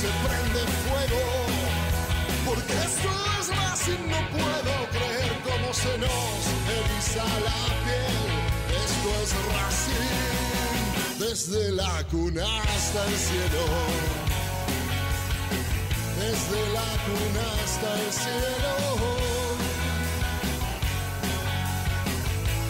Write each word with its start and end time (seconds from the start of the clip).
Se 0.00 0.08
prende 0.24 0.62
fuego. 0.86 1.22
Porque 2.46 2.72
esto 2.88 3.10
es 3.38 3.88
y 3.88 3.96
no 4.12 4.20
puedo 4.36 4.74
creer 4.96 5.32
cómo 5.48 5.68
se 5.74 5.92
nos 5.98 6.40
eriza 6.78 7.24
la 7.48 7.62
piel. 7.84 8.20
Esto 8.84 9.08
es 9.22 9.30
Racing, 9.52 11.18
desde 11.24 11.72
la 11.72 12.04
cuna 12.10 12.46
hasta 12.74 13.00
el 13.10 13.16
cielo. 13.28 13.64
Desde 16.22 16.60
la 16.78 16.90
cuna 17.06 17.44
hasta 17.62 17.88
el 18.02 18.12
cielo. 18.22 18.72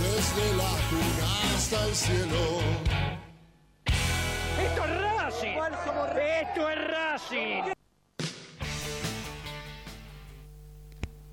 Desde 0.05 0.45
la 0.63 0.75
cuna 0.91 1.27
hasta 1.55 1.79
el 1.87 1.95
cielo. 1.95 3.10
¡Esto 5.43 6.69
es 6.69 6.89
Racing! 6.91 7.73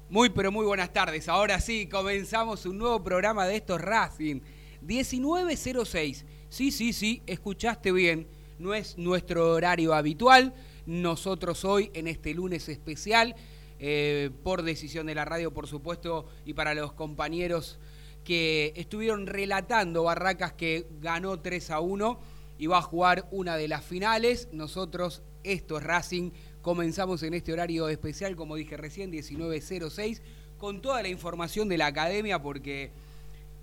Muy 0.10 0.30
pero 0.30 0.50
muy 0.50 0.66
buenas 0.66 0.94
tardes. 0.94 1.28
Ahora 1.28 1.60
sí, 1.60 1.90
comenzamos 1.90 2.66
un 2.66 2.78
nuevo 2.78 3.04
programa 3.04 3.46
de 3.46 3.58
estos 3.58 3.82
Racing. 3.82 4.40
1906. 4.82 6.26
Sí, 6.48 6.72
sí, 6.72 6.94
sí, 6.94 7.22
escuchaste 7.26 7.92
bien. 7.92 8.30
No 8.60 8.74
es 8.74 8.98
nuestro 8.98 9.52
horario 9.54 9.94
habitual. 9.94 10.54
Nosotros 10.86 11.66
hoy, 11.66 11.92
en 11.94 12.08
este 12.08 12.34
lunes 12.34 12.70
especial, 12.70 13.36
eh, 13.78 14.30
por 14.42 14.62
decisión 14.62 15.08
de 15.08 15.16
la 15.16 15.26
radio, 15.26 15.54
por 15.54 15.68
supuesto, 15.68 16.30
y 16.46 16.54
para 16.54 16.74
los 16.74 16.94
compañeros 16.94 17.78
que 18.24 18.72
estuvieron 18.78 19.28
relatando 19.28 20.04
Barracas 20.04 20.54
que 20.54 20.88
ganó 21.02 21.42
3 21.42 21.72
a 21.72 21.82
1 21.82 22.37
y 22.58 22.68
va 22.68 22.80
a 22.80 22.82
jugar 22.82 23.28
una 23.32 23.58
de 23.58 23.68
las 23.68 23.84
finales. 23.84 24.50
Nosotros, 24.52 25.22
esto 25.44 25.78
es 25.78 25.84
Racing, 25.84 26.32
comenzamos 26.62 27.24
en 27.24 27.34
este 27.34 27.54
horario 27.54 27.88
especial, 27.90 28.36
como 28.36 28.56
dije 28.56 28.78
recién, 28.78 29.12
19.06, 29.12 30.22
con 30.58 30.82
toda 30.82 31.02
la 31.02 31.08
información 31.08 31.70
de 31.70 31.78
la 31.78 31.88
academia, 31.88 32.42
porque 32.42 32.92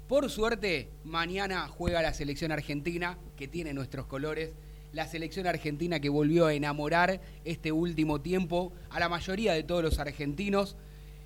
por 0.08 0.30
suerte 0.30 0.90
mañana 1.04 1.66
juega 1.68 2.02
la 2.02 2.12
selección 2.12 2.52
argentina, 2.52 3.18
que 3.36 3.48
tiene 3.48 3.72
nuestros 3.74 4.06
colores. 4.06 4.52
La 4.92 5.08
selección 5.08 5.46
argentina 5.48 5.98
que 5.98 6.08
volvió 6.08 6.46
a 6.46 6.54
enamorar 6.54 7.20
este 7.44 7.72
último 7.72 8.20
tiempo 8.20 8.72
a 8.90 9.00
la 9.00 9.08
mayoría 9.08 9.52
de 9.52 9.64
todos 9.64 9.82
los 9.82 9.98
argentinos. 9.98 10.76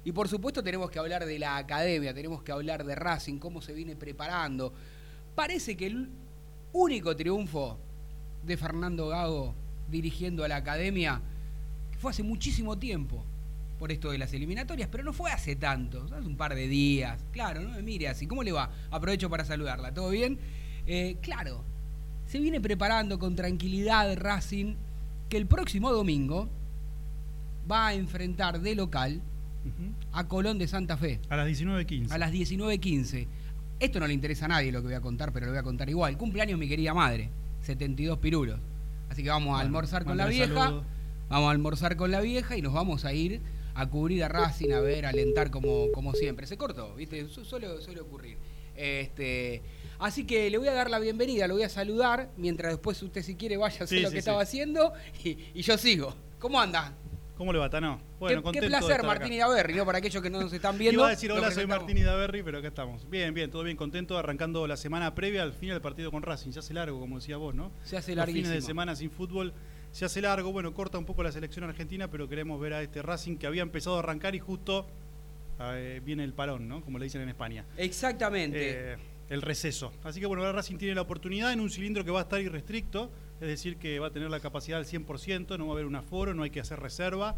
Y 0.05 0.13
por 0.13 0.29
supuesto 0.29 0.63
tenemos 0.63 0.91
que 0.91 0.99
hablar 0.99 1.27
de 1.27 1.39
la 1.39 1.59
academia, 1.59 2.15
tenemos 2.15 2.43
que 2.43 2.53
hablar 2.53 2.85
de 2.85 2.95
Racing, 2.95 3.39
cómo 3.39 3.61
se 3.61 3.75
viene 3.75 3.95
preparando. 3.95 4.73
Parece 5.35 5.77
que 5.77 5.87
el 5.87 6.09
único 6.73 7.17
triunfo 7.17 7.79
de 8.45 8.57
Fernando 8.57 9.09
Gago 9.09 9.55
dirigiendo 9.91 10.45
a 10.45 10.49
la 10.49 10.57
academia 10.57 11.21
fue 11.99 12.11
hace 12.11 12.23
muchísimo 12.23 12.79
tiempo 12.79 13.25
por 13.79 13.93
esto 13.93 14.11
de 14.11 14.19
las 14.19 14.33
eliminatorias, 14.33 14.89
pero 14.91 15.05
no 15.05 15.13
fue 15.13 15.31
hace 15.31 15.57
tanto, 15.57 16.05
hace 16.05 16.27
un 16.27 16.37
par 16.37 16.55
de 16.55 16.67
días. 16.69 17.25
Claro, 17.33 17.61
no 17.61 17.71
me 17.71 17.83
mire 17.83 18.09
así. 18.09 18.27
¿Cómo 18.27 18.43
le 18.43 18.53
va? 18.53 18.71
Aprovecho 18.91 19.31
para 19.31 19.45
saludarla. 19.45 19.95
¿Todo 19.95 20.11
bien? 20.11 20.39
Eh, 20.87 21.17
claro, 21.21 21.65
se 22.27 22.41
viene 22.41 22.61
preparando 22.61 23.19
con 23.19 23.37
tranquilidad 23.37 24.17
Racing, 24.17 24.75
que 25.29 25.37
el 25.37 25.47
próximo 25.47 25.93
domingo 25.93 26.49
va 27.71 27.89
a 27.89 27.95
enfrentar 27.95 28.61
de 28.61 28.75
local 28.75 29.21
a 30.13 30.27
Colón 30.27 30.59
de 30.59 30.67
Santa 30.67 30.97
Fe. 30.97 31.21
A 31.29 31.37
las 31.37 31.49
19.15. 31.49 32.11
A 32.11 32.19
las 32.19 32.33
19.15. 32.33 33.27
Esto 33.81 34.01
no 34.01 34.07
le 34.07 34.15
interesa 34.15 34.47
a 34.47 34.49
nadie 34.49 34.73
lo 34.73 34.81
que 34.81 34.87
voy 34.89 34.95
a 34.97 35.01
contar, 35.01 35.33
pero 35.33 35.47
lo 35.47 35.53
voy 35.53 35.59
a 35.61 35.63
contar 35.63 35.89
igual. 35.89 36.17
Cumpleaños 36.19 36.59
mi 36.59 36.69
querida 36.69 36.95
madre, 36.95 37.31
72 37.63 38.19
pirulos. 38.19 38.59
Así 39.09 39.23
que 39.23 39.29
vamos 39.31 39.49
a 39.49 39.51
Bueno, 39.53 39.61
almorzar 39.67 40.05
con 40.05 40.17
la 40.17 40.27
vieja. 40.27 40.83
Vamos 41.29 41.49
a 41.49 41.51
almorzar 41.51 41.97
con 41.97 42.11
la 42.11 42.21
vieja 42.21 42.57
y 42.57 42.63
nos 42.63 42.73
vamos 42.73 43.05
a 43.05 43.13
ir 43.13 43.41
a 43.75 43.87
cubrir 43.89 44.25
a 44.25 44.29
Racing, 44.29 44.73
a 44.73 44.81
ver, 44.81 45.07
a 45.07 45.11
alentar 45.11 45.51
como, 45.51 45.93
como 45.93 46.13
siempre. 46.15 46.47
Se 46.47 46.57
cortó, 46.57 46.95
¿viste? 46.97 47.29
Su- 47.29 47.45
Suele, 47.45 47.81
suele 47.81 48.01
ocurrir. 48.01 48.37
Este, 48.75 49.61
así 49.99 50.25
que 50.25 50.49
le 50.51 50.59
voy 50.59 50.69
a 50.69 50.73
dar 50.73 50.89
la 50.91 50.99
bienvenida, 50.99 51.47
lo 51.47 51.55
voy 51.55 51.63
a 51.65 51.69
saludar, 51.69 52.31
mientras 52.37 52.73
después 52.73 53.01
usted 53.03 53.23
si 53.23 53.35
quiere 53.35 53.57
vaya 53.57 53.81
a 53.81 53.85
hacer 53.85 53.99
Sí, 53.99 54.03
lo 54.03 54.09
sí, 54.09 54.15
que 54.15 54.17
sí. 54.17 54.19
estaba 54.21 54.41
haciendo 54.43 54.93
y, 55.25 55.37
y 55.55 55.63
yo 55.63 55.77
sigo. 55.79 56.15
¿Cómo 56.39 56.61
anda? 56.61 56.93
¿Cómo 57.39 57.53
le 57.53 57.61
va, 57.61 57.71
Tano? 57.71 58.01
Bueno, 58.19 58.43
qué, 58.43 58.59
qué 58.59 58.67
placer, 58.67 59.05
Martín. 59.05 59.33
Idaverri, 59.33 59.75
¿no? 59.75 59.87
Para 59.87 59.99
aquellos 59.99 60.21
que 60.21 60.29
no 60.29 60.41
nos 60.41 60.53
están 60.53 60.77
viendo. 60.77 61.01
Iba 61.01 61.07
a 61.07 61.11
decir 61.11 61.31
hola, 61.31 61.53
soy. 61.53 61.69
Martín 61.69 61.97
Idaverri, 61.97 62.43
pero 62.43 62.59
acá 62.59 62.67
estamos. 62.67 63.09
Bien, 63.09 63.33
bien, 63.33 63.49
todo 63.49 63.63
bien, 63.63 63.77
contento, 63.77 64.19
arrancando 64.19 64.67
la 64.67 64.77
semana 64.77 65.15
previa 65.15 65.45
al 65.45 65.53
fin 65.53 65.69
del 65.69 65.81
partido 65.81 66.11
con 66.11 66.25
Racing. 66.25 66.51
Se 66.51 66.59
hace 66.59 66.75
largo, 66.75 66.99
como 66.99 67.21
decía 67.21 67.37
vos, 67.37 67.55
¿no? 67.55 67.71
Se 67.85 67.97
hace 67.97 68.17
Los 68.17 68.27
fines 68.27 68.51
de 68.51 68.61
semana 68.61 68.97
sin 68.97 69.13
fútbol 69.13 69.55
se 69.93 70.05
hace 70.05 70.21
largo. 70.21 70.51
Bueno, 70.51 70.75
corta 70.75 70.99
un 70.99 71.05
poco 71.05 71.23
la 71.23 71.31
selección 71.31 71.65
argentina, 71.65 72.11
pero 72.11 72.29
queremos 72.29 72.61
ver 72.61 72.73
a 72.73 72.83
este 72.83 73.03
Racing 73.03 73.37
que 73.37 73.47
había 73.47 73.63
empezado 73.63 73.97
a 73.97 73.99
arrancar 74.01 74.35
y 74.35 74.41
justo 74.41 74.89
eh, 75.61 76.01
viene 76.05 76.25
el 76.25 76.33
parón, 76.33 76.69
¿no? 76.69 76.83
Como 76.83 76.99
le 76.99 77.05
dicen 77.05 77.21
en 77.21 77.29
España. 77.29 77.65
Exactamente. 77.77 78.95
Eh, 78.95 78.97
el 79.29 79.43
receso. 79.43 79.93
Así 80.03 80.19
que 80.19 80.27
bueno, 80.27 80.43
ahora 80.43 80.57
Racing 80.57 80.77
tiene 80.77 80.97
la 80.97 81.03
oportunidad 81.03 81.53
en 81.53 81.61
un 81.61 81.71
cilindro 81.71 82.05
que 82.05 82.11
va 82.11 82.21
a 82.21 82.23
estar 82.23 82.41
irrestricto, 82.41 83.13
es 83.41 83.49
decir, 83.49 83.77
que 83.77 83.99
va 83.99 84.09
a 84.09 84.11
tener 84.11 84.31
la 84.31 84.41
capacidad 84.41 84.79
al 84.79 84.87
100%, 84.87 85.59
no 85.59 85.67
va 85.67 85.73
a 85.73 85.75
haber 85.75 85.87
un 85.87 85.97
aforo, 85.97 86.35
no 86.35 86.43
hay 86.43 86.51
que 86.51 86.61
hacer 86.61 86.81
reserva. 86.81 87.37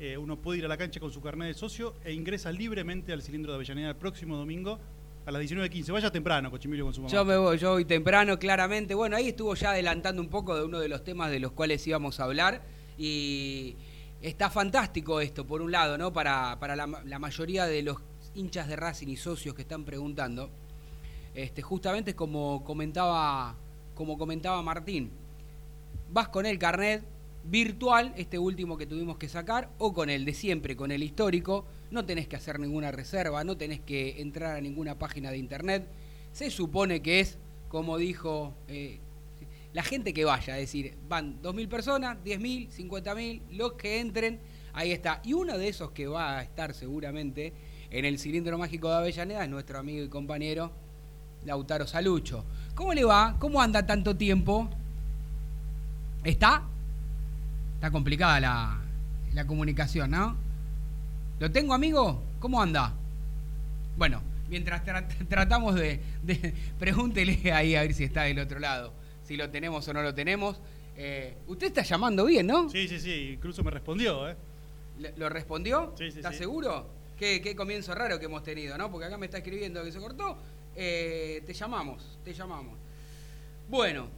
Eh, 0.00 0.16
uno 0.16 0.36
puede 0.36 0.58
ir 0.60 0.64
a 0.64 0.68
la 0.68 0.76
cancha 0.76 0.98
con 0.98 1.12
su 1.12 1.20
carnet 1.20 1.48
de 1.48 1.54
socio 1.54 1.94
e 2.04 2.12
ingresa 2.12 2.50
libremente 2.50 3.12
al 3.12 3.22
cilindro 3.22 3.52
de 3.52 3.56
Avellaneda 3.56 3.90
el 3.90 3.96
próximo 3.96 4.36
domingo 4.36 4.78
a 5.26 5.30
las 5.30 5.42
19.15. 5.42 5.92
Vaya 5.92 6.10
temprano, 6.10 6.50
Cochimilio, 6.50 6.84
con 6.84 6.94
su 6.94 7.02
mamá. 7.02 7.12
Yo 7.12 7.24
me 7.24 7.36
voy, 7.36 7.58
yo 7.58 7.72
voy 7.72 7.84
temprano, 7.84 8.38
claramente. 8.38 8.94
Bueno, 8.94 9.16
ahí 9.16 9.28
estuvo 9.28 9.54
ya 9.54 9.70
adelantando 9.70 10.20
un 10.20 10.28
poco 10.28 10.56
de 10.56 10.64
uno 10.64 10.80
de 10.80 10.88
los 10.88 11.04
temas 11.04 11.30
de 11.30 11.38
los 11.38 11.52
cuales 11.52 11.86
íbamos 11.86 12.18
a 12.18 12.24
hablar. 12.24 12.62
Y 12.98 13.76
está 14.20 14.50
fantástico 14.50 15.20
esto, 15.20 15.46
por 15.46 15.62
un 15.62 15.70
lado, 15.70 15.98
¿no? 15.98 16.12
Para, 16.12 16.58
para 16.58 16.74
la, 16.74 16.86
la 17.04 17.18
mayoría 17.18 17.66
de 17.66 17.82
los 17.82 17.98
hinchas 18.34 18.68
de 18.68 18.76
Racing 18.76 19.08
y 19.08 19.16
socios 19.16 19.54
que 19.54 19.62
están 19.62 19.84
preguntando. 19.84 20.50
Este, 21.34 21.62
justamente 21.62 22.14
como 22.14 22.62
comentaba, 22.64 23.54
como 23.94 24.18
comentaba 24.18 24.60
Martín. 24.62 25.21
Vas 26.12 26.28
con 26.28 26.46
el 26.46 26.58
carnet 26.58 27.02
virtual, 27.44 28.12
este 28.16 28.38
último 28.38 28.76
que 28.76 28.86
tuvimos 28.86 29.16
que 29.16 29.28
sacar, 29.28 29.70
o 29.78 29.92
con 29.92 30.10
el 30.10 30.24
de 30.24 30.34
siempre, 30.34 30.76
con 30.76 30.92
el 30.92 31.02
histórico. 31.02 31.66
No 31.90 32.04
tenés 32.04 32.28
que 32.28 32.36
hacer 32.36 32.60
ninguna 32.60 32.92
reserva, 32.92 33.42
no 33.44 33.56
tenés 33.56 33.80
que 33.80 34.20
entrar 34.20 34.56
a 34.56 34.60
ninguna 34.60 34.98
página 34.98 35.30
de 35.30 35.38
internet. 35.38 35.88
Se 36.32 36.50
supone 36.50 37.02
que 37.02 37.20
es, 37.20 37.38
como 37.68 37.98
dijo 37.98 38.54
eh, 38.68 39.00
la 39.72 39.82
gente 39.82 40.12
que 40.12 40.24
vaya, 40.24 40.58
es 40.58 40.68
decir, 40.68 40.94
van 41.08 41.40
2.000 41.42 41.68
personas, 41.68 42.18
10.000, 42.24 42.68
50.000, 42.70 43.42
los 43.52 43.72
que 43.72 44.00
entren, 44.00 44.40
ahí 44.72 44.92
está. 44.92 45.20
Y 45.24 45.32
uno 45.32 45.58
de 45.58 45.68
esos 45.68 45.90
que 45.90 46.06
va 46.06 46.38
a 46.38 46.42
estar 46.42 46.74
seguramente 46.74 47.52
en 47.90 48.04
el 48.04 48.18
cilindro 48.18 48.56
mágico 48.56 48.88
de 48.88 48.96
Avellaneda 48.96 49.44
es 49.44 49.50
nuestro 49.50 49.78
amigo 49.78 50.04
y 50.04 50.08
compañero 50.08 50.72
Lautaro 51.44 51.86
Salucho. 51.86 52.44
¿Cómo 52.74 52.94
le 52.94 53.04
va? 53.04 53.36
¿Cómo 53.38 53.60
anda 53.60 53.84
tanto 53.84 54.16
tiempo? 54.16 54.70
¿Está? 56.24 56.62
Está 57.74 57.90
complicada 57.90 58.40
la, 58.40 58.80
la 59.34 59.46
comunicación, 59.46 60.10
¿no? 60.10 60.36
¿Lo 61.40 61.50
tengo, 61.50 61.74
amigo? 61.74 62.22
¿Cómo 62.38 62.62
anda? 62.62 62.92
Bueno, 63.96 64.22
mientras 64.48 64.82
tratamos 65.28 65.74
de, 65.74 66.00
de... 66.22 66.54
Pregúntele 66.78 67.52
ahí 67.52 67.74
a 67.74 67.82
ver 67.82 67.94
si 67.94 68.04
está 68.04 68.22
del 68.22 68.38
otro 68.38 68.58
lado 68.58 69.02
si 69.24 69.36
lo 69.36 69.48
tenemos 69.50 69.86
o 69.88 69.92
no 69.92 70.02
lo 70.02 70.14
tenemos. 70.14 70.60
Eh, 70.96 71.36
usted 71.46 71.68
está 71.68 71.82
llamando 71.82 72.24
bien, 72.26 72.46
¿no? 72.46 72.68
Sí, 72.68 72.86
sí, 72.88 73.00
sí, 73.00 73.30
incluso 73.34 73.64
me 73.64 73.70
respondió, 73.70 74.28
¿eh? 74.28 74.36
¿Lo 75.16 75.28
respondió? 75.28 75.94
Sí, 75.96 76.10
sí, 76.10 76.18
¿Está 76.18 76.32
seguro? 76.32 76.86
Qué, 77.16 77.54
comienzo 77.56 77.94
raro 77.94 78.18
que 78.18 78.26
hemos 78.26 78.42
tenido, 78.42 78.76
¿no? 78.76 78.90
Porque 78.90 79.06
acá 79.06 79.16
me 79.16 79.26
está 79.26 79.38
escribiendo 79.38 79.82
que 79.84 79.92
se 79.92 80.00
cortó. 80.00 80.36
Eh, 80.74 81.42
te 81.46 81.54
llamamos, 81.54 82.18
te 82.24 82.34
llamamos. 82.34 82.76
Bueno, 83.68 84.08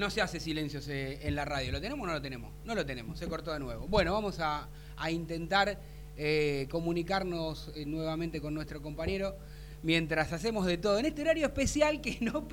no 0.00 0.10
se 0.10 0.22
hace 0.22 0.40
silencio 0.40 0.80
en 0.88 1.34
la 1.34 1.44
radio. 1.44 1.70
¿Lo 1.72 1.80
tenemos 1.80 2.02
o 2.04 2.06
no 2.06 2.14
lo 2.14 2.22
tenemos? 2.22 2.52
No 2.64 2.74
lo 2.74 2.86
tenemos, 2.86 3.18
se 3.18 3.28
cortó 3.28 3.52
de 3.52 3.60
nuevo. 3.60 3.86
Bueno, 3.86 4.14
vamos 4.14 4.38
a, 4.40 4.68
intentar 5.10 5.78
eh, 6.16 6.66
comunicarnos 6.70 7.70
nuevamente 7.86 8.40
con 8.40 8.54
nuestro 8.54 8.82
compañero 8.82 9.36
mientras 9.82 10.32
hacemos 10.32 10.64
de 10.66 10.78
todo. 10.78 10.98
En 10.98 11.06
este 11.06 11.20
horario 11.20 11.46
especial 11.46 12.00
que 12.00 12.16
no, 12.20 12.48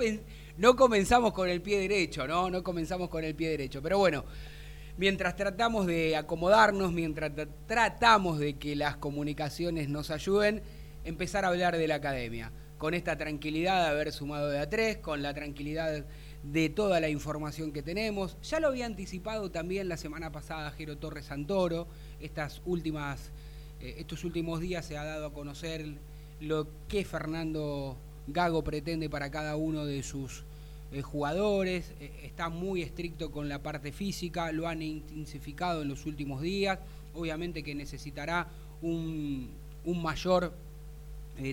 no 0.58 0.76
comenzamos 0.76 1.32
con 1.32 1.50
el 1.50 1.62
pie 1.62 1.80
derecho, 1.80 2.28
¿no? 2.28 2.50
No 2.50 2.64
comenzamos 2.64 3.10
con 3.10 3.24
el 3.24 3.34
pie 3.34 3.50
derecho. 3.50 3.82
Pero 3.82 3.98
bueno, 3.98 4.26
mientras 4.98 5.38
tratamos 5.38 5.88
de 5.88 6.18
acomodarnos, 6.18 6.92
mientras 6.92 7.32
tratamos 7.66 8.40
de 8.40 8.58
que 8.58 8.76
las 8.76 8.98
comunicaciones 8.98 9.88
nos 9.88 10.12
ayuden, 10.12 10.62
empezar 11.06 11.46
a 11.46 11.48
hablar 11.48 11.78
de 11.78 11.88
la 11.88 11.96
academia. 11.96 12.52
Con 12.78 12.94
esta 12.94 13.18
tranquilidad 13.18 13.84
de 13.84 13.90
haber 13.90 14.12
sumado 14.12 14.50
de 14.50 14.60
a 14.60 14.70
tres, 14.70 14.98
con 14.98 15.24
la 15.24 15.34
tranquilidad 15.34 16.06
de 16.44 16.70
toda 16.70 17.00
la 17.00 17.10
información 17.10 17.72
que 17.72 17.82
tenemos. 17.82 18.38
Ya 18.44 18.60
lo 18.60 18.68
había 18.68 18.86
anticipado 18.86 19.52
también 19.52 19.90
la 19.90 19.98
semana 19.98 20.32
pasada 20.32 20.72
Jero 20.72 20.98
Torres 20.98 21.26
Santoro. 21.26 21.88
Estas 22.22 22.62
últimas, 22.66 23.30
eh, 23.82 23.96
estos 24.00 24.24
últimos 24.24 24.60
días 24.60 24.86
se 24.86 24.98
ha 24.98 25.04
dado 25.04 25.28
a 25.28 25.34
conocer 25.34 25.86
lo 26.40 26.68
que 26.88 27.04
Fernando 27.04 27.98
Gago 28.28 28.64
pretende 28.64 29.10
para 29.10 29.32
cada 29.32 29.56
uno 29.56 29.86
de 29.86 30.04
sus 30.04 30.44
eh, 30.92 31.02
jugadores, 31.02 31.92
eh, 32.00 32.12
está 32.24 32.50
muy 32.50 32.82
estricto 32.82 33.32
con 33.32 33.50
la 33.50 33.62
parte 33.62 33.92
física, 33.92 34.52
lo 34.52 34.68
han 34.68 34.82
intensificado 34.82 35.82
en 35.82 35.90
los 35.90 36.06
últimos 36.06 36.42
días, 36.42 36.80
obviamente 37.14 37.64
que 37.64 37.76
necesitará 37.76 38.48
un, 38.82 39.50
mayor 39.86 40.54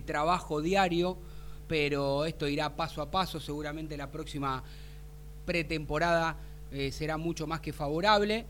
trabajo 0.07 0.61
diario, 0.61 1.19
pero 1.67 2.25
esto 2.25 2.49
irá 2.49 2.77
paso 2.77 3.03
a 3.03 3.11
paso, 3.11 3.41
seguramente 3.41 3.97
la 3.97 4.11
próxima 4.11 4.63
pretemporada 5.45 6.37
será 6.91 7.17
mucho 7.17 7.47
más 7.47 7.61
que 7.61 7.73
favorable. 7.73 8.47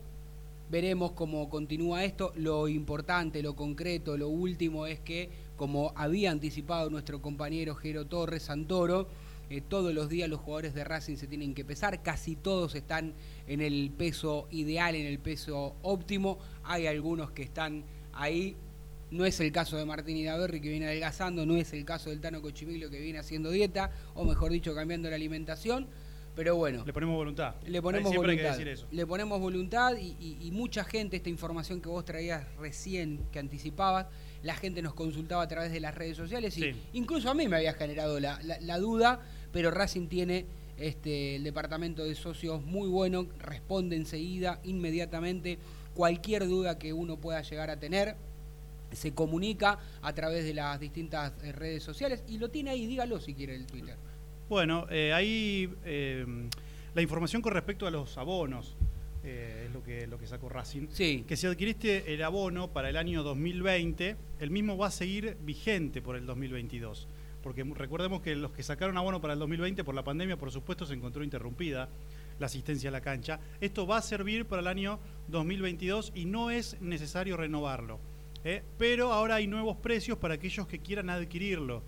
Veremos 0.71 1.11
cómo 1.11 1.47
continúa 1.47 2.03
esto. 2.03 2.33
Lo 2.35 2.67
importante, 2.67 3.43
lo 3.43 3.55
concreto, 3.55 4.17
lo 4.17 4.29
último 4.29 4.87
es 4.87 4.99
que 4.99 5.29
como 5.57 5.93
había 5.95 6.31
anticipado 6.31 6.89
nuestro 6.89 7.21
compañero 7.21 7.75
Jero 7.75 8.05
Torres 8.05 8.43
Santoro, 8.43 9.07
eh, 9.49 9.61
todos 9.61 9.93
los 9.93 10.09
días 10.09 10.27
los 10.27 10.39
jugadores 10.39 10.73
de 10.73 10.83
Racing 10.83 11.17
se 11.17 11.27
tienen 11.27 11.53
que 11.53 11.63
pesar, 11.63 12.01
casi 12.01 12.35
todos 12.35 12.73
están 12.75 13.13
en 13.47 13.61
el 13.61 13.91
peso 13.95 14.47
ideal, 14.49 14.95
en 14.95 15.05
el 15.05 15.19
peso 15.19 15.75
óptimo, 15.83 16.39
hay 16.63 16.87
algunos 16.87 17.31
que 17.31 17.43
están 17.43 17.83
ahí, 18.13 18.55
no 19.11 19.25
es 19.25 19.39
el 19.39 19.51
caso 19.51 19.77
de 19.77 19.85
Martín 19.85 20.17
Idaverri 20.17 20.61
que 20.61 20.69
viene 20.69 20.87
adelgazando, 20.87 21.45
no 21.45 21.55
es 21.55 21.73
el 21.73 21.85
caso 21.85 22.09
del 22.09 22.21
Tano 22.21 22.41
Cochimilio 22.41 22.89
que 22.89 22.99
viene 22.99 23.19
haciendo 23.19 23.51
dieta, 23.51 23.91
o 24.13 24.25
mejor 24.25 24.51
dicho, 24.51 24.73
cambiando 24.73 25.09
la 25.09 25.15
alimentación, 25.15 25.87
pero 26.35 26.55
bueno. 26.57 26.83
Le 26.85 26.91
ponemos 26.91 27.15
voluntad. 27.15 27.55
Le 27.65 27.81
ponemos 27.81 28.13
voluntad. 28.13 28.59
Le 28.91 29.07
ponemos 29.07 29.39
voluntad 29.39 29.95
y, 29.97 30.37
y, 30.41 30.51
mucha 30.51 30.83
gente, 30.83 31.15
esta 31.17 31.29
información 31.29 31.81
que 31.81 31.87
vos 31.87 32.03
traías 32.03 32.43
recién, 32.57 33.25
que 33.31 33.39
anticipabas, 33.39 34.07
la 34.43 34.55
gente 34.55 34.81
nos 34.81 34.93
consultaba 34.93 35.41
a 35.41 35.47
través 35.47 35.71
de 35.71 35.79
las 35.79 35.95
redes 35.95 36.17
sociales 36.17 36.55
y 36.57 36.75
incluso 36.93 37.29
a 37.29 37.33
mí 37.33 37.47
me 37.47 37.55
había 37.55 37.73
generado 37.73 38.19
la, 38.19 38.77
duda, 38.77 39.21
pero 39.51 39.71
Racing 39.71 40.07
tiene 40.07 40.45
este, 40.77 41.37
el 41.37 41.43
departamento 41.43 42.03
de 42.03 42.13
socios 42.13 42.63
muy 42.63 42.87
bueno, 42.87 43.27
responde 43.39 43.95
enseguida, 43.95 44.59
inmediatamente, 44.63 45.57
cualquier 45.95 46.47
duda 46.47 46.77
que 46.77 46.93
uno 46.93 47.17
pueda 47.17 47.41
llegar 47.41 47.71
a 47.71 47.79
tener. 47.79 48.17
Se 48.91 49.13
comunica 49.13 49.79
a 50.01 50.13
través 50.13 50.43
de 50.43 50.53
las 50.53 50.79
distintas 50.79 51.33
eh, 51.43 51.51
redes 51.51 51.83
sociales 51.83 52.23
y 52.27 52.37
lo 52.37 52.49
tiene 52.49 52.71
ahí, 52.71 52.85
dígalo 52.85 53.19
si 53.19 53.33
quiere 53.33 53.55
el 53.55 53.65
Twitter. 53.65 53.97
Bueno, 54.47 54.85
eh, 54.91 55.11
ahí 55.11 55.73
eh, 55.85 56.25
la 56.93 57.01
información 57.01 57.41
con 57.41 57.53
respecto 57.53 57.87
a 57.87 57.91
los 57.91 58.17
abonos. 58.17 58.75
Eh, 59.27 59.63
es 59.65 59.73
lo 59.73 59.81
que, 59.81 60.05
lo 60.05 60.19
que 60.19 60.27
sacó 60.27 60.49
Racing, 60.49 60.87
sí. 60.91 61.25
que 61.27 61.35
si 61.35 61.47
adquiriste 61.47 62.13
el 62.13 62.21
abono 62.21 62.71
para 62.71 62.91
el 62.91 62.95
año 62.95 63.23
2020, 63.23 64.15
el 64.39 64.51
mismo 64.51 64.77
va 64.77 64.87
a 64.87 64.91
seguir 64.91 65.35
vigente 65.41 65.99
por 66.03 66.15
el 66.15 66.27
2022. 66.27 67.07
Porque 67.41 67.63
recordemos 67.63 68.21
que 68.21 68.35
los 68.35 68.51
que 68.51 68.61
sacaron 68.61 68.99
abono 68.99 69.21
para 69.21 69.33
el 69.33 69.39
2020 69.39 69.83
por 69.83 69.95
la 69.95 70.03
pandemia, 70.03 70.37
por 70.37 70.51
supuesto, 70.51 70.85
se 70.85 70.93
encontró 70.93 71.23
interrumpida 71.23 71.89
la 72.37 72.45
asistencia 72.45 72.89
a 72.89 72.91
la 72.91 73.01
cancha. 73.01 73.39
Esto 73.61 73.87
va 73.87 73.97
a 73.97 74.03
servir 74.03 74.45
para 74.45 74.61
el 74.61 74.67
año 74.67 74.99
2022 75.29 76.11
y 76.13 76.25
no 76.25 76.51
es 76.51 76.79
necesario 76.79 77.35
renovarlo. 77.35 77.99
¿Eh? 78.45 78.63
Pero 78.77 79.11
ahora 79.11 79.35
hay 79.35 79.47
nuevos 79.47 79.75
precios 79.77 80.17
para 80.17 80.35
aquellos 80.35 80.65
que 80.67 80.79
quieran 80.79 81.09
adquirirlo. 81.09 81.83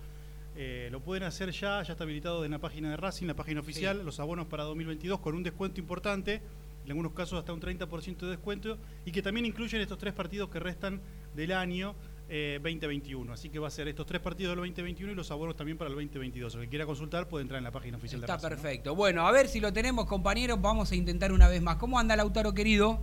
Eh, 0.58 0.90
lo 0.92 1.00
pueden 1.00 1.24
hacer 1.24 1.52
ya, 1.52 1.82
ya 1.84 1.94
está 1.94 2.04
habilitado 2.04 2.44
en 2.44 2.52
la 2.52 2.60
página 2.60 2.90
de 2.90 2.98
Racing, 2.98 3.28
la 3.28 3.36
página 3.36 3.62
oficial, 3.62 4.04
los 4.04 4.20
abonos 4.20 4.48
para 4.48 4.64
2022 4.64 5.20
con 5.20 5.36
un 5.36 5.44
descuento 5.44 5.80
importante 5.80 6.42
en 6.88 6.92
algunos 6.92 7.12
casos 7.12 7.38
hasta 7.38 7.52
un 7.52 7.60
30% 7.60 8.18
de 8.20 8.28
descuento, 8.28 8.78
y 9.04 9.12
que 9.12 9.22
también 9.22 9.46
incluyen 9.46 9.82
estos 9.82 9.98
tres 9.98 10.14
partidos 10.14 10.50
que 10.50 10.58
restan 10.58 11.02
del 11.36 11.52
año 11.52 11.96
2021. 12.30 13.30
Eh, 13.30 13.34
Así 13.34 13.50
que 13.50 13.60
va 13.60 13.68
a 13.68 13.72
ser 13.72 13.90
estos 13.90 14.06
tres 14.06 14.22
partidos 14.22 14.52
del 14.52 14.60
2021 14.60 15.12
y 15.12 15.16
los 15.16 15.30
abonos 15.30 15.58
también 15.58 15.78
para 15.78 15.90
el 15.90 15.96
2022. 15.96 16.56
El 16.56 16.62
que 16.62 16.70
quiera 16.70 16.86
consultar 16.86 17.28
puede 17.28 17.42
entrar 17.42 17.58
en 17.58 17.66
la 17.66 17.72
página 17.72 17.98
oficial 17.98 18.22
Está 18.22 18.34
de 18.34 18.38
Está 18.38 18.50
perfecto. 18.50 18.96
Bueno, 18.96 19.28
a 19.28 19.32
ver 19.34 19.50
si 19.50 19.60
lo 19.60 19.74
tenemos, 19.74 20.06
compañeros. 20.06 20.62
Vamos 20.62 20.90
a 20.94 20.96
intentar 20.96 21.34
una 21.34 21.50
vez 21.50 21.62
más. 21.62 21.76
¿Cómo 21.76 22.00
anda 22.00 22.16
Lautaro, 22.16 22.54
querido? 22.54 23.00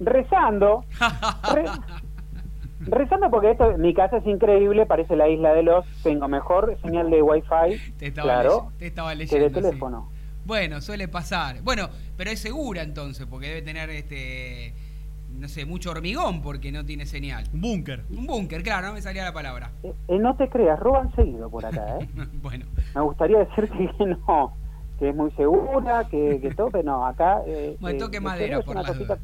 Rezando. 0.00 0.84
Rezando 2.80 3.30
porque 3.30 3.50
esto, 3.50 3.76
mi 3.78 3.94
casa 3.94 4.18
es 4.18 4.26
increíble, 4.26 4.86
parece 4.86 5.16
la 5.16 5.28
isla 5.28 5.52
de 5.52 5.62
los. 5.62 5.86
Tengo 6.02 6.28
mejor 6.28 6.76
señal 6.82 7.10
de 7.10 7.22
wifi. 7.22 7.92
Te 7.98 8.06
estaba, 8.08 8.24
claro, 8.24 8.72
te 8.78 8.86
estaba 8.86 9.14
leyendo. 9.14 9.48
Que 9.48 9.54
de 9.54 9.62
teléfono. 9.62 10.08
Bueno, 10.46 10.80
suele 10.80 11.06
pasar. 11.06 11.62
Bueno, 11.62 11.88
pero 12.16 12.30
es 12.30 12.40
segura 12.40 12.82
entonces, 12.82 13.26
porque 13.26 13.48
debe 13.48 13.62
tener 13.62 13.90
este 13.90 14.74
no 15.38 15.48
sé, 15.48 15.64
mucho 15.64 15.90
hormigón 15.90 16.42
porque 16.42 16.72
no 16.72 16.84
tiene 16.84 17.06
señal. 17.06 17.44
Un 17.52 17.60
búnker. 17.60 18.04
Un 18.10 18.26
búnker, 18.26 18.62
claro, 18.62 18.88
no 18.88 18.94
me 18.94 19.02
salía 19.02 19.24
la 19.24 19.32
palabra. 19.32 19.70
Eh, 19.82 19.92
eh, 20.08 20.18
no 20.18 20.36
te 20.36 20.48
creas, 20.48 20.78
roban 20.78 21.14
seguido 21.14 21.48
por 21.48 21.64
acá, 21.64 21.98
¿eh? 21.98 22.08
bueno. 22.42 22.66
Me 22.94 23.00
gustaría 23.00 23.38
decirte 23.38 23.90
que 23.96 24.06
no, 24.06 24.52
que 24.98 25.08
es 25.08 25.16
muy 25.16 25.30
segura, 25.32 26.04
que, 26.10 26.40
que 26.40 26.50
toque, 26.54 26.82
no, 26.82 27.06
acá... 27.06 27.42
Eh, 27.46 27.76
bueno, 27.80 27.98
toque 27.98 28.18
eh, 28.18 28.20
madera 28.20 28.60
por 28.60 28.76
la 28.76 29.18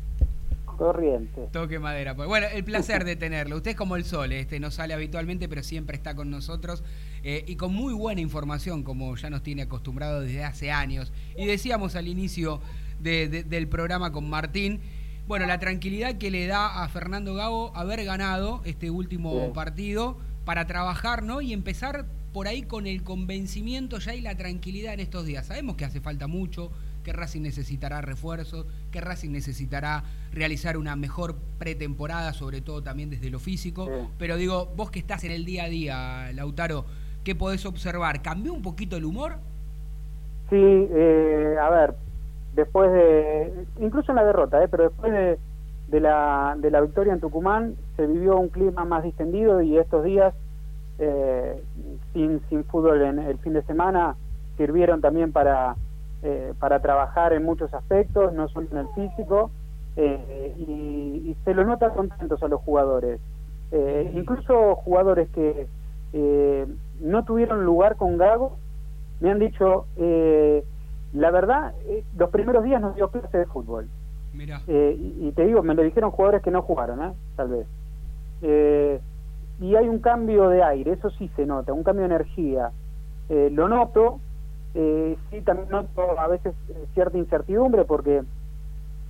corriente. 0.76 1.48
Toque 1.52 1.78
madera. 1.78 2.14
Pues. 2.14 2.28
Bueno, 2.28 2.46
el 2.52 2.64
placer 2.64 3.04
de 3.04 3.16
tenerlo. 3.16 3.56
Usted 3.56 3.72
es 3.72 3.76
como 3.76 3.96
el 3.96 4.04
sol, 4.04 4.32
este 4.32 4.60
no 4.60 4.70
sale 4.70 4.94
habitualmente, 4.94 5.48
pero 5.48 5.62
siempre 5.62 5.96
está 5.96 6.14
con 6.14 6.30
nosotros 6.30 6.84
eh, 7.22 7.44
y 7.46 7.56
con 7.56 7.74
muy 7.74 7.94
buena 7.94 8.20
información, 8.20 8.82
como 8.82 9.16
ya 9.16 9.30
nos 9.30 9.42
tiene 9.42 9.62
acostumbrado 9.62 10.20
desde 10.20 10.44
hace 10.44 10.70
años. 10.70 11.12
Y 11.36 11.46
decíamos 11.46 11.96
al 11.96 12.08
inicio 12.08 12.60
del 13.00 13.68
programa 13.68 14.10
con 14.10 14.28
Martín, 14.28 14.80
bueno, 15.26 15.46
la 15.46 15.58
tranquilidad 15.58 16.18
que 16.18 16.30
le 16.30 16.46
da 16.46 16.84
a 16.84 16.88
Fernando 16.88 17.34
Gago 17.34 17.76
haber 17.76 18.04
ganado 18.04 18.62
este 18.64 18.90
último 18.90 19.52
partido 19.52 20.18
para 20.44 20.66
trabajar, 20.66 21.24
¿no? 21.24 21.40
Y 21.40 21.52
empezar 21.52 22.06
por 22.32 22.48
ahí 22.48 22.62
con 22.62 22.86
el 22.86 23.02
convencimiento 23.02 23.98
ya 23.98 24.14
y 24.14 24.20
la 24.20 24.36
tranquilidad 24.36 24.94
en 24.94 25.00
estos 25.00 25.26
días. 25.26 25.46
Sabemos 25.46 25.76
que 25.76 25.84
hace 25.84 26.00
falta 26.00 26.26
mucho, 26.26 26.70
que 27.06 27.12
Racing 27.12 27.42
necesitará 27.42 28.00
refuerzos, 28.00 28.66
que 28.90 29.00
Racing 29.00 29.30
necesitará 29.30 30.02
realizar 30.32 30.76
una 30.76 30.96
mejor 30.96 31.36
pretemporada, 31.56 32.32
sobre 32.32 32.60
todo 32.62 32.82
también 32.82 33.10
desde 33.10 33.30
lo 33.30 33.38
físico. 33.38 33.88
Pero 34.18 34.36
digo, 34.36 34.72
vos 34.74 34.90
que 34.90 34.98
estás 34.98 35.22
en 35.22 35.30
el 35.30 35.44
día 35.44 35.64
a 35.64 35.68
día, 35.68 36.32
Lautaro, 36.34 36.84
¿qué 37.22 37.36
podés 37.36 37.64
observar? 37.64 38.22
¿Cambió 38.22 38.52
un 38.52 38.60
poquito 38.60 38.96
el 38.96 39.04
humor? 39.04 39.34
Sí, 40.50 40.56
eh, 40.56 41.54
a 41.62 41.70
ver, 41.70 41.94
después 42.56 42.90
de, 42.90 43.52
incluso 43.80 44.10
en 44.10 44.16
la 44.16 44.24
derrota, 44.24 44.64
¿eh? 44.64 44.66
pero 44.68 44.88
después 44.88 45.12
de, 45.12 45.38
de, 45.86 46.00
la, 46.00 46.56
de 46.58 46.72
la 46.72 46.80
victoria 46.80 47.12
en 47.12 47.20
Tucumán, 47.20 47.76
se 47.96 48.04
vivió 48.04 48.36
un 48.36 48.48
clima 48.48 48.84
más 48.84 49.04
distendido 49.04 49.62
y 49.62 49.78
estos 49.78 50.02
días, 50.02 50.34
eh, 50.98 51.62
sin, 52.12 52.40
sin 52.48 52.64
fútbol 52.64 53.00
en 53.02 53.20
el 53.20 53.38
fin 53.38 53.52
de 53.52 53.62
semana, 53.62 54.16
sirvieron 54.56 55.00
también 55.00 55.30
para, 55.30 55.76
eh, 56.26 56.52
para 56.58 56.80
trabajar 56.80 57.32
en 57.32 57.44
muchos 57.44 57.72
aspectos, 57.72 58.32
no 58.34 58.48
solo 58.48 58.66
en 58.72 58.78
el 58.78 58.88
físico, 58.94 59.50
eh, 59.96 60.54
y, 60.58 61.30
y 61.30 61.36
se 61.44 61.54
los 61.54 61.66
nota 61.66 61.90
contentos 61.90 62.42
a 62.42 62.48
los 62.48 62.60
jugadores. 62.60 63.20
Eh, 63.72 64.12
incluso 64.14 64.74
jugadores 64.76 65.28
que 65.30 65.66
eh, 66.12 66.66
no 67.00 67.24
tuvieron 67.24 67.64
lugar 67.64 67.96
con 67.96 68.16
Gago 68.16 68.56
me 69.20 69.30
han 69.30 69.38
dicho, 69.38 69.86
eh, 69.96 70.62
la 71.12 71.30
verdad, 71.30 71.72
los 72.18 72.30
primeros 72.30 72.62
días 72.64 72.80
nos 72.80 72.94
dio 72.94 73.08
clase 73.08 73.38
de 73.38 73.46
fútbol. 73.46 73.88
Mira. 74.34 74.60
Eh, 74.66 74.94
y, 74.98 75.28
y 75.28 75.32
te 75.32 75.46
digo, 75.46 75.62
me 75.62 75.74
lo 75.74 75.82
dijeron 75.82 76.10
jugadores 76.10 76.42
que 76.42 76.50
no 76.50 76.62
jugaron, 76.62 77.02
¿eh? 77.02 77.12
tal 77.36 77.48
vez. 77.48 77.66
Eh, 78.42 79.00
y 79.60 79.74
hay 79.74 79.88
un 79.88 80.00
cambio 80.00 80.48
de 80.50 80.62
aire, 80.62 80.92
eso 80.92 81.08
sí 81.10 81.30
se 81.36 81.46
nota, 81.46 81.72
un 81.72 81.82
cambio 81.82 82.06
de 82.06 82.14
energía. 82.14 82.70
Eh, 83.30 83.48
lo 83.50 83.68
noto, 83.68 84.20
eh, 84.76 85.16
sí 85.30 85.40
también 85.40 85.68
noto 85.70 86.18
a 86.20 86.28
veces 86.28 86.54
eh, 86.68 86.86
cierta 86.94 87.16
incertidumbre 87.18 87.84
porque 87.84 88.22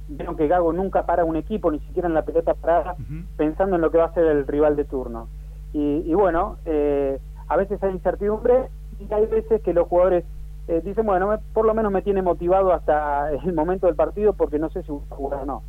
vieron 0.08 0.36
que 0.36 0.46
Gago 0.46 0.72
nunca 0.72 1.04
para 1.04 1.24
un 1.24 1.36
equipo, 1.36 1.70
ni 1.70 1.80
siquiera 1.80 2.08
en 2.08 2.14
la 2.14 2.24
pelota 2.24 2.54
parada, 2.54 2.94
pensando 3.36 3.76
en 3.76 3.82
lo 3.82 3.90
que 3.90 3.98
va 3.98 4.04
a 4.06 4.14
ser 4.14 4.24
el 4.24 4.46
rival 4.46 4.76
de 4.76 4.84
turno. 4.84 5.28
Y, 5.72 6.02
y 6.06 6.14
bueno, 6.14 6.58
eh, 6.64 7.18
a 7.48 7.56
veces 7.56 7.82
hay 7.82 7.90
incertidumbre 7.92 8.68
y 9.00 9.12
hay 9.12 9.26
veces 9.26 9.60
que 9.62 9.74
los 9.74 9.88
jugadores 9.88 10.24
eh, 10.68 10.80
dicen, 10.84 11.04
bueno, 11.06 11.28
me- 11.28 11.38
por 11.52 11.66
lo 11.66 11.74
menos 11.74 11.90
me 11.92 12.02
tiene 12.02 12.22
motivado 12.22 12.72
hasta 12.72 13.30
el 13.44 13.52
momento 13.52 13.86
del 13.86 13.96
partido 13.96 14.32
porque 14.32 14.58
no 14.58 14.70
sé 14.70 14.82
si 14.84 14.92
jugar 15.08 15.40
o 15.42 15.46
no. 15.46 15.62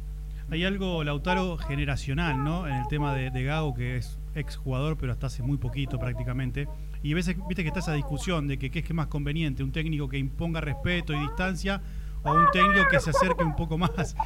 Hay 0.50 0.63
algo, 0.63 1.04
Lautaro, 1.04 1.58
generacional, 1.58 2.42
¿no? 2.44 2.68
En 2.68 2.75
el 2.75 2.88
tema 2.88 3.13
de, 3.13 3.32
de 3.32 3.44
Gago, 3.44 3.74
que 3.74 3.98
es 3.98 4.18
exjugador, 4.34 4.96
pero 4.98 5.12
hasta 5.12 5.27
hace 5.27 5.44
muy 5.44 5.58
poquito 5.58 6.00
prácticamente. 6.00 6.70
Y 7.04 7.13
a 7.13 7.16
veces, 7.16 7.36
viste 7.48 7.63
que 7.63 7.70
está 7.70 7.80
esa 7.80 7.94
discusión 7.94 8.48
de 8.48 8.58
que 8.58 8.70
qué 8.72 8.80
es 8.80 8.86
que 8.86 8.94
más 8.94 9.08
conveniente, 9.08 9.63
un 9.63 9.72
técnico 9.72 10.08
que 10.08 10.18
imponga 10.18 10.62
respeto 10.62 11.13
y 11.13 11.20
distancia 11.20 11.82
o 12.24 12.32
un 12.32 12.48
técnico 12.51 12.88
que 12.89 13.00
se 13.00 13.12
acerque 13.12 13.44
un 13.44 13.56
poco 13.56 13.77
más. 13.77 14.16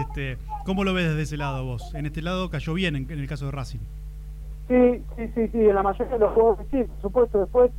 Este, 0.00 0.38
¿Cómo 0.64 0.84
lo 0.84 0.92
ves 0.92 1.08
desde 1.08 1.22
ese 1.22 1.36
lado 1.36 1.64
vos? 1.64 1.94
En 1.94 2.06
este 2.06 2.22
lado 2.22 2.50
cayó 2.50 2.74
bien 2.74 2.96
en, 2.96 3.10
el 3.10 3.28
caso 3.28 3.46
de 3.46 3.52
Racing. 3.52 3.80
Sí, 4.68 5.02
sí, 5.16 5.28
sí, 5.34 5.48
sí, 5.48 5.60
en 5.60 5.74
la 5.74 5.82
mayoría 5.82 6.14
de 6.14 6.18
los 6.18 6.32
juegos 6.32 6.58
sí, 6.70 6.84
por 6.84 7.02
supuesto, 7.02 7.40
después 7.40 7.70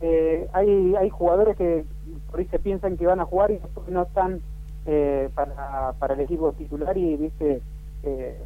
eh, 0.00 0.46
hay, 0.52 0.94
hay 0.96 1.08
jugadores 1.08 1.56
que 1.56 1.84
por 2.30 2.40
ahí 2.40 2.46
se 2.46 2.58
piensan 2.58 2.96
que 2.96 3.06
van 3.06 3.20
a 3.20 3.24
jugar 3.24 3.50
y 3.50 3.60
no 3.90 4.02
están 4.02 4.40
eh, 4.86 5.30
para, 5.34 5.94
para 5.98 6.14
el 6.14 6.20
equipo 6.20 6.52
titular 6.52 6.96
y 6.96 7.16
viste 7.16 7.62
eh, 8.02 8.38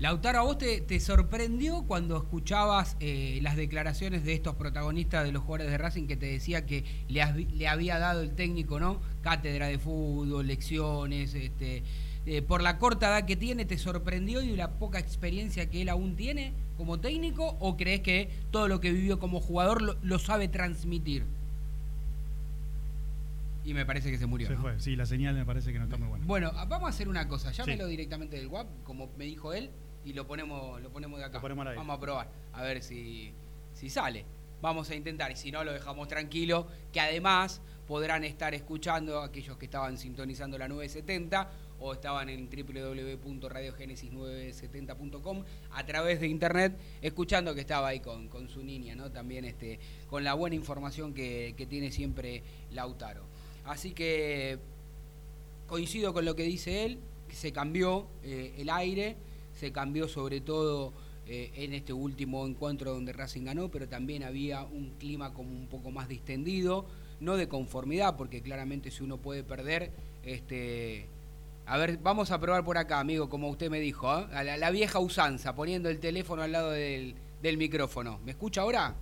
Lautaro, 0.00 0.38
¿a 0.38 0.42
vos 0.42 0.58
te, 0.58 0.80
te 0.80 1.00
sorprendió 1.00 1.82
cuando 1.82 2.16
escuchabas 2.16 2.96
eh, 3.00 3.40
las 3.42 3.56
declaraciones 3.56 4.22
de 4.24 4.32
estos 4.32 4.54
protagonistas 4.54 5.24
de 5.24 5.32
los 5.32 5.42
jugadores 5.42 5.72
de 5.72 5.78
Racing 5.78 6.06
que 6.06 6.16
te 6.16 6.26
decía 6.26 6.66
que 6.66 6.84
le, 7.08 7.20
había 7.66 7.98
dado 7.98 8.22
el 8.22 8.30
técnico, 8.30 8.78
¿no? 8.78 9.00
Cátedra 9.22 9.66
de 9.66 9.78
fútbol, 9.80 10.46
lecciones, 10.46 11.34
este, 11.34 11.82
eh, 12.26 12.42
por 12.42 12.62
la 12.62 12.78
corta 12.78 13.08
edad 13.08 13.26
que 13.26 13.34
tiene, 13.34 13.64
¿te 13.64 13.76
sorprendió 13.76 14.40
y 14.40 14.54
la 14.54 14.70
poca 14.70 15.00
experiencia 15.00 15.68
que 15.68 15.82
él 15.82 15.88
aún 15.88 16.14
tiene 16.14 16.52
como 16.76 17.00
técnico? 17.00 17.56
¿O 17.58 17.76
crees 17.76 18.00
que 18.00 18.30
todo 18.52 18.68
lo 18.68 18.78
que 18.78 18.92
vivió 18.92 19.18
como 19.18 19.40
jugador 19.40 19.82
lo, 19.82 19.96
lo 20.02 20.20
sabe 20.20 20.46
transmitir? 20.46 21.24
Y 23.64 23.74
me 23.74 23.84
parece 23.84 24.12
que 24.12 24.18
se 24.18 24.26
murió. 24.26 24.46
Se 24.46 24.54
¿no? 24.54 24.62
fue. 24.62 24.78
Sí, 24.80 24.94
la 24.94 25.06
señal 25.06 25.34
me 25.34 25.44
parece 25.44 25.72
que 25.72 25.78
no 25.78 25.86
está 25.86 25.96
muy 25.96 26.06
buena. 26.06 26.24
Bueno, 26.24 26.52
vamos 26.68 26.84
a 26.86 26.90
hacer 26.90 27.08
una 27.08 27.26
cosa. 27.26 27.50
Llámelo 27.50 27.84
Sí. 27.84 27.90
directamente 27.90 28.36
del 28.36 28.46
WAP, 28.46 28.68
como 28.84 29.10
me 29.18 29.24
dijo 29.24 29.52
él, 29.52 29.70
y 30.08 30.14
lo 30.14 30.26
ponemos, 30.26 30.80
lo 30.80 30.90
ponemos 30.90 31.18
de 31.18 31.26
acá. 31.26 31.36
Lo 31.36 31.42
ponemos 31.42 31.60
al 31.62 31.68
aire. 31.68 31.78
Vamos 31.78 31.96
a 31.96 32.00
probar, 32.00 32.28
a 32.54 32.62
ver 32.62 32.82
si, 32.82 33.34
si 33.74 33.90
sale. 33.90 34.24
Vamos 34.62 34.88
a 34.90 34.94
intentar, 34.94 35.30
y 35.30 35.36
si 35.36 35.52
no, 35.52 35.62
lo 35.62 35.72
dejamos 35.72 36.08
tranquilo, 36.08 36.66
que 36.92 36.98
además 36.98 37.60
podrán 37.86 38.24
estar 38.24 38.54
escuchando 38.54 39.20
aquellos 39.20 39.58
que 39.58 39.66
estaban 39.66 39.98
sintonizando 39.98 40.58
la 40.58 40.66
970 40.66 41.48
o 41.80 41.92
estaban 41.92 42.28
en 42.28 42.50
www.radiogenesis970.com 42.50 45.44
a 45.72 45.86
través 45.86 46.18
de 46.20 46.26
internet, 46.26 46.76
escuchando 47.02 47.54
que 47.54 47.60
estaba 47.60 47.86
ahí 47.88 48.00
con, 48.00 48.28
con 48.28 48.48
su 48.48 48.64
niña, 48.64 48.94
¿no? 48.94 49.12
También 49.12 49.44
este, 49.44 49.78
con 50.08 50.24
la 50.24 50.32
buena 50.34 50.56
información 50.56 51.12
que, 51.14 51.54
que 51.56 51.66
tiene 51.66 51.92
siempre 51.92 52.42
Lautaro. 52.72 53.26
Así 53.64 53.92
que 53.92 54.58
coincido 55.66 56.14
con 56.14 56.24
lo 56.24 56.34
que 56.34 56.44
dice 56.44 56.84
él, 56.84 56.98
que 57.28 57.36
se 57.36 57.52
cambió 57.52 58.08
eh, 58.24 58.54
el 58.58 58.70
aire, 58.70 59.16
se 59.58 59.72
cambió 59.72 60.08
sobre 60.08 60.40
todo 60.40 60.92
eh, 61.26 61.50
en 61.56 61.74
este 61.74 61.92
último 61.92 62.46
encuentro 62.46 62.92
donde 62.92 63.12
Racing 63.12 63.44
ganó, 63.44 63.68
pero 63.70 63.88
también 63.88 64.22
había 64.22 64.62
un 64.62 64.94
clima 64.98 65.34
como 65.34 65.50
un 65.50 65.66
poco 65.66 65.90
más 65.90 66.08
distendido, 66.08 66.86
no 67.20 67.36
de 67.36 67.48
conformidad, 67.48 68.16
porque 68.16 68.40
claramente 68.40 68.90
si 68.90 69.02
uno 69.02 69.18
puede 69.18 69.42
perder, 69.42 69.90
este, 70.22 71.06
a 71.66 71.76
ver, 71.76 71.98
vamos 71.98 72.30
a 72.30 72.40
probar 72.40 72.64
por 72.64 72.78
acá, 72.78 73.00
amigo, 73.00 73.28
como 73.28 73.48
usted 73.50 73.68
me 73.68 73.80
dijo, 73.80 74.06
¿eh? 74.16 74.26
a 74.32 74.42
la, 74.42 74.70
vieja 74.70 75.00
usanza, 75.00 75.54
poniendo 75.54 75.88
el 75.90 75.98
teléfono 75.98 76.42
al 76.42 76.52
lado 76.52 76.70
del, 76.70 77.16
del 77.42 77.58
micrófono. 77.58 78.20
¿Me 78.24 78.30
escucha 78.30 78.62
ahora? 78.62 78.94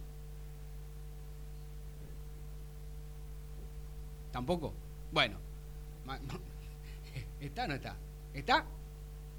¿Tampoco? 4.32 4.72
Bueno. 5.12 5.38
¿Está 7.40 7.64
o 7.64 7.68
no 7.68 7.74
está? 7.74 7.96
¿Está? 8.34 8.66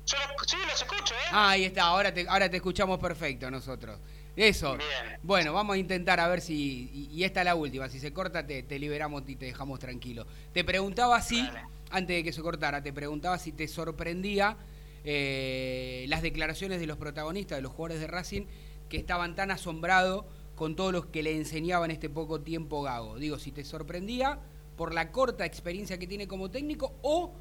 Yo 0.08 0.18
sí, 0.46 0.58
los 0.66 0.82
escucho, 0.82 1.14
¿eh? 1.14 1.30
Ah, 1.32 1.50
ahí 1.52 1.66
está, 1.66 1.84
ahora 1.84 2.14
te, 2.14 2.28
ahora 2.28 2.50
te 2.50 2.58
escuchamos 2.58 2.98
perfecto 3.00 3.52
nosotros. 3.52 4.00
Eso. 4.36 4.78
Bien. 4.78 5.20
Bueno, 5.24 5.52
vamos 5.52 5.76
a 5.76 5.78
intentar 5.78 6.20
a 6.20 6.28
ver 6.28 6.42
si. 6.42 6.90
Y, 6.94 7.10
y 7.12 7.24
esta 7.24 7.42
es 7.42 7.46
la 7.46 7.56
última. 7.56 7.90
Si 7.90 8.00
se 8.00 8.14
corta, 8.14 8.46
te, 8.46 8.64
te 8.64 8.80
liberamos 8.80 9.24
y 9.28 9.36
te 9.36 9.48
dejamos 9.48 9.80
tranquilo. 9.80 10.26
Te 10.54 10.64
preguntaba 10.64 11.22
si, 11.22 11.48
antes 11.90 12.18
de 12.18 12.24
que 12.24 12.32
se 12.32 12.42
cortara, 12.42 12.82
te 12.82 12.94
preguntaba 12.94 13.38
si 13.38 13.52
te 13.52 13.68
sorprendía 13.68 14.56
eh, 15.04 16.06
las 16.08 16.22
declaraciones 16.22 16.80
de 16.80 16.88
los 16.88 16.98
protagonistas, 16.98 17.58
de 17.58 17.62
los 17.62 17.72
jugadores 17.72 18.00
de 18.00 18.08
Racing, 18.08 18.46
que 18.90 18.98
estaban 18.98 19.36
tan 19.36 19.52
asombrados 19.52 20.26
con 20.56 20.76
todo 20.76 20.92
lo 20.92 21.12
que 21.12 21.24
le 21.24 21.36
enseñaba 21.36 21.86
en 21.86 21.92
este 21.92 22.10
poco 22.10 22.42
tiempo 22.42 22.82
Gago. 22.82 23.18
Digo, 23.18 23.40
si 23.40 23.52
te 23.52 23.64
sorprendía 23.64 24.40
por 24.76 24.94
la 24.94 25.12
corta 25.12 25.46
experiencia 25.46 25.98
que 25.98 26.08
tiene 26.08 26.28
como 26.28 26.52
técnico 26.52 26.94
o 27.02 27.34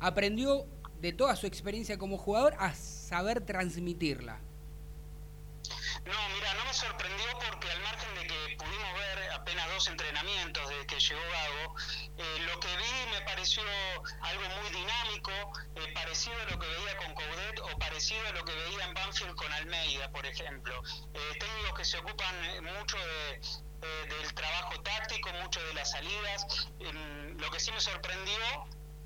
aprendió 0.00 0.66
de 1.00 1.12
toda 1.12 1.36
su 1.36 1.46
experiencia 1.46 1.98
como 1.98 2.18
jugador 2.18 2.54
a 2.58 2.74
saber 2.74 3.40
transmitirla. 3.44 4.40
No, 6.04 6.28
mira, 6.34 6.54
no 6.54 6.64
me 6.64 6.72
sorprendió 6.72 7.26
porque 7.46 7.70
al 7.70 7.80
margen 7.82 8.14
de 8.14 8.26
que 8.26 8.56
pudimos 8.56 8.94
ver 8.94 9.30
apenas 9.32 9.68
dos 9.68 9.86
entrenamientos 9.88 10.68
desde 10.68 10.86
que 10.86 10.98
llegó 10.98 11.20
Gago, 11.20 11.74
eh, 12.16 12.38
lo 12.46 12.58
que 12.58 12.68
vi 12.68 13.10
me 13.12 13.20
pareció 13.22 13.62
algo 14.22 14.42
muy 14.60 14.70
dinámico, 14.70 15.30
eh, 15.76 15.92
parecido 15.92 16.36
a 16.40 16.50
lo 16.50 16.58
que 16.58 16.66
veía 16.66 16.96
con 16.96 17.14
Coudet 17.14 17.60
o 17.60 17.78
parecido 17.78 18.26
a 18.28 18.32
lo 18.32 18.44
que 18.44 18.54
veía 18.54 18.84
en 18.86 18.94
Banfield 18.94 19.34
con 19.34 19.52
Almeida, 19.52 20.10
por 20.10 20.24
ejemplo. 20.24 20.82
Eh, 21.12 21.38
técnicos 21.38 21.78
que 21.78 21.84
se 21.84 21.98
ocupan 21.98 22.34
eh, 22.44 22.60
mucho 22.62 22.96
eh, 23.82 24.06
del 24.08 24.34
trabajo 24.34 24.80
táctico, 24.82 25.30
mucho 25.42 25.62
de 25.66 25.74
las 25.74 25.90
salidas. 25.90 26.46
Em, 26.80 27.36
lo 27.38 27.50
que 27.50 27.60
sí 27.60 27.72
me 27.72 27.80
sorprendió 27.80 28.38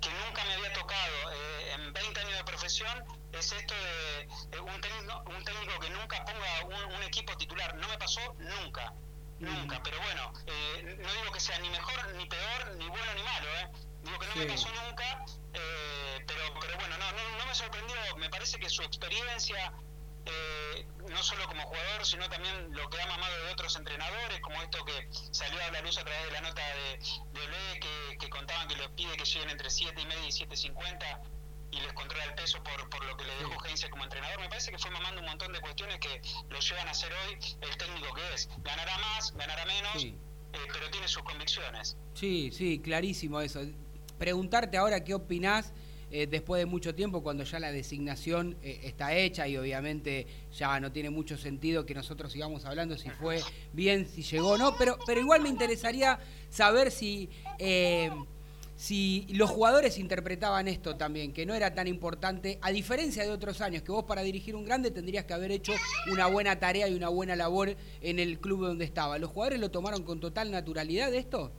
que 0.05 0.11
nunca 0.25 0.43
me 0.45 0.53
había 0.53 0.71
tocado 0.73 1.31
eh, 1.31 1.73
en 1.73 1.93
20 1.93 2.19
años 2.19 2.37
de 2.37 2.43
profesión 2.43 3.03
es 3.31 3.51
esto 3.51 3.73
de, 3.73 4.27
de 4.51 4.59
un, 4.59 4.79
técnico, 4.79 5.23
un 5.25 5.43
técnico 5.43 5.79
que 5.79 5.89
nunca 5.89 6.23
ponga 6.23 6.65
un, 6.65 6.93
un 6.93 7.03
equipo 7.03 7.35
titular. 7.37 7.75
No 7.75 7.87
me 7.87 7.97
pasó 7.97 8.21
nunca, 8.37 8.93
nunca. 9.39 9.81
Pero 9.83 9.97
bueno, 10.01 10.31
eh, 10.45 10.95
no 10.99 11.11
digo 11.11 11.31
que 11.31 11.39
sea 11.39 11.57
ni 11.59 11.69
mejor, 11.69 12.13
ni 12.15 12.25
peor, 12.27 12.75
ni 12.77 12.87
bueno, 12.87 13.13
ni 13.15 13.23
malo. 13.23 13.47
¿eh? 13.57 13.71
Digo 14.03 14.19
que 14.19 14.27
no 14.27 14.35
me 14.35 14.45
pasó 14.45 14.69
nunca, 14.85 15.25
eh, 15.53 16.23
pero, 16.27 16.53
pero 16.61 16.77
bueno, 16.77 16.97
no, 16.99 17.11
no, 17.11 17.37
no 17.39 17.45
me 17.47 17.55
sorprendió. 17.55 17.95
Me 18.17 18.29
parece 18.29 18.59
que 18.59 18.69
su 18.69 18.83
experiencia, 18.83 19.73
eh, 20.25 20.85
no 21.09 21.21
solo 21.23 21.45
como 21.47 21.61
jugador, 21.63 22.05
sino 22.05 22.27
también 22.29 22.73
lo 22.73 22.89
que 22.89 23.01
ha 23.01 23.05
mamado 23.07 23.45
de 23.45 23.51
otros 23.51 23.75
entrenadores, 23.75 24.39
como 24.41 24.61
esto 24.61 24.83
que 24.85 25.07
salió 25.31 25.61
a 25.63 25.71
la 25.71 25.81
luz 25.81 25.97
a 25.97 26.03
través 26.03 26.25
de 26.25 26.31
la 26.31 26.41
nota 26.41 26.61
de, 26.61 27.39
de 27.39 27.79
que, 27.79 28.17
que 28.17 28.29
contaban 28.29 28.67
que 28.67 28.75
les 28.75 28.87
pide 28.89 29.15
que 29.17 29.25
lleguen 29.25 29.49
entre 29.51 29.69
7 29.69 30.01
y 30.01 30.05
media 30.05 30.25
y 30.27 30.31
7.50 30.31 31.21
y 31.71 31.79
les 31.81 31.93
controla 31.93 32.23
el 32.25 32.33
peso 32.35 32.63
por, 32.63 32.89
por 32.89 33.03
lo 33.05 33.17
que 33.17 33.25
le 33.25 33.35
dejó 33.37 33.63
Heinze 33.65 33.89
como 33.89 34.03
entrenador. 34.03 34.39
Me 34.39 34.47
parece 34.49 34.71
que 34.71 34.77
fue 34.79 34.89
mamando 34.91 35.19
un 35.21 35.27
montón 35.27 35.51
de 35.53 35.59
cuestiones 35.59 35.99
que 35.99 36.21
lo 36.49 36.59
llevan 36.59 36.87
a 36.87 36.93
ser 36.93 37.11
hoy 37.13 37.37
el 37.61 37.77
técnico 37.77 38.13
que 38.13 38.33
es. 38.33 38.49
Ganará 38.59 38.97
más, 38.97 39.31
ganará 39.35 39.65
menos, 39.65 40.01
Sí. 40.01 40.17
eh, 40.53 40.57
pero 40.71 40.89
tiene 40.89 41.07
sus 41.07 41.23
convicciones. 41.23 41.97
Sí, 42.13 42.49
sí, 42.51 42.79
clarísimo 42.81 43.41
eso. 43.41 43.61
Preguntarte 44.17 44.77
ahora 44.77 45.03
qué 45.03 45.13
opinás 45.13 45.73
eh, 46.17 46.27
después 46.27 46.59
de 46.59 46.65
mucho 46.65 46.95
tiempo, 46.95 47.21
cuando 47.21 47.43
ya 47.43 47.59
la 47.59 47.73
designación 47.73 48.55
eh, 48.63 48.79
está 48.85 49.13
hecha 49.13 49.49
y 49.49 49.57
obviamente 49.57 50.25
ya 50.57 50.79
no 50.79 50.89
tiene 50.89 51.09
mucho 51.09 51.37
sentido 51.37 51.85
que 51.85 51.93
nosotros 51.93 52.31
sigamos 52.31 52.63
hablando 52.63 52.97
si 52.97 53.09
fue 53.09 53.41
bien, 53.73 54.07
si 54.07 54.23
llegó 54.23 54.51
o 54.51 54.57
no, 54.57 54.77
pero, 54.77 54.97
pero 55.05 55.19
igual 55.19 55.41
me 55.41 55.49
interesaría 55.49 56.17
saber 56.49 56.89
si, 56.89 57.29
eh, 57.59 58.09
si 58.77 59.27
los 59.31 59.49
jugadores 59.49 59.97
interpretaban 59.97 60.69
esto 60.69 60.95
también, 60.95 61.33
que 61.33 61.45
no 61.45 61.53
era 61.53 61.73
tan 61.73 61.85
importante, 61.85 62.59
a 62.61 62.71
diferencia 62.71 63.23
de 63.23 63.31
otros 63.31 63.59
años, 63.59 63.81
que 63.83 63.91
vos 63.91 64.05
para 64.05 64.21
dirigir 64.21 64.55
un 64.55 64.63
grande 64.63 64.91
tendrías 64.91 65.25
que 65.25 65.33
haber 65.33 65.51
hecho 65.51 65.73
una 66.13 66.27
buena 66.27 66.57
tarea 66.57 66.87
y 66.87 66.95
una 66.95 67.09
buena 67.09 67.35
labor 67.35 67.75
en 67.99 68.19
el 68.19 68.39
club 68.39 68.65
donde 68.65 68.85
estaba. 68.85 69.17
¿Los 69.17 69.31
jugadores 69.31 69.59
lo 69.59 69.69
tomaron 69.69 70.03
con 70.03 70.21
total 70.21 70.49
naturalidad 70.49 71.13
esto? 71.13 71.51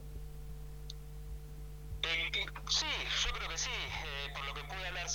Sí, 2.69 2.85
yo 3.23 3.33
creo 3.37 3.49
que 3.49 3.57
sí, 3.57 3.69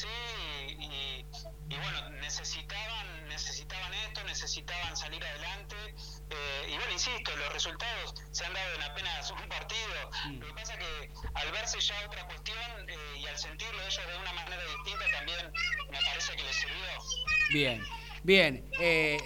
que 0.01 0.07
pude 0.07 0.13
hablar 0.13 0.75
sí, 0.75 0.75
y, 0.79 0.85
y- 0.85 1.27
y 1.69 1.77
bueno, 1.77 2.11
necesitaban, 2.21 3.29
necesitaban 3.29 3.95
esto, 3.95 4.23
necesitaban 4.25 4.97
salir 4.97 5.25
adelante, 5.25 5.77
eh, 6.31 6.67
y 6.69 6.77
bueno, 6.77 6.93
insisto, 6.93 7.35
los 7.37 7.53
resultados 7.53 8.15
se 8.31 8.45
han 8.45 8.53
dado 8.53 8.75
en 8.75 8.83
apenas 8.83 9.31
un 9.31 9.49
partido, 9.49 10.11
lo 10.39 10.47
que 10.49 10.53
pasa 10.55 10.77
que 10.77 11.11
al 11.35 11.51
verse 11.53 11.81
ya 11.81 11.95
otra 12.07 12.27
cuestión 12.27 12.59
eh, 12.89 12.97
y 13.21 13.27
al 13.27 13.39
sentirlo 13.39 13.81
ellos 13.83 14.01
de 14.07 14.19
una 14.19 14.33
manera 14.35 14.63
distinta 14.63 15.05
también 15.17 15.53
me 15.91 15.99
parece 15.99 16.37
que 16.37 16.43
les 16.43 16.57
sirvió. 16.57 16.77
Bien, 17.53 17.85
bien. 18.23 18.71
eh, 18.79 19.19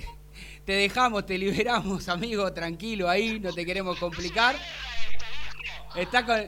te 0.65 0.73
dejamos, 0.73 1.27
te 1.27 1.39
liberamos, 1.39 2.09
amigo, 2.09 2.53
tranquilo 2.53 3.09
ahí, 3.09 3.41
no 3.41 3.53
te 3.53 3.65
queremos 3.67 3.99
complicar. 3.99 4.57
Está 5.97 6.25
con... 6.27 6.47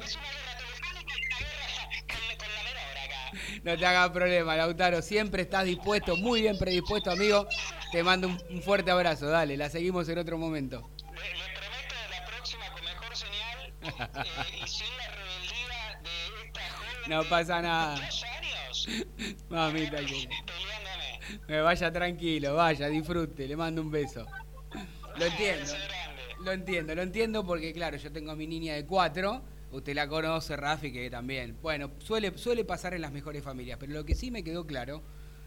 No 3.68 3.76
te 3.76 3.84
hagas 3.84 4.08
problema, 4.10 4.56
Lautaro. 4.56 5.02
Siempre 5.02 5.42
estás 5.42 5.66
dispuesto, 5.66 6.16
muy 6.16 6.40
bien 6.40 6.56
predispuesto, 6.56 7.10
amigo. 7.10 7.46
Te 7.92 8.02
mando 8.02 8.28
un, 8.28 8.38
un 8.48 8.62
fuerte 8.62 8.90
abrazo. 8.90 9.26
Dale, 9.26 9.58
la 9.58 9.68
seguimos 9.68 10.08
en 10.08 10.16
otro 10.16 10.38
momento. 10.38 10.88
Le, 10.98 11.20
le 11.20 11.44
prometo 11.54 11.94
la 12.10 12.25
próxima 12.26 12.72
con 12.72 12.82
mejor 12.82 13.14
señal 13.14 13.72
eh, 13.82 14.60
y 14.64 14.66
sin 14.66 14.87
la 14.96 15.08
rebeldía 15.10 16.00
de 16.02 16.46
esta 16.46 16.60
joven 16.78 17.10
No 17.10 17.25
pasa 17.25 17.60
nada. 17.60 17.94
dos 17.96 18.25
años 18.25 18.88
Mamita, 19.50 19.98
que- 19.98 20.28
me 21.46 21.60
vaya 21.60 21.92
tranquilo, 21.92 22.54
vaya, 22.54 22.88
disfrute. 22.88 23.46
Le 23.46 23.54
mando 23.54 23.82
un 23.82 23.90
beso. 23.90 24.25
Lo 25.18 25.25
entiendo. 25.26 25.75
Lo 26.40 26.52
entiendo, 26.52 26.94
lo 26.94 27.02
entiendo 27.02 27.44
porque, 27.44 27.75
claro, 27.75 27.98
yo 27.98 28.10
tengo 28.10 28.30
a 28.30 28.34
mi 28.34 28.46
niña 28.46 28.76
de 28.76 28.87
cuatro. 28.87 29.42
Usted 29.70 29.94
la 29.94 30.08
conoce, 30.08 30.56
Rafi, 30.56 30.92
que 30.92 31.10
también. 31.10 31.56
Bueno, 31.60 31.90
suele, 31.98 32.37
suele 32.38 32.64
pasar 32.64 32.94
en 32.94 33.02
las 33.02 33.12
mejores 33.12 33.42
familias. 33.42 33.78
Pero 33.78 33.92
lo 33.92 34.04
que 34.04 34.14
sí 34.14 34.30
me 34.30 34.42
quedó 34.42 34.66
claro, 34.66 35.02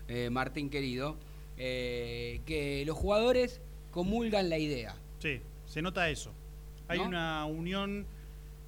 eh, 0.07 0.29
Martín 0.29 0.69
querido, 0.69 1.17
eh, 1.57 2.41
que 2.45 2.83
los 2.85 2.97
jugadores 2.97 3.61
comulgan 3.91 4.49
la 4.49 4.57
idea. 4.57 4.95
Sí, 5.19 5.41
se 5.65 5.81
nota 5.81 6.09
eso. 6.09 6.33
Hay 6.87 6.99
¿No? 6.99 7.05
una 7.05 7.45
unión 7.45 8.05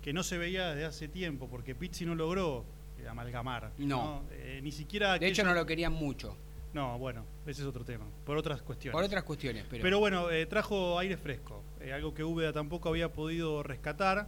que 0.01 0.13
no 0.13 0.23
se 0.23 0.37
veía 0.37 0.69
desde 0.69 0.85
hace 0.85 1.07
tiempo, 1.07 1.47
porque 1.47 1.75
Pizzi 1.75 2.05
no 2.05 2.15
logró 2.15 2.65
eh, 2.99 3.07
amalgamar. 3.07 3.71
No. 3.77 4.23
Eh, 4.31 4.59
ni 4.63 4.71
siquiera. 4.71 5.17
De 5.17 5.27
hecho, 5.27 5.43
no 5.43 5.53
lo 5.53 5.65
querían 5.65 5.93
mucho. 5.93 6.37
No, 6.73 6.97
bueno, 6.97 7.25
ese 7.45 7.61
es 7.61 7.67
otro 7.67 7.85
tema. 7.85 8.05
Por 8.25 8.35
otras 8.35 8.61
cuestiones. 8.61 8.93
Por 8.93 9.03
otras 9.03 9.23
cuestiones, 9.23 9.65
pero. 9.69 9.83
Pero 9.83 9.99
bueno, 9.99 10.31
eh, 10.31 10.45
trajo 10.45 10.97
aire 10.97 11.17
fresco, 11.17 11.63
algo 11.93 12.13
que 12.13 12.23
Úbeda 12.23 12.51
tampoco 12.51 12.89
había 12.89 13.13
podido 13.13 13.61
rescatar. 13.63 14.27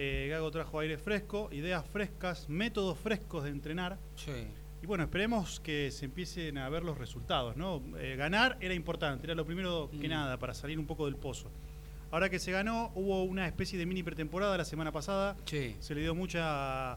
Eh, 0.00 0.28
Gago 0.30 0.48
trajo 0.52 0.78
aire 0.78 0.96
fresco, 0.96 1.48
ideas 1.50 1.84
frescas, 1.84 2.48
métodos 2.48 2.96
frescos 2.98 3.42
de 3.42 3.50
entrenar. 3.50 3.98
Sí. 4.14 4.30
Y 4.80 4.86
bueno, 4.86 5.02
esperemos 5.02 5.58
que 5.58 5.90
se 5.90 6.04
empiecen 6.04 6.56
a 6.56 6.68
ver 6.68 6.84
los 6.84 6.96
resultados, 6.98 7.56
¿no? 7.56 7.82
Eh, 7.98 8.14
ganar 8.16 8.56
era 8.60 8.74
importante, 8.74 9.26
era 9.26 9.34
lo 9.34 9.44
primero 9.44 9.90
que 10.00 10.06
Mm. 10.06 10.10
nada 10.10 10.36
para 10.38 10.54
salir 10.54 10.78
un 10.78 10.86
poco 10.86 11.06
del 11.06 11.16
pozo. 11.16 11.50
Ahora 12.12 12.28
que 12.30 12.38
se 12.38 12.52
ganó, 12.52 12.92
hubo 12.94 13.24
una 13.24 13.48
especie 13.48 13.76
de 13.76 13.86
mini 13.86 14.04
pretemporada 14.04 14.56
la 14.56 14.64
semana 14.64 14.92
pasada. 14.92 15.36
Sí. 15.46 15.74
Se 15.80 15.96
le 15.96 16.02
dio 16.02 16.14
mucha, 16.14 16.96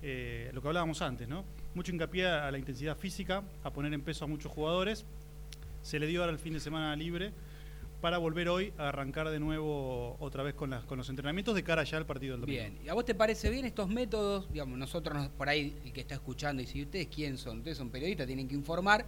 eh, 0.00 0.50
lo 0.54 0.62
que 0.62 0.68
hablábamos 0.68 1.02
antes, 1.02 1.28
¿no? 1.28 1.44
Mucho 1.74 1.92
hincapié 1.92 2.26
a 2.28 2.50
la 2.50 2.56
intensidad 2.56 2.96
física, 2.96 3.42
a 3.62 3.70
poner 3.74 3.92
en 3.92 4.00
peso 4.00 4.24
a 4.24 4.26
muchos 4.26 4.50
jugadores. 4.50 5.04
Se 5.82 5.98
le 6.00 6.06
dio 6.06 6.20
ahora 6.22 6.32
el 6.32 6.38
fin 6.38 6.54
de 6.54 6.60
semana 6.60 6.96
libre 6.96 7.30
para 8.00 8.18
volver 8.18 8.48
hoy 8.48 8.72
a 8.78 8.88
arrancar 8.90 9.28
de 9.28 9.40
nuevo 9.40 10.16
otra 10.20 10.44
vez 10.44 10.54
con, 10.54 10.70
las, 10.70 10.84
con 10.84 10.98
los 10.98 11.08
entrenamientos 11.08 11.54
de 11.54 11.64
cara 11.64 11.82
ya 11.82 11.96
al 11.96 12.06
partido 12.06 12.32
del 12.34 12.42
domingo. 12.42 12.60
Bien, 12.60 12.78
¿y 12.84 12.88
a 12.88 12.94
vos 12.94 13.04
te 13.04 13.14
parece 13.14 13.50
bien 13.50 13.64
estos 13.64 13.88
métodos? 13.88 14.50
Digamos, 14.52 14.78
nosotros 14.78 15.16
nos- 15.16 15.28
por 15.30 15.48
ahí, 15.48 15.76
el 15.84 15.92
que 15.92 16.00
está 16.02 16.14
escuchando, 16.14 16.62
y 16.62 16.66
si 16.66 16.82
ustedes 16.82 17.08
quién 17.08 17.36
son, 17.38 17.58
ustedes 17.58 17.76
son 17.76 17.90
periodistas, 17.90 18.26
tienen 18.28 18.46
que 18.46 18.54
informar, 18.54 19.04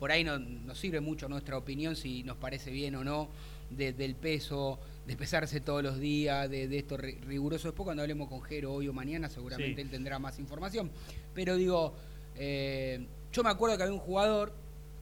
por 0.00 0.10
ahí 0.10 0.24
no, 0.24 0.38
nos 0.40 0.76
sirve 0.78 1.00
mucho 1.00 1.28
nuestra 1.28 1.56
opinión 1.56 1.94
si 1.94 2.24
nos 2.24 2.36
parece 2.36 2.72
bien 2.72 2.96
o 2.96 3.04
no 3.04 3.28
de- 3.70 3.92
del 3.92 4.16
peso, 4.16 4.80
de 5.06 5.16
pesarse 5.16 5.60
todos 5.60 5.82
los 5.84 6.00
días, 6.00 6.50
de, 6.50 6.66
de 6.66 6.78
esto 6.78 6.98
ri- 6.98 7.20
riguroso. 7.20 7.68
Después 7.68 7.84
cuando 7.84 8.02
hablemos 8.02 8.28
con 8.28 8.42
Jero 8.42 8.72
hoy 8.72 8.88
o 8.88 8.92
mañana, 8.92 9.28
seguramente 9.28 9.76
Sí. 9.76 9.80
él 9.82 9.90
tendrá 9.90 10.18
más 10.18 10.40
información. 10.40 10.90
Pero 11.32 11.56
digo, 11.56 11.94
eh, 12.34 13.06
yo 13.32 13.44
me 13.44 13.50
acuerdo 13.50 13.76
que 13.76 13.84
había 13.84 13.94
un 13.94 14.00
jugador 14.00 14.52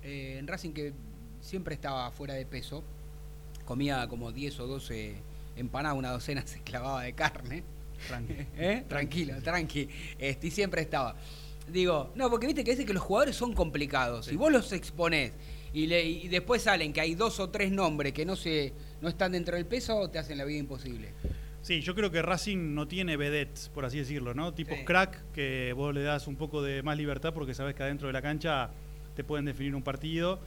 eh, 0.03 0.37
en 0.39 0.47
Racing 0.47 0.73
que 0.73 0.93
siempre 1.41 1.75
estaba 1.75 2.11
fuera 2.11 2.35
de 2.35 2.45
peso, 2.45 2.85
comía 3.71 4.09
como 4.09 4.33
10 4.33 4.59
o 4.59 4.67
12 4.67 5.15
empanadas, 5.57 5.97
una 5.97 6.11
docena 6.11 6.45
se 6.45 6.59
clavaba 6.61 7.05
de 7.05 7.13
carne. 7.13 7.63
Tranqui. 8.09 8.35
¿Eh? 8.59 8.85
Tranquilo, 8.89 9.35
tranqui. 9.41 9.89
Este, 10.19 10.49
y 10.49 10.51
siempre 10.51 10.81
estaba. 10.81 11.15
Digo, 11.73 12.11
no, 12.17 12.29
porque 12.29 12.49
viste 12.49 12.65
que 12.65 12.73
dice 12.73 12.85
que 12.85 12.93
los 12.93 13.03
jugadores 13.05 13.37
son 13.37 13.53
complicados. 13.53 14.27
Si 14.27 14.35
vos 14.35 14.51
los 14.51 14.73
exponés 14.73 15.35
y, 15.73 15.87
le- 15.87 16.03
y 16.05 16.27
después 16.27 16.63
salen 16.63 16.93
que 16.93 17.01
hay 17.01 17.15
dos 17.15 17.39
o 17.39 17.49
tres 17.51 17.71
nombres 17.71 18.13
que 18.13 18.25
no 18.27 18.35
se 18.35 18.73
no 19.01 19.09
están 19.09 19.31
dentro 19.31 19.55
del 19.55 19.67
peso, 19.67 20.11
te 20.11 20.19
hacen 20.19 20.37
la 20.37 20.45
vida 20.45 20.59
imposible. 20.59 21.11
Sí, 21.63 21.81
yo 21.81 21.95
creo 21.95 22.11
que 22.11 22.23
Racing 22.23 22.75
no 22.75 22.89
tiene 22.89 23.17
vedettes, 23.17 23.69
por 23.73 23.85
así 23.85 23.99
decirlo, 23.99 24.35
¿no? 24.35 24.53
Tipos 24.53 24.79
Sí. 24.79 24.85
crack 24.85 25.31
que 25.33 25.73
vos 25.77 25.95
le 25.95 26.03
das 26.03 26.27
un 26.27 26.35
poco 26.35 26.61
de 26.61 26.83
más 26.83 26.99
libertad 26.99 27.33
porque 27.33 27.55
sabes 27.55 27.77
que 27.77 27.85
adentro 27.85 28.09
de 28.09 28.15
la 28.15 28.21
cancha 28.23 28.71
te 29.15 29.23
pueden 29.23 29.45
definir 29.45 29.77
un 29.77 29.83
partido 29.85 30.41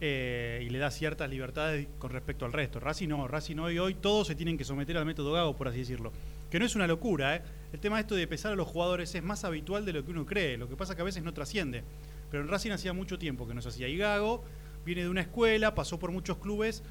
eh, 0.00 0.62
y 0.66 0.70
le 0.70 0.78
das 0.78 0.94
ciertas 0.94 1.30
libertades 1.30 1.86
con 1.98 2.10
respecto 2.10 2.44
al 2.44 2.52
resto. 2.52 2.80
Racing 2.80 3.08
no, 3.08 3.26
Racing 3.26 3.56
hoy, 3.58 3.78
hoy 3.78 3.94
todos 3.94 4.26
se 4.26 4.34
tienen 4.34 4.58
que 4.58 4.64
someter 4.64 4.96
al 4.98 5.06
método 5.06 5.32
Gago, 5.32 5.56
por 5.56 5.68
así 5.68 5.78
decirlo. 5.78 6.12
Que 6.50 6.58
no 6.58 6.64
es 6.66 6.74
una 6.76 6.86
locura, 6.86 7.36
¿eh? 7.36 7.42
El 7.72 7.80
tema 7.80 7.96
de 7.96 8.02
esto 8.02 8.14
de 8.14 8.26
pesar 8.26 8.52
a 8.52 8.56
los 8.56 8.68
jugadores 8.68 9.14
es 9.14 9.22
más 9.22 9.44
habitual 9.44 9.84
de 9.84 9.92
lo 9.92 10.04
que 10.04 10.10
uno 10.10 10.26
cree. 10.26 10.56
Lo 10.56 10.68
que 10.68 10.76
pasa 10.76 10.94
que 10.94 11.02
a 11.02 11.04
veces 11.04 11.22
no 11.22 11.32
trasciende. 11.32 11.82
Pero 12.30 12.42
en 12.42 12.48
Racing 12.48 12.70
hacía 12.70 12.92
mucho 12.92 13.18
tiempo 13.18 13.46
que 13.48 13.54
no 13.54 13.62
se 13.62 13.68
hacía. 13.68 13.88
Y 13.88 13.96
Gago 13.96 14.44
viene 14.84 15.02
de 15.02 15.08
una 15.08 15.22
escuela, 15.22 15.74
pasó 15.74 15.98
por 15.98 16.12
muchos 16.12 16.38
clubes 16.38 16.82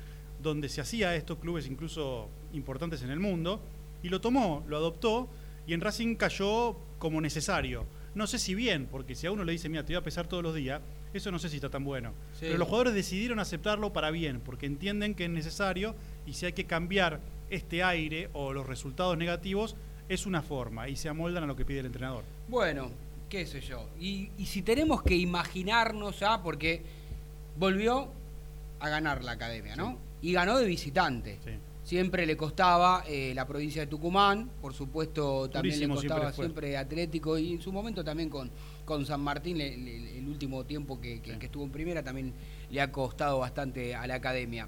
donde 0.41 0.69
se 0.69 0.81
hacía 0.81 1.15
esto, 1.15 1.39
clubes 1.39 1.67
incluso 1.67 2.29
importantes 2.53 3.01
en 3.01 3.09
el 3.09 3.19
mundo, 3.19 3.61
y 4.03 4.09
lo 4.09 4.21
tomó, 4.21 4.63
lo 4.67 4.77
adoptó, 4.77 5.29
y 5.65 5.73
en 5.73 5.81
Racing 5.81 6.15
cayó 6.15 6.75
como 6.99 7.21
necesario. 7.21 7.85
No 8.13 8.27
sé 8.27 8.37
si 8.37 8.53
bien, 8.53 8.87
porque 8.87 9.15
si 9.15 9.27
a 9.27 9.31
uno 9.31 9.43
le 9.43 9.53
dice, 9.53 9.69
mira, 9.69 9.83
te 9.83 9.93
voy 9.93 10.01
a 10.01 10.03
pesar 10.03 10.27
todos 10.27 10.43
los 10.43 10.53
días, 10.53 10.81
eso 11.17 11.31
no 11.31 11.39
sé 11.39 11.49
si 11.49 11.57
está 11.57 11.69
tan 11.69 11.83
bueno. 11.83 12.13
Sí. 12.33 12.45
Pero 12.47 12.57
los 12.57 12.67
jugadores 12.67 12.93
decidieron 12.93 13.39
aceptarlo 13.39 13.93
para 13.93 14.11
bien, 14.11 14.39
porque 14.39 14.65
entienden 14.65 15.15
que 15.15 15.25
es 15.25 15.29
necesario, 15.29 15.95
y 16.25 16.33
si 16.33 16.45
hay 16.45 16.53
que 16.53 16.65
cambiar 16.65 17.19
este 17.49 17.83
aire 17.83 18.29
o 18.33 18.53
los 18.53 18.65
resultados 18.65 19.17
negativos, 19.17 19.75
es 20.09 20.25
una 20.25 20.41
forma, 20.41 20.89
y 20.89 20.95
se 20.95 21.09
amoldan 21.09 21.43
a 21.43 21.47
lo 21.47 21.55
que 21.55 21.65
pide 21.65 21.79
el 21.79 21.87
entrenador. 21.87 22.23
Bueno, 22.47 22.91
qué 23.29 23.45
sé 23.45 23.61
yo. 23.61 23.89
Y, 23.99 24.29
y 24.37 24.45
si 24.45 24.61
tenemos 24.61 25.01
que 25.03 25.15
imaginarnos 25.15 26.19
ya, 26.19 26.41
porque 26.41 26.81
volvió 27.57 28.09
a 28.79 28.89
ganar 28.89 29.23
la 29.23 29.33
academia, 29.33 29.75
¿no? 29.75 29.97
Y 30.21 30.33
ganó 30.33 30.57
de 30.57 30.65
visitante. 30.65 31.39
Sí. 31.43 31.51
Siempre 31.83 32.25
le 32.25 32.35
costaba 32.35 33.03
eh, 33.07 33.31
la 33.35 33.45
provincia 33.45 33.81
de 33.83 33.87
Tucumán, 33.87 34.49
por 34.59 34.73
supuesto 34.73 35.47
también 35.51 35.79
le 35.79 35.87
costaba 35.87 36.33
siempre, 36.33 36.75
Atlético 36.75 37.37
y 37.37 37.53
en 37.53 37.61
su 37.61 37.71
momento 37.71 38.03
también 38.03 38.27
con, 38.27 38.49
con 38.85 39.05
San 39.05 39.21
Martín, 39.21 39.57
le- 39.57 39.75
le- 39.77 40.17
el 40.19 40.27
último 40.27 40.63
tiempo 40.63 41.01
que, 41.01 41.19
que- 41.21 41.33
Sí. 41.33 41.39
que 41.39 41.45
estuvo 41.47 41.63
en 41.63 41.71
primera 41.71 42.03
también 42.03 42.33
le 42.71 42.81
ha 42.81 42.91
costado 42.91 43.39
bastante 43.39 43.95
a 43.95 44.05
la 44.07 44.15
academia. 44.15 44.67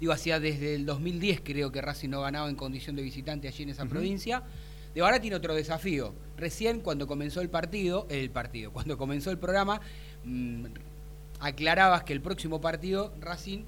Digo, 0.00 0.12
hacía 0.12 0.40
desde 0.40 0.74
el 0.74 0.86
2010 0.86 1.40
creo 1.44 1.70
que 1.70 1.80
Racing 1.80 2.08
no 2.08 2.22
ganaba 2.22 2.48
en 2.48 2.56
condición 2.56 2.96
de 2.96 3.02
visitante 3.02 3.46
allí 3.48 3.62
en 3.64 3.68
esa 3.70 3.86
provincia. 3.86 4.42
De 4.94 5.00
ahora 5.00 5.20
tiene 5.20 5.36
otro 5.36 5.54
desafío. 5.54 6.12
Recién 6.36 6.80
cuando 6.80 7.06
comenzó 7.06 7.40
el 7.40 7.48
partido, 7.48 8.06
el 8.10 8.30
partido, 8.30 8.72
cuando 8.72 8.98
comenzó 8.98 9.30
el 9.30 9.38
programa, 9.38 9.80
mm, 10.24 10.64
aclarabas 11.40 12.04
que 12.04 12.12
el 12.12 12.20
próximo 12.20 12.60
partido 12.60 13.12
Racing, 13.20 13.60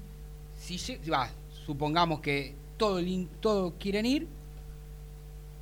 si 0.57 0.77
va, 1.09 1.29
supongamos 1.65 2.19
que 2.21 2.53
todo, 2.77 2.99
todo 3.39 3.73
quieren 3.79 4.05
ir, 4.05 4.27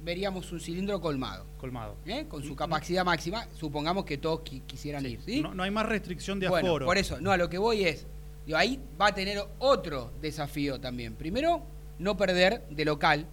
veríamos 0.03 0.51
un 0.51 0.59
cilindro 0.59 0.99
colmado. 0.99 1.45
Colmado. 1.57 1.95
¿eh? 2.05 2.25
Con 2.27 2.43
su 2.43 2.55
capacidad 2.55 3.05
máxima, 3.05 3.47
supongamos 3.53 4.05
que 4.05 4.17
todos 4.17 4.41
qui- 4.41 4.61
quisieran 4.65 5.05
ir. 5.05 5.21
¿sí? 5.21 5.41
No, 5.41 5.53
no 5.53 5.63
hay 5.63 5.71
más 5.71 5.85
restricción 5.87 6.39
de 6.39 6.49
Bueno, 6.49 6.67
aforo. 6.69 6.85
por 6.85 6.97
eso, 6.97 7.19
no, 7.21 7.31
a 7.31 7.37
lo 7.37 7.49
que 7.49 7.57
voy 7.57 7.85
es, 7.85 8.05
digo, 8.45 8.57
ahí 8.57 8.79
va 8.99 9.07
a 9.07 9.15
tener 9.15 9.39
otro 9.59 10.11
desafío 10.21 10.79
también. 10.79 11.15
Primero, 11.15 11.61
no 11.99 12.17
perder 12.17 12.67
de 12.69 12.85
local, 12.85 13.25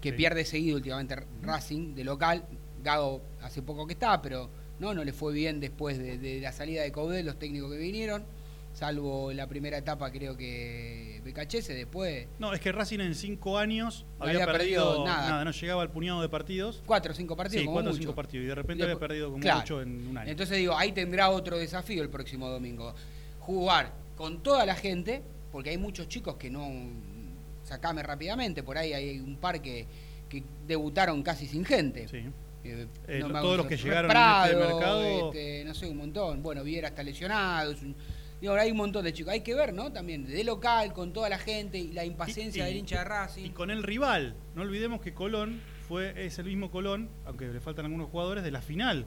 que 0.00 0.10
Sí. 0.10 0.16
pierde 0.16 0.44
seguido 0.44 0.76
últimamente 0.76 1.16
Racing 1.42 1.94
de 1.94 2.04
local. 2.04 2.44
Gago 2.82 3.20
hace 3.42 3.62
poco 3.62 3.86
que 3.86 3.94
está, 3.94 4.20
pero 4.22 4.48
¿no? 4.78 4.92
No 4.94 5.02
le 5.04 5.12
fue 5.12 5.32
bien 5.32 5.58
después 5.58 5.98
de, 5.98 6.18
de 6.18 6.40
la 6.40 6.52
salida 6.52 6.82
de 6.82 6.92
Coudet, 6.92 7.24
los 7.24 7.38
técnicos 7.38 7.70
que 7.72 7.78
vinieron, 7.78 8.24
salvo 8.76 9.32
la 9.32 9.46
primera 9.46 9.78
etapa 9.78 10.10
creo 10.12 10.36
que 10.36 11.22
Becachese, 11.24 11.72
después 11.72 12.26
No, 12.38 12.52
es 12.52 12.60
que 12.60 12.72
Racing 12.72 13.00
en 13.00 13.14
cinco 13.14 13.56
años 13.56 14.04
No 14.18 14.26
había, 14.26 14.42
había 14.42 14.52
perdido, 14.52 14.84
perdido 14.84 15.04
nada. 15.06 15.44
no 15.46 15.50
llegaba 15.50 15.80
al 15.80 15.90
puñado 15.90 16.20
de 16.20 16.28
partidos. 16.28 16.82
cuatro 16.84 17.12
o 17.12 17.14
cinco 17.14 17.34
partidos. 17.38 17.62
sí, 17.62 17.64
como 17.66 17.76
cuatro 17.76 17.92
o 17.92 17.96
cinco 17.96 18.14
partidos. 18.14 18.44
Y 18.44 18.48
de 18.48 18.54
repente 18.54 18.84
Después- 18.84 18.96
había 18.96 19.08
perdido 19.08 19.30
como 19.30 19.40
claro. 19.40 19.60
mucho 19.60 19.80
en 19.80 20.08
un 20.08 20.18
año. 20.18 20.30
Entonces 20.30 20.58
digo, 20.58 20.76
ahí 20.76 20.92
tendrá 20.92 21.30
otro 21.30 21.56
desafío 21.56 22.02
el 22.02 22.10
próximo 22.10 22.50
domingo. 22.50 22.94
Jugar 23.40 23.92
con 24.14 24.42
toda 24.42 24.66
la 24.66 24.74
gente, 24.74 25.22
porque 25.52 25.70
hay 25.70 25.78
muchos 25.78 26.06
chicos 26.08 26.36
que 26.36 26.50
no 26.50 26.68
sacame 27.64 28.02
rápidamente, 28.02 28.62
por 28.62 28.76
ahí 28.76 28.92
hay 28.92 29.18
un 29.20 29.36
par 29.36 29.62
que, 29.62 29.86
que 30.28 30.42
debutaron 30.68 31.22
casi 31.22 31.46
sin 31.46 31.64
gente. 31.64 32.08
sí. 32.08 32.24
Eh, 32.64 32.86
Eh, 33.06 33.22
me 33.24 33.40
todos 33.40 33.58
los 33.58 33.66
que 33.66 33.76
llegaron 33.76 34.10
en 34.10 34.16
este 34.16 34.56
Prado, 34.56 34.58
mercado- 34.74 35.26
este, 35.32 35.64
no 35.64 35.72
sé, 35.72 35.86
un 35.86 35.96
montón. 35.98 36.42
Bueno, 36.42 36.64
Viera 36.64 36.88
está 36.88 37.02
lesionado. 37.04 37.70
es 37.70 37.80
un- 37.80 37.94
digo, 38.40 38.54
hay 38.54 38.70
un 38.70 38.76
montón 38.76 39.04
de 39.04 39.12
chicos. 39.12 39.32
Hay 39.32 39.40
que 39.40 39.54
ver, 39.54 39.72
¿no? 39.72 39.92
También 39.92 40.26
de 40.26 40.44
local, 40.44 40.92
con 40.92 41.12
toda 41.12 41.28
la 41.28 41.38
gente 41.38 41.78
y 41.78 41.92
la 41.92 42.04
impaciencia 42.04 42.64
Y- 42.64 42.66
y- 42.66 42.68
del 42.70 42.78
hincha 42.80 42.98
de 42.98 43.04
Racing. 43.04 43.44
Y 43.44 43.50
con 43.50 43.70
el 43.70 43.82
rival, 43.82 44.34
no 44.54 44.62
olvidemos 44.62 45.00
que 45.00 45.14
Colón 45.14 45.60
fue 45.88 46.26
es 46.26 46.38
el 46.38 46.46
mismo 46.46 46.70
Colón, 46.70 47.08
aunque 47.26 47.46
le 47.46 47.60
faltan 47.60 47.84
algunos 47.86 48.10
jugadores, 48.10 48.42
de 48.44 48.50
la 48.50 48.60
final 48.60 49.06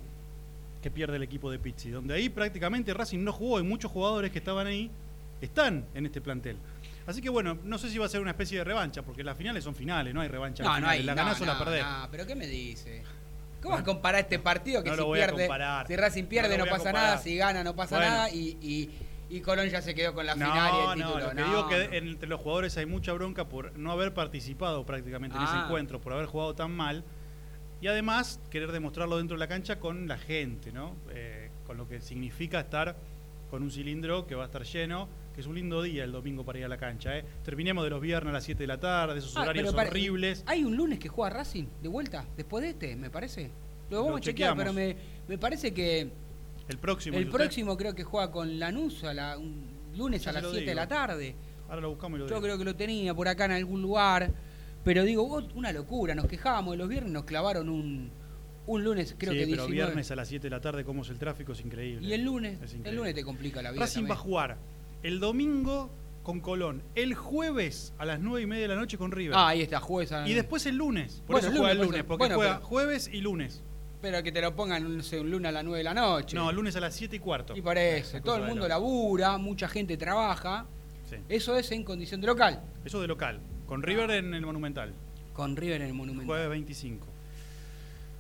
que 0.82 0.90
pierde 0.90 1.18
el 1.18 1.24
equipo 1.24 1.52
de 1.52 1.60
Pizzi, 1.60 1.90
donde 1.90 2.14
ahí 2.14 2.30
prácticamente 2.30 2.94
Racing 2.94 3.24
no 3.24 3.34
jugó 3.34 3.60
y 3.60 3.64
muchos 3.64 3.92
jugadores 3.92 4.32
que 4.32 4.38
estaban 4.40 4.66
ahí 4.66 4.90
están 5.42 5.86
en 5.94 6.06
este 6.06 6.22
plantel. 6.22 6.56
Así 7.06 7.22
que 7.22 7.30
bueno, 7.30 7.58
no 7.64 7.78
sé 7.78 7.90
si 7.90 7.98
va 7.98 8.06
a 8.06 8.10
ser 8.10 8.22
una 8.22 8.32
especie 8.32 8.60
de 8.60 8.64
revancha, 8.64 9.02
porque 9.02 9.24
las 9.24 9.36
finales 9.36 9.64
son 9.64 9.76
finales, 9.76 10.14
no 10.14 10.22
hay 10.22 10.28
revancha. 10.30 10.64
No, 10.64 10.80
no 10.80 10.88
hay. 10.88 11.04
La 11.04 11.14
no, 11.16 11.24
ganás 11.24 11.42
o 11.42 11.46
la 11.46 11.58
perdés. 11.60 11.84
no, 11.84 12.08
pero 12.12 12.26
¿qué 12.26 12.36
me 12.36 12.48
dice? 12.48 13.04
¿Cómo 13.62 13.74
vas 13.74 13.82
a 13.82 13.86
comparar 13.86 14.22
este 14.22 14.40
partido 14.40 14.82
que 14.82 14.90
No 14.90 14.96
si 14.96 15.02
lo 15.02 15.08
voy 15.08 15.20
a 15.20 15.28
pierde, 15.34 15.50
si 15.88 15.96
Racing 15.98 16.24
pierde 16.26 16.58
No 16.58 16.66
pasa 16.66 16.94
nada, 16.94 17.18
si 17.18 17.36
gana 17.36 17.62
no 17.64 17.76
pasa 17.76 17.98
Bueno. 17.98 18.12
nada 18.12 18.30
y, 18.32 18.58
y, 18.62 18.90
y 19.30 19.42
Colón 19.42 19.70
ya 19.70 19.82
se 19.82 19.94
quedó 19.94 20.14
con 20.14 20.26
la 20.26 20.36
no, 20.36 20.46
final 20.48 20.74
y 20.74 20.78
el 20.94 21.00
no, 21.00 21.06
título? 21.08 21.26
lo 21.26 21.30
que 21.30 21.36
No, 21.42 21.48
digo 21.48 21.68
que 21.70 21.88
no. 21.88 22.08
entre 22.08 22.30
los 22.30 22.42
jugadores 22.42 22.78
hay 22.78 22.86
mucha 22.86 23.14
bronca 23.14 23.48
por 23.48 23.78
no 23.78 23.92
haber 23.92 24.14
participado 24.14 24.86
prácticamente 24.86 25.38
en 25.38 25.44
ese 25.44 25.54
Ah. 25.56 25.64
encuentro, 25.66 26.02
por 26.02 26.14
haber 26.14 26.26
jugado 26.26 26.56
tan 26.56 26.72
mal. 26.72 27.04
Y 27.82 27.88
además 27.88 28.40
querer 28.50 28.72
demostrarlo 28.72 29.18
dentro 29.18 29.36
de 29.36 29.40
la 29.40 29.48
cancha 29.48 29.80
con 29.80 30.08
la 30.08 30.18
gente, 30.18 30.72
¿no? 30.74 30.96
Eh, 31.12 31.50
con 31.66 31.78
lo 31.78 31.88
que 31.88 32.02
significa 32.02 32.60
estar 32.60 32.96
con 33.50 33.64
un 33.64 33.72
cilindro 33.72 34.28
que 34.28 34.36
va 34.36 34.44
a 34.44 34.46
estar 34.48 34.64
lleno, 34.64 35.08
que 35.34 35.42
es 35.42 35.48
un 35.48 35.56
lindo 35.56 35.82
día 35.82 36.04
el 36.04 36.12
domingo 36.12 36.44
para 36.44 36.60
ir 36.60 36.66
a 36.66 36.68
la 36.68 36.78
cancha. 36.78 37.18
¿eh? 37.18 37.24
Terminemos 37.44 37.84
de 37.84 37.90
los 37.90 38.02
viernes 38.02 38.30
a 38.32 38.34
las 38.34 38.44
7 38.44 38.62
de 38.64 38.68
la 38.68 38.80
tarde, 38.80 39.18
esos 39.20 39.36
Ah, 39.38 39.42
horarios 39.44 39.74
para- 39.74 39.90
horribles. 39.90 40.44
¿Hay 40.46 40.64
un 40.64 40.76
lunes 40.76 41.00
que 41.00 41.08
juega 41.10 41.30
Racing 41.32 41.66
de 41.82 41.88
vuelta 41.88 42.26
después 42.36 42.64
de 42.64 42.72
este, 42.72 42.96
me 42.96 43.10
parece? 43.10 43.50
Lo 43.90 43.98
vamos 43.98 44.12
Lo 44.12 44.18
a 44.18 44.22
chequear, 44.22 44.56
pero 44.56 44.72
me, 44.74 44.96
me 45.28 45.38
parece 45.40 45.74
que 45.74 46.12
El 46.70 46.78
próximo. 46.78 47.18
el 47.18 47.28
próximo 47.28 47.76
creo 47.76 47.94
que 47.96 48.04
juega 48.04 48.32
con 48.32 48.58
Lanús 48.60 49.04
a 49.04 49.14
la, 49.14 49.38
un 49.38 49.64
lunes 49.98 50.24
Ya 50.24 50.30
a 50.30 50.34
las 50.34 50.44
lo 50.44 50.52
7 50.52 50.66
de 50.66 50.76
la 50.76 50.88
tarde. 50.88 51.36
Ahora 51.68 51.82
lo 51.82 51.90
buscamos 51.90 52.18
y 52.18 52.20
lo 52.22 52.28
Yo 52.28 52.36
digo. 52.36 52.42
creo 52.42 52.58
que 52.58 52.64
lo 52.66 52.76
tenía 52.76 53.14
por 53.14 53.28
acá 53.28 53.46
en 53.46 53.52
algún 53.52 53.82
lugar. 53.82 54.32
Pero 54.84 55.04
digo, 55.04 55.24
oh, 55.24 55.44
una 55.56 55.72
locura, 55.74 56.16
nos 56.16 56.26
quejábamos 56.28 56.72
de 56.72 56.78
los 56.78 56.88
viernes, 56.88 57.12
nos 57.12 57.26
clavaron 57.26 57.68
un, 57.70 58.10
un 58.66 58.84
lunes, 58.84 59.14
creo 59.18 59.34
sí, 59.34 59.40
que 59.40 59.46
pero 59.46 59.64
19. 59.66 59.72
viernes 59.74 60.10
a 60.12 60.16
las 60.16 60.28
7 60.30 60.44
de 60.44 60.50
la 60.52 60.62
tarde, 60.62 60.86
cómo 60.86 61.02
es 61.02 61.10
el 61.10 61.20
tráfico, 61.20 61.52
es 61.52 61.60
increíble. 61.62 62.08
Y 62.08 62.14
el 62.14 62.24
lunes, 62.24 62.60
Es 62.62 62.76
el 62.82 62.96
lunes 62.96 63.14
te 63.14 63.24
complica 63.24 63.62
la 63.62 63.72
vida. 63.72 63.82
Racing 63.82 64.06
va 64.10 64.14
a 64.14 64.18
jugar 64.18 64.58
el 65.04 65.20
domingo 65.20 65.90
con 66.24 66.40
Colón, 66.40 66.82
el 66.96 67.14
jueves 67.16 67.94
a 67.98 68.06
las 68.06 68.20
9 68.20 68.42
y 68.44 68.46
media 68.46 68.62
de 68.64 68.68
la 68.70 68.76
noche 68.76 68.98
con 68.98 69.12
River. 69.12 69.36
Ah, 69.38 69.50
ahí 69.50 69.62
está, 69.62 69.80
jueves. 69.82 70.12
a- 70.12 70.28
y 70.28 70.34
después 70.34 70.66
el 70.66 70.78
lunes. 70.78 71.24
Por 71.28 71.36
Bueno, 71.36 71.40
eso 71.40 71.48
el 71.50 71.58
juega 71.58 71.72
el 71.72 71.78
lunes, 71.78 71.92
lunes, 71.92 72.04
por 72.06 72.18
porque 72.20 72.26
eso. 72.34 72.36
juega 72.36 72.54
Bueno, 72.54 72.68
jueves 72.68 73.10
y 73.12 73.22
lunes. 73.22 73.64
Pero 74.02 74.24
que 74.24 74.32
te 74.32 74.42
lo 74.42 74.56
pongan, 74.56 74.98
no 74.98 75.04
sé, 75.04 75.20
un 75.20 75.30
lunes 75.30 75.50
a 75.50 75.52
las 75.52 75.64
9 75.64 75.80
de 75.80 75.84
la 75.84 75.94
noche. 75.94 76.36
No, 76.36 76.52
lunes 76.52 76.76
a 76.76 76.80
las 76.80 76.96
7 76.96 77.18
y 77.18 77.20
cuarto. 77.20 77.56
Y 77.56 77.62
por 77.62 77.78
eso, 77.78 78.22
todo 78.22 78.38
el 78.38 78.44
mundo 78.44 78.68
labura, 78.68 79.38
mucha 79.38 79.68
gente 79.68 79.98
trabaja. 79.98 80.66
Sí. 81.10 81.18
Eso 81.28 81.58
es 81.58 81.72
en 81.72 81.84
condición 81.84 82.22
de 82.22 82.28
local. 82.28 82.62
Eso 82.86 83.02
de 83.02 83.08
local. 83.08 83.40
Con 83.66 83.84
River 83.84 84.12
en 84.12 84.34
el 84.34 84.46
Monumental. 84.46 84.94
Con 85.34 85.56
River 85.56 85.82
en 85.82 85.88
el 85.88 85.94
Monumental. 85.94 86.28
Jueves 86.28 86.50
25. 86.50 87.08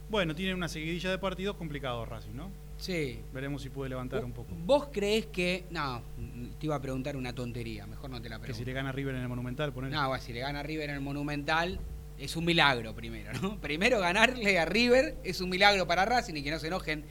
Bueno, 0.09 0.35
tiene 0.35 0.53
una 0.55 0.67
seguidilla 0.67 1.11
de 1.11 1.17
partidos 1.19 1.55
complicados 1.55 2.09
Racing, 2.09 2.33
¿no? 2.33 2.49
Sí. 2.77 3.21
Veremos 3.33 3.61
si 3.61 3.69
puede 3.69 3.89
levantar 3.89 4.23
un 4.23 4.31
poco. 4.31 4.55
¿Vos 4.65 4.87
creés 4.91 5.27
que.? 5.27 5.65
No, 5.69 6.01
te 6.59 6.65
iba 6.65 6.75
a 6.75 6.81
preguntar 6.81 7.15
una 7.15 7.33
tontería, 7.33 7.85
mejor 7.85 8.09
no 8.09 8.21
te 8.21 8.29
la 8.29 8.37
Que 8.37 8.43
pregunto. 8.43 8.59
si 8.59 8.65
le 8.65 8.73
gana 8.73 8.91
River 8.91 9.15
en 9.15 9.21
el 9.21 9.27
Monumental, 9.27 9.71
poner. 9.73 9.91
No, 9.91 10.17
si 10.17 10.33
le 10.33 10.39
gana 10.39 10.63
River 10.63 10.89
en 10.89 10.95
el 10.95 11.01
Monumental, 11.01 11.79
es 12.19 12.35
un 12.35 12.45
milagro 12.45 12.93
primero, 12.95 13.31
¿no? 13.41 13.59
Primero 13.61 13.99
ganarle 13.99 14.59
a 14.59 14.65
River 14.65 15.17
es 15.23 15.41
un 15.41 15.49
milagro 15.49 15.87
para 15.87 16.05
Racing 16.05 16.35
y 16.35 16.43
que 16.43 16.51
no 16.51 16.59
se 16.59 16.67
enojen 16.67 17.05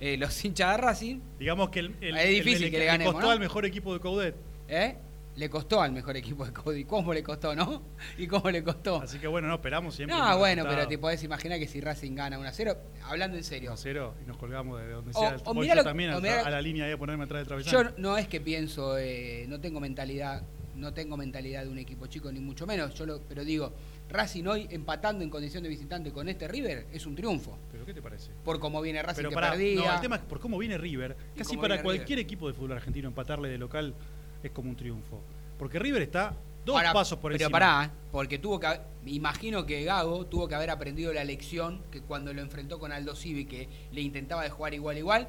eh, 0.00 0.16
los 0.16 0.32
hinchas 0.44 0.76
de 0.76 0.82
Racing. 0.82 1.20
Digamos 1.38 1.70
que 1.70 1.80
el, 1.80 1.94
el- 2.00 2.16
Es 2.16 2.28
difícil 2.30 2.64
el- 2.64 2.70
que 2.70 2.78
le 2.78 2.84
ganemos, 2.86 3.12
costó 3.14 3.26
¿no? 3.28 3.32
al 3.32 3.40
mejor 3.40 3.64
equipo 3.66 3.92
de 3.94 4.00
Coudet. 4.00 4.34
¿eh? 4.68 4.96
Le 5.36 5.50
costó 5.50 5.82
al 5.82 5.90
mejor 5.90 6.16
equipo 6.16 6.44
de 6.46 6.52
Cody. 6.52 6.84
¿Cómo 6.84 7.12
le 7.12 7.20
costó, 7.24 7.56
no? 7.56 7.82
¿Y 8.18 8.28
cómo 8.28 8.48
le 8.52 8.62
costó? 8.62 9.02
Así 9.02 9.18
que 9.18 9.26
bueno, 9.26 9.48
no 9.48 9.54
esperamos 9.54 9.94
siempre. 9.96 10.16
No, 10.16 10.22
bueno, 10.38 10.62
resultado 10.62 10.76
pero 10.76 10.88
te 10.88 10.96
podés 10.98 11.24
imaginar 11.24 11.58
que 11.58 11.66
si 11.66 11.80
Racing 11.80 12.14
gana 12.14 12.38
1 12.38 12.48
a 12.48 12.52
0, 12.52 12.76
hablando 13.06 13.36
en 13.36 13.42
serio, 13.42 13.70
1 13.70 13.74
a 13.74 13.76
0 13.76 14.14
y 14.22 14.28
nos 14.28 14.36
colgamos 14.36 14.80
de 14.80 14.90
donde 14.90 15.10
O- 15.12 15.18
sea. 15.20 15.36
o 15.44 15.52
mirá 15.54 15.66
yo 15.66 15.74
lo- 15.74 15.82
también 15.84 16.10
o 16.10 16.18
a, 16.18 16.20
mirá- 16.20 16.42
a 16.46 16.50
la 16.50 16.62
línea 16.62 16.92
a 16.92 16.96
ponerme 16.96 17.24
atrás 17.24 17.40
del 17.40 17.48
travesaño. 17.48 17.82
Yo 17.82 17.90
no 17.98 18.16
es 18.16 18.28
que 18.28 18.40
pienso, 18.40 18.96
eh, 18.96 19.44
no 19.48 19.60
tengo 19.60 19.80
mentalidad, 19.80 20.42
no 20.76 20.94
tengo 20.94 21.16
mentalidad 21.16 21.64
de 21.64 21.68
un 21.68 21.78
equipo 21.78 22.06
chico 22.06 22.30
ni 22.30 22.38
mucho 22.38 22.64
menos. 22.64 22.94
Yo 22.94 23.04
lo, 23.04 23.20
pero 23.22 23.44
digo, 23.44 23.72
Racing 24.10 24.44
hoy 24.44 24.68
empatando 24.70 25.24
en 25.24 25.30
condición 25.30 25.62
de 25.62 25.68
visitante 25.68 26.12
con 26.12 26.28
este 26.28 26.46
River 26.46 26.86
es 26.92 27.06
un 27.06 27.16
triunfo. 27.16 27.58
¿Pero 27.72 27.84
qué 27.84 27.94
te 27.94 28.02
parece? 28.02 28.30
Por 28.44 28.60
cómo 28.60 28.80
viene 28.80 29.02
Racing 29.02 29.16
Pero 29.16 29.30
que 29.30 29.34
para, 29.34 29.50
perdía. 29.50 29.80
no, 29.80 29.94
el 29.94 30.00
tema 30.00 30.16
es 30.16 30.22
por 30.22 30.40
cómo 30.40 30.58
viene 30.58 30.78
River. 30.78 31.16
Casi 31.36 31.56
para 31.56 31.82
cualquier 31.82 32.18
River. 32.18 32.18
equipo 32.20 32.46
de 32.48 32.54
fútbol 32.54 32.72
argentino 32.72 33.08
empatarle 33.08 33.48
de 33.48 33.58
local 33.58 33.94
es 34.42 34.50
como 34.52 34.70
un 34.70 34.76
triunfo. 34.76 35.20
Porque 35.58 35.78
River 35.78 36.02
está 36.02 36.34
dos 36.64 36.76
Ahora, 36.76 36.92
pasos 36.92 37.18
por 37.18 37.32
pero 37.32 37.44
encima. 37.44 37.50
pará, 37.58 37.90
porque 38.12 38.38
tuvo 38.38 38.60
que, 38.60 38.68
imagino 39.06 39.66
que 39.66 39.84
Gago 39.84 40.26
tuvo 40.26 40.48
que 40.48 40.54
haber 40.54 40.70
aprendido 40.70 41.12
la 41.12 41.24
lección 41.24 41.80
que 41.90 42.00
cuando 42.00 42.32
lo 42.32 42.40
enfrentó 42.40 42.78
con 42.78 42.92
Aldo 42.92 43.16
Civi, 43.16 43.46
que 43.46 43.68
le 43.92 44.00
intentaba 44.00 44.42
de 44.44 44.50
jugar 44.50 44.74
igual 44.74 44.96
igual, 44.98 45.28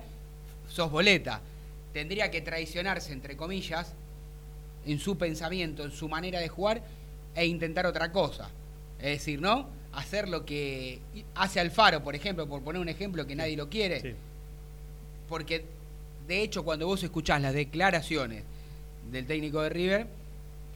sos 0.70 0.92
boleta. 0.92 1.42
Tendría 1.94 2.30
que 2.30 2.42
traicionarse, 2.42 3.14
entre 3.14 3.36
comillas, 3.38 3.94
en 4.86 5.00
su 5.00 5.18
pensamiento, 5.18 5.84
en 5.84 5.92
su 5.92 6.08
manera 6.10 6.40
de 6.40 6.50
jugar, 6.50 6.84
e 7.34 7.46
intentar 7.48 7.86
otra 7.86 8.12
cosa. 8.12 8.50
Es 9.06 9.20
decir, 9.20 9.39
¿no? 9.39 9.70
Hacer 9.94 10.28
lo 10.28 10.46
que 10.46 11.00
hace 11.36 11.60
Alfaro, 11.60 12.04
por 12.04 12.15
ejemplo, 12.15 12.48
por 12.48 12.63
poner 12.63 12.82
un 12.82 12.89
ejemplo 12.89 13.28
que 13.28 13.36
nadie 13.36 13.56
lo 13.56 13.70
quiere. 13.70 14.02
Sí. 14.02 14.13
Porque, 15.30 15.63
de 16.28 16.41
hecho, 16.41 16.65
cuando 16.65 16.88
vos 16.88 17.04
escuchás 17.04 17.39
las 17.39 17.54
declaraciones 17.54 18.44
del 19.12 19.28
técnico 19.28 19.62
de 19.62 19.70
River, 19.70 20.08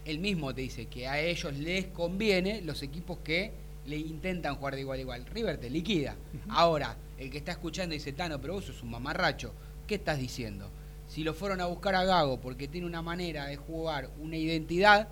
él 0.05 0.19
mismo 0.19 0.53
te 0.53 0.61
dice 0.61 0.85
que 0.85 1.07
a 1.07 1.19
ellos 1.19 1.55
les 1.55 1.87
conviene 1.87 2.61
los 2.61 2.83
equipos 2.83 3.17
que 3.23 3.51
le 3.87 3.97
intentan 3.97 4.57
jugar 4.57 4.75
de 4.75 4.81
igual 4.81 4.99
a 4.99 5.01
igual. 5.01 5.25
River 5.25 5.57
te 5.57 5.71
liquida. 5.71 6.15
Ahora, 6.49 6.95
el 7.17 7.31
que 7.31 7.39
está 7.39 7.53
escuchando 7.53 7.93
dice, 7.93 8.13
Tano, 8.13 8.39
pero 8.39 8.53
vos 8.53 8.65
sos 8.65 8.83
un 8.83 8.91
mamarracho. 8.91 9.53
¿Qué 9.87 9.95
estás 9.95 10.19
diciendo? 10.19 10.69
Si 11.07 11.23
lo 11.23 11.33
fueron 11.33 11.61
a 11.61 11.65
buscar 11.65 11.95
a 11.95 12.03
Gago 12.03 12.39
porque 12.39 12.67
tiene 12.67 12.85
una 12.85 13.01
manera 13.01 13.47
de 13.47 13.55
jugar, 13.55 14.11
una 14.19 14.37
identidad, 14.37 15.07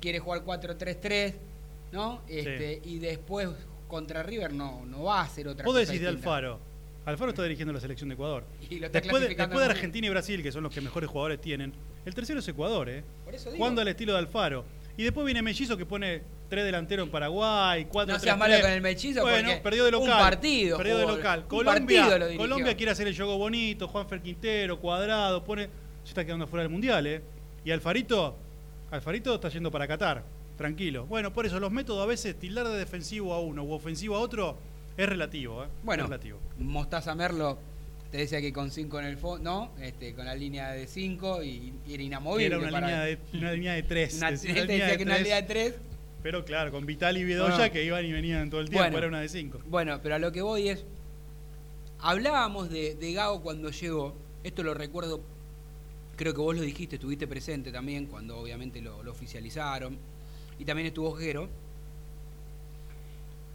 quiere 0.00 0.20
jugar 0.20 0.44
4-3-3, 0.44 1.34
¿no? 1.96 2.22
Este, 2.28 2.80
Y 2.84 2.98
después 2.98 3.48
contra 3.88 4.22
River 4.22 4.52
no, 4.52 4.84
no 4.84 5.04
va 5.04 5.20
a 5.20 5.24
hacer 5.24 5.48
otra 5.48 5.64
Vos 5.64 5.74
cosa. 5.74 5.86
decís 5.86 6.00
de. 6.02 6.08
Alfaro. 6.08 6.60
Alfaro 7.06 7.30
está 7.30 7.42
dirigiendo 7.44 7.72
la 7.72 7.80
selección 7.80 8.08
de 8.08 8.14
Ecuador. 8.14 8.44
Y 8.68 8.78
lo 8.80 8.86
está 8.86 9.00
Después 9.00 9.22
de, 9.22 9.34
después 9.34 9.68
Argentina 9.68 10.06
y 10.08 10.10
Brasil, 10.10 10.42
que 10.42 10.50
son 10.52 10.62
los 10.64 10.72
que 10.74 10.80
mejores 10.80 11.08
jugadores 11.08 11.40
tienen, 11.40 11.72
el 12.04 12.14
tercero 12.14 12.40
es 12.40 12.48
Ecuador, 12.48 12.88
¿eh? 12.88 13.02
Por 13.24 13.34
eso 13.34 13.44
digo. 13.50 13.58
Jugando 13.58 13.80
al 13.80 13.88
estilo 13.88 14.12
de 14.12 14.18
Alfaro. 14.18 14.64
Y 14.96 15.04
después 15.04 15.24
viene 15.24 15.40
Mellizo 15.42 15.76
que 15.76 15.86
pone 15.86 16.22
tres 16.48 16.64
delanteros 16.64 17.06
en 17.06 17.12
Paraguay, 17.12 17.84
cuatro 17.84 18.14
No 18.14 18.20
seas 18.20 18.36
malo 18.38 18.58
con 18.60 18.70
el 18.70 18.80
Mellizo 18.80 19.22
Bueno, 19.22 19.48
porque 19.48 19.60
perdió 19.62 19.84
de 19.84 19.96
un 19.96 20.06
local. 20.06 20.18
partido 20.20 20.78
Perdió 20.78 20.96
de 20.98 21.04
jugó, 21.04 21.16
local. 21.16 21.40
un 21.40 21.46
Colombia, 21.46 22.00
partido 22.08 22.18
lo. 22.32 22.36
Colombia 22.36 22.76
quiere 22.76 22.92
hacer 22.92 23.06
el 23.06 23.14
juego 23.16 23.36
bonito, 23.38 23.86
Juanfer 23.88 24.20
Quintero, 24.22 24.78
Cuadrado, 24.80 25.44
pone. 25.44 25.68
Se 26.02 26.10
está 26.10 26.24
quedando 26.24 26.46
fuera 26.46 26.62
del 26.62 26.70
mundial, 26.72 27.06
¿eh? 27.06 27.22
Y 27.64 27.70
Alfarito, 27.70 28.36
Alfarito 28.90 29.34
está 29.34 29.48
yendo 29.48 29.70
para 29.70 29.86
Qatar. 29.86 30.24
Tranquilo. 30.56 31.06
Bueno, 31.06 31.32
por 31.32 31.44
eso 31.46 31.60
los 31.60 31.70
métodos 31.70 32.02
a 32.02 32.06
veces 32.06 32.38
tildar 32.38 32.66
de 32.68 32.78
defensivo 32.78 33.34
a 33.34 33.40
uno 33.40 33.62
u 33.64 33.72
ofensivo 33.72 34.16
a 34.16 34.20
otro 34.20 34.56
es 34.96 35.06
relativo, 35.08 35.64
¿eh? 35.64 35.68
Bueno, 35.82 36.04
Es 36.04 36.10
relativo. 36.10 36.38
Mostaza 36.58 37.14
Merlo 37.14 37.58
te 38.10 38.18
decía 38.18 38.40
que 38.40 38.52
con 38.52 38.70
5 38.70 38.98
en 39.00 39.04
el 39.06 39.16
fondo, 39.18 39.44
¿no? 39.44 39.70
Este, 39.82 40.14
con 40.14 40.24
la 40.24 40.34
línea 40.34 40.70
de 40.70 40.86
5 40.86 41.42
y, 41.42 41.74
y 41.86 41.94
era 41.94 42.02
inamovible. 42.02 42.46
Era 42.46 42.58
una 42.58 42.70
para- 42.70 42.86
línea 42.86 43.02
de, 43.04 43.18
una 43.34 43.52
línea 43.52 43.72
de 43.74 43.82
tres. 43.82 44.14
Una- 44.16 44.30
es 44.30 44.44
él 44.44 44.52
una 44.52 44.60
te 44.60 44.66
línea 44.72 44.76
decía 44.86 44.92
de 44.92 44.96
que 44.98 45.02
una 45.04 45.14
tres. 45.14 45.22
línea 45.24 45.42
de 45.42 45.48
3. 45.48 45.74
Pero 46.22 46.44
claro, 46.44 46.70
con 46.72 46.86
Vital 46.86 47.18
y 47.18 47.24
Bedoya 47.24 47.56
Bueno. 47.56 47.72
que 47.72 47.84
iban 47.84 48.04
y 48.06 48.12
venían 48.12 48.48
todo 48.50 48.60
el 48.60 48.68
tiempo, 48.70 48.84
Bueno. 48.84 48.98
era 48.98 49.08
una 49.08 49.20
de 49.20 49.28
cinco. 49.28 49.60
Bueno, 49.68 50.00
pero 50.02 50.14
a 50.14 50.18
lo 50.18 50.32
que 50.32 50.40
voy 50.42 50.68
es. 50.70 50.84
Hablábamos 52.00 52.70
de, 52.70 52.94
de 52.94 53.12
Gago 53.12 53.42
cuando 53.42 53.70
llegó. 53.70 54.14
Esto 54.44 54.62
lo 54.62 54.74
recuerdo. 54.74 55.20
Creo 56.16 56.32
que 56.34 56.40
vos 56.40 56.56
lo 56.56 56.62
dijiste, 56.62 56.96
estuviste 56.96 57.26
presente 57.26 57.70
también 57.70 58.06
cuando 58.06 58.38
obviamente 58.38 58.80
lo, 58.80 59.02
lo 59.02 59.10
oficializaron. 59.12 59.98
Y 60.58 60.64
también 60.64 60.86
estuvo 60.86 61.14
Jero. 61.14 61.48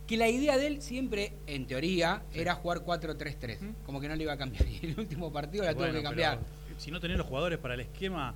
que 0.08 0.18
la 0.18 0.28
idea 0.28 0.58
de 0.58 0.68
él 0.68 0.82
siempre, 0.82 1.34
en 1.48 1.66
teoría, 1.66 2.24
era 2.34 2.56
jugar 2.56 2.80
4-3-3. 2.80 3.58
Como 3.86 4.02
que 4.02 4.10
no 4.10 4.16
le 4.16 4.24
iba 4.24 4.34
a 4.34 4.38
cambiar. 4.38 4.66
Y 4.82 4.88
el 4.88 5.00
último 5.00 5.32
partido 5.32 5.64
la 5.64 5.74
tuvo 5.74 5.92
que 5.92 6.04
cambiar. 6.04 6.40
Si 6.78 6.92
no 6.92 7.00
tenés 7.00 7.18
los 7.18 7.28
jugadores 7.28 7.60
para 7.60 7.76
el 7.76 7.82
esquema, 7.82 8.34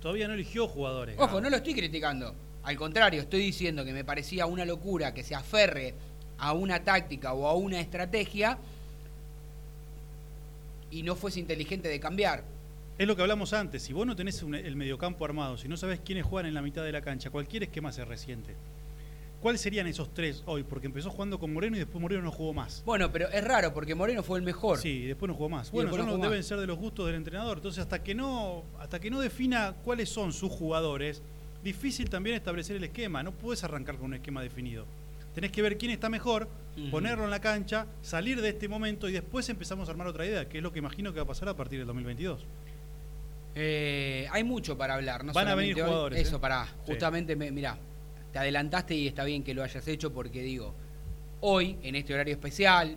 todavía 0.00 0.28
no 0.28 0.34
eligió 0.34 0.68
jugadores. 0.68 1.16
Ojo, 1.18 1.40
no 1.40 1.50
lo 1.50 1.56
estoy 1.56 1.74
criticando. 1.74 2.34
Al 2.62 2.76
contrario, 2.76 3.20
estoy 3.20 3.40
diciendo 3.40 3.84
que 3.84 3.92
me 3.92 4.04
parecía 4.04 4.46
una 4.46 4.64
locura 4.64 5.14
que 5.14 5.22
se 5.22 5.34
aferre 5.34 5.94
a 6.38 6.52
una 6.52 6.82
táctica 6.84 7.32
o 7.32 7.46
a 7.46 7.54
una 7.54 7.80
estrategia 7.80 8.58
y 10.90 11.02
no 11.02 11.16
fuese 11.16 11.40
inteligente 11.40 11.88
de 11.88 12.00
cambiar. 12.00 12.44
Es 12.98 13.06
lo 13.06 13.14
que 13.14 13.22
hablamos 13.22 13.52
antes. 13.52 13.82
Si 13.82 13.92
vos 13.92 14.06
no 14.06 14.16
tenés 14.16 14.42
un- 14.42 14.54
el 14.56 14.74
mediocampo 14.76 15.24
armado, 15.24 15.56
si 15.56 15.68
no 15.68 15.76
sabés 15.76 16.00
quiénes 16.00 16.24
juegan 16.24 16.46
en 16.48 16.54
la 16.54 16.62
mitad 16.62 16.82
de 16.82 16.90
la 16.92 17.00
cancha, 17.00 17.30
cualquier 17.30 17.62
esquema 17.62 17.92
se 17.92 18.04
resiente. 18.04 18.54
¿Cuáles 19.40 19.60
serían 19.60 19.86
esos 19.86 20.12
tres 20.12 20.42
hoy? 20.46 20.64
Porque 20.64 20.88
empezó 20.88 21.10
jugando 21.10 21.38
con 21.38 21.52
Moreno 21.54 21.76
y 21.76 21.78
después 21.78 22.02
Moreno 22.02 22.22
no 22.22 22.32
jugó 22.32 22.52
más. 22.52 22.82
Bueno, 22.84 23.12
pero 23.12 23.28
es 23.28 23.44
raro 23.44 23.72
porque 23.72 23.94
Moreno 23.94 24.24
fue 24.24 24.36
el 24.40 24.44
mejor. 24.44 24.78
Sí, 24.78 24.88
y 24.88 25.06
después 25.06 25.28
no 25.28 25.34
jugó 25.34 25.48
más. 25.48 25.70
Bueno, 25.70 25.90
no 25.96 26.04
jugó 26.04 26.16
deben 26.24 26.38
más. 26.40 26.46
ser 26.46 26.58
de 26.58 26.66
los 26.66 26.76
gustos 26.76 27.06
del 27.06 27.14
entrenador. 27.14 27.58
Entonces, 27.58 27.80
hasta 27.80 28.02
que 28.02 28.16
no, 28.16 28.64
hasta 28.80 28.98
que 28.98 29.10
no 29.10 29.20
defina 29.20 29.74
cuáles 29.84 30.08
son 30.08 30.32
sus 30.32 30.50
jugadores, 30.50 31.22
difícil 31.62 32.10
también 32.10 32.34
establecer 32.34 32.74
el 32.74 32.82
esquema. 32.82 33.22
No 33.22 33.30
puedes 33.30 33.62
arrancar 33.62 33.94
con 33.96 34.06
un 34.06 34.14
esquema 34.14 34.42
definido. 34.42 34.86
Tenés 35.36 35.52
que 35.52 35.62
ver 35.62 35.78
quién 35.78 35.92
está 35.92 36.08
mejor, 36.08 36.48
ponerlo 36.90 37.22
en 37.22 37.30
la 37.30 37.40
cancha, 37.40 37.86
salir 38.02 38.40
de 38.40 38.48
este 38.48 38.66
momento 38.66 39.08
y 39.08 39.12
después 39.12 39.48
empezamos 39.48 39.86
a 39.88 39.92
armar 39.92 40.08
otra 40.08 40.26
idea, 40.26 40.48
que 40.48 40.56
es 40.56 40.62
lo 40.64 40.72
que 40.72 40.80
imagino 40.80 41.12
que 41.12 41.18
va 41.20 41.24
a 41.24 41.28
pasar 41.28 41.48
a 41.48 41.54
partir 41.54 41.78
del 41.78 41.86
2022. 41.86 42.44
Eh, 43.54 44.26
hay 44.30 44.44
mucho 44.44 44.76
para 44.76 44.94
hablar. 44.94 45.24
No 45.24 45.32
Van 45.32 45.48
a 45.48 45.54
venir 45.54 45.74
hoy. 45.76 45.82
jugadores, 45.82 46.20
Eso, 46.20 46.36
¿eh? 46.36 46.40
pará. 46.40 46.66
Sí. 46.66 46.92
Justamente, 46.92 47.36
me, 47.36 47.50
mirá, 47.50 47.76
te 48.32 48.38
adelantaste 48.38 48.94
y 48.94 49.06
está 49.08 49.24
bien 49.24 49.42
que 49.42 49.54
lo 49.54 49.62
hayas 49.62 49.86
hecho 49.88 50.12
porque 50.12 50.42
digo, 50.42 50.74
hoy, 51.40 51.76
en 51.82 51.94
este 51.96 52.14
horario 52.14 52.34
especial, 52.34 52.96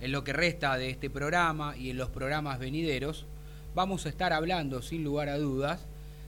en 0.00 0.12
lo 0.12 0.24
que 0.24 0.32
resta 0.32 0.76
de 0.76 0.90
este 0.90 1.10
programa 1.10 1.76
y 1.76 1.90
en 1.90 1.96
los 1.96 2.10
programas 2.10 2.58
venideros, 2.58 3.26
vamos 3.74 4.06
a 4.06 4.08
estar 4.08 4.32
hablando, 4.32 4.82
sin 4.82 5.04
lugar 5.04 5.28
a 5.28 5.38
dudas, 5.38 5.86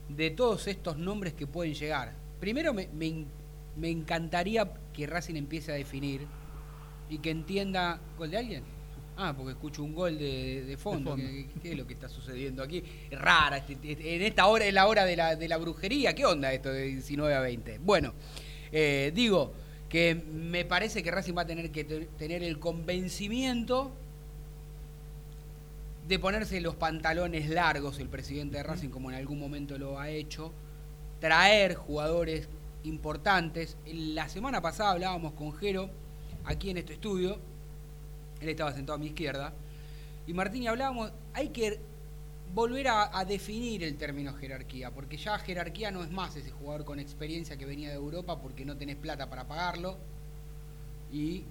de 0.08 0.30
todos 0.30 0.66
estos 0.68 0.98
nombres 0.98 1.32
que 1.32 1.46
pueden 1.46 1.74
llegar. 1.74 2.12
Primero, 2.40 2.74
me, 2.74 2.88
me 2.88 3.24
me 3.76 3.90
encantaría 3.90 4.70
que 4.92 5.06
Racing 5.06 5.36
empiece 5.36 5.72
a 5.72 5.74
definir 5.74 6.26
y 7.08 7.18
que 7.18 7.30
entienda. 7.30 8.00
¿Gol 8.18 8.30
de 8.30 8.38
alguien? 8.38 8.62
Ah, 9.16 9.34
porque 9.36 9.52
escucho 9.52 9.82
un 9.84 9.94
gol 9.94 10.18
de, 10.18 10.64
de 10.64 10.76
fondo. 10.76 11.10
fondo. 11.10 11.24
¿Qué, 11.26 11.46
qué 11.62 11.72
es 11.72 11.76
lo 11.78 11.86
que 11.86 11.92
está 11.94 12.08
sucediendo 12.08 12.62
aquí? 12.62 12.82
Rara. 13.10 13.58
este- 13.58 13.76
este- 13.92 14.16
en 14.16 14.22
esta 14.22 14.46
hora 14.46 14.64
es 14.64 14.72
la 14.74 14.86
hora 14.86 15.04
de 15.04 15.16
la, 15.16 15.36
de 15.36 15.48
la 15.48 15.58
brujería. 15.58 16.14
¿Qué 16.14 16.24
onda 16.24 16.52
esto 16.52 16.70
de 16.72 16.84
19 16.84 17.34
a 17.34 17.40
20? 17.40 17.78
Bueno, 17.78 18.14
eh, 18.72 19.12
digo 19.14 19.52
que 19.88 20.14
me 20.14 20.64
parece 20.64 21.02
que 21.02 21.10
Racing 21.10 21.34
va 21.36 21.42
a 21.42 21.46
tener 21.46 21.70
que 21.70 21.84
te- 21.84 22.06
tener 22.18 22.42
el 22.42 22.58
convencimiento 22.58 23.90
de 26.08 26.18
ponerse 26.18 26.60
los 26.60 26.74
pantalones 26.74 27.48
largos 27.48 27.98
el 27.98 28.08
presidente 28.08 28.56
de 28.56 28.62
Racing, 28.62 28.88
como 28.88 29.10
en 29.10 29.16
algún 29.16 29.38
momento 29.38 29.78
lo 29.78 29.98
ha 30.00 30.08
hecho, 30.10 30.52
traer 31.20 31.74
jugadores 31.74 32.48
importantes. 32.84 33.76
La 33.86 34.28
semana 34.28 34.60
pasada 34.60 34.90
hablábamos 34.92 35.34
con 35.34 35.52
Jero, 35.52 35.90
aquí 36.44 36.70
en 36.70 36.78
este 36.78 36.94
estudio, 36.94 37.38
él 38.42 38.48
estaba 38.50 38.72
sentado 38.72 38.96
a 38.96 38.98
mi 38.98 39.06
izquierda, 39.06 39.52
y 40.26 40.34
Martín 40.34 40.62
y 40.62 40.66
hablábamos, 40.68 41.12
hay 41.34 41.48
que 41.48 41.80
volver 42.54 42.88
a, 42.88 43.24
definir 43.24 43.82
el 43.82 43.96
término 43.96 44.34
jerarquía, 44.34 44.90
porque 44.90 45.16
ya 45.16 45.38
jerarquía 45.38 45.90
no 45.90 46.02
es 46.02 46.10
más 46.10 46.36
ese 46.36 46.50
jugador 46.50 46.84
con 46.84 46.98
experiencia 47.00 47.56
que 47.56 47.64
venía 47.64 47.88
de 47.88 47.94
Europa 47.94 48.40
porque 48.40 48.64
no 48.64 48.76
tenés 48.76 48.96
plata 48.96 49.28
para 49.30 49.48
pagarlo 49.48 49.96
y, 51.10 51.44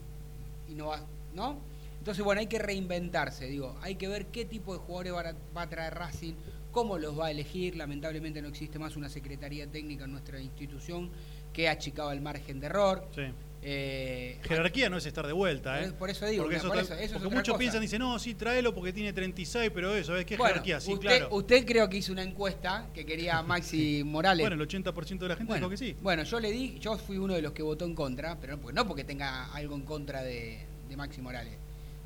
no 0.70 0.88
va, 0.88 1.02
¿no? 1.34 1.58
Entonces, 1.98 2.24
bueno, 2.24 2.42
hay 2.42 2.48
que 2.48 2.60
reinventarse, 2.60 3.46
digo, 3.46 3.78
hay 3.82 3.96
que 3.96 4.08
ver 4.08 4.28
qué 4.28 4.46
tipo 4.46 4.74
de 4.74 4.80
jugadores 4.80 5.36
va 5.56 5.62
a, 5.62 5.70
traer 5.70 5.94
Racing, 5.94 6.34
cómo 6.72 6.98
los 6.98 7.20
va 7.20 7.28
a 7.28 7.32
elegir. 7.32 7.76
Lamentablemente 7.76 8.42
no 8.42 8.48
existe 8.48 8.80
más 8.80 8.96
una 8.96 9.08
secretaría 9.08 9.68
técnica 9.68 10.06
en 10.06 10.12
nuestra 10.12 10.40
institución 10.40 11.12
que 11.54 11.68
ha 11.70 11.74
achicado 11.74 12.12
el 12.12 12.22
margen 12.22 12.60
de 12.60 12.66
error. 12.68 13.08
Sí. 13.14 13.24
Eh, 13.63 14.39
Jerarquía 14.43 14.89
no 14.89 14.97
es 14.97 15.06
estar 15.06 15.26
de 15.28 15.34
vuelta, 15.34 15.84
¿eh? 15.84 15.91
Por- 15.91 16.10
eso 16.10 16.26
digo, 16.26 16.43
Porque, 16.45 16.58
por 16.60 16.69
tal- 16.71 16.80
eso- 16.80 16.93
eso 16.95 17.04
es 17.04 17.12
porque 17.12 17.28
otra 17.28 17.38
muchos 17.38 17.54
cosa. 17.54 17.60
piensan, 17.60 17.82
dicen, 17.82 18.00
no, 18.00 18.17
sí, 18.17 18.34
tráelo 18.34 18.74
porque 18.74 18.91
tiene 18.91 19.13
36, 19.13 19.69
pero 19.74 19.95
eso, 19.95 20.13
¿ves 20.13 20.26
qué 20.26 20.36
bueno, 20.36 20.54
jerarquía? 20.54 20.80
Sí, 20.80 20.93
usted, 20.93 21.08
claro. 21.08 21.30
usted 21.36 21.65
creo 21.65 21.88
que 21.88 21.97
hizo 21.97 22.12
una 22.12 22.24
encuesta 22.24 22.88
que 22.93 23.06
quería 23.06 23.41
Maxi 23.43 24.04
Morales. 24.06 24.43
Bueno, 24.43 24.56
el 24.62 24.67
80% 24.67 25.26
de 25.26 25.28
la 25.30 25.36
gente 25.36 25.47
Bueno, 25.52 25.69
dijo 25.69 25.69
que 25.69 25.78
sí. 25.78 25.95
bueno, 26.02 26.24
yo 26.24 26.39
le 26.39 26.52
di, 26.52 26.80
yo 26.80 26.97
fui 26.97 27.17
uno 27.19 27.36
de 27.36 27.41
los 27.43 27.52
que 27.52 27.62
votó 27.62 27.86
en 27.86 27.93
contra, 27.93 28.36
pero 28.39 28.56
no 28.56 28.62
porque, 28.62 28.76
no 28.76 28.88
porque 28.88 29.04
tenga 29.04 29.52
algo 29.54 29.76
en 29.76 29.82
contra 29.84 30.24
de, 30.24 30.65
de 30.89 30.97
Maxi 30.97 31.21
Morales. 31.21 31.54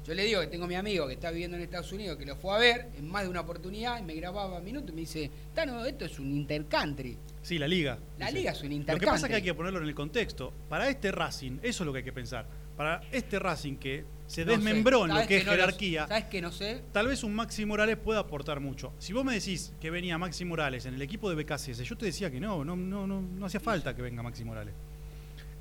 Yo 0.06 0.14
le 0.14 0.24
digo 0.24 0.42
que 0.42 0.48
tengo 0.48 0.66
a 0.66 0.68
mi 0.68 0.76
amigo 0.76 1.08
que 1.08 1.14
está 1.14 1.32
viviendo 1.32 1.56
en 1.58 1.64
Estados 1.64 1.92
Unidos, 1.92 2.18
que 2.18 2.26
lo 2.26 2.36
fue 2.36 2.54
a 2.54 2.60
ver 2.60 2.90
en 2.98 3.10
más 3.10 3.24
de 3.24 3.30
una 3.30 3.40
oportunidad, 3.40 3.98
y 4.00 4.04
me 4.04 4.14
grababa 4.14 4.60
minutos 4.60 4.90
y 4.92 4.94
me 4.94 5.02
dice, 5.02 5.32
Tano, 5.56 5.84
esto 5.86 6.06
es 6.06 6.20
un 6.20 6.32
intercountry. 6.36 7.18
Sí, 7.46 7.60
la 7.60 7.68
liga. 7.68 8.00
La 8.18 8.26
dice. 8.26 8.40
liga 8.40 8.52
es 8.54 8.64
un 8.64 8.86
Lo 8.88 8.98
que 8.98 9.06
pasa 9.06 9.28
es 9.28 9.30
que 9.30 9.36
hay 9.36 9.42
que 9.44 9.54
ponerlo 9.54 9.80
en 9.80 9.86
el 9.88 9.94
contexto. 9.94 10.52
Para 10.68 10.90
este 10.90 11.12
Racing, 11.12 11.60
eso 11.62 11.84
es 11.84 11.86
lo 11.86 11.94
que 11.94 12.00
hay 12.00 12.04
que 12.04 12.12
pensar. 12.12 12.48
Para 12.76 13.02
este 13.12 13.38
Racing 13.38 13.76
que 13.76 14.04
se 14.26 14.44
No 14.44 14.54
desmembró 14.54 15.04
en 15.04 15.10
lo 15.10 15.14
¿sabes 15.14 15.28
que 15.28 15.38
es 15.38 15.46
no 15.46 15.52
lo- 15.52 15.58
jerarquía, 15.58 16.08
¿Sabes 16.08 16.24
que 16.24 16.42
no 16.42 16.52
sé? 16.52 16.82
tal 16.92 17.06
vez 17.08 17.24
un 17.24 17.36
Maxi 17.36 17.64
Morales 17.64 17.98
pueda 17.98 18.22
aportar 18.22 18.60
mucho. 18.62 18.94
Si 18.98 19.14
vos 19.14 19.24
me 19.24 19.36
decís 19.36 19.76
que 19.80 19.92
venía 19.92 20.18
Maxi 20.18 20.44
Morales 20.44 20.88
en 20.88 20.96
el 20.96 21.02
equipo 21.04 21.30
de 21.30 21.36
BKCS, 21.36 21.84
yo 21.84 21.96
te 21.96 22.08
decía 22.08 22.32
que 22.32 22.40
no, 22.40 22.66
no, 22.66 22.76
no, 22.76 23.06
no, 23.06 23.22
no 23.22 23.46
hacía 23.46 23.60
falta 23.60 23.96
que 23.96 24.02
venga 24.02 24.24
Maxi 24.24 24.44
Morales. 24.44 24.74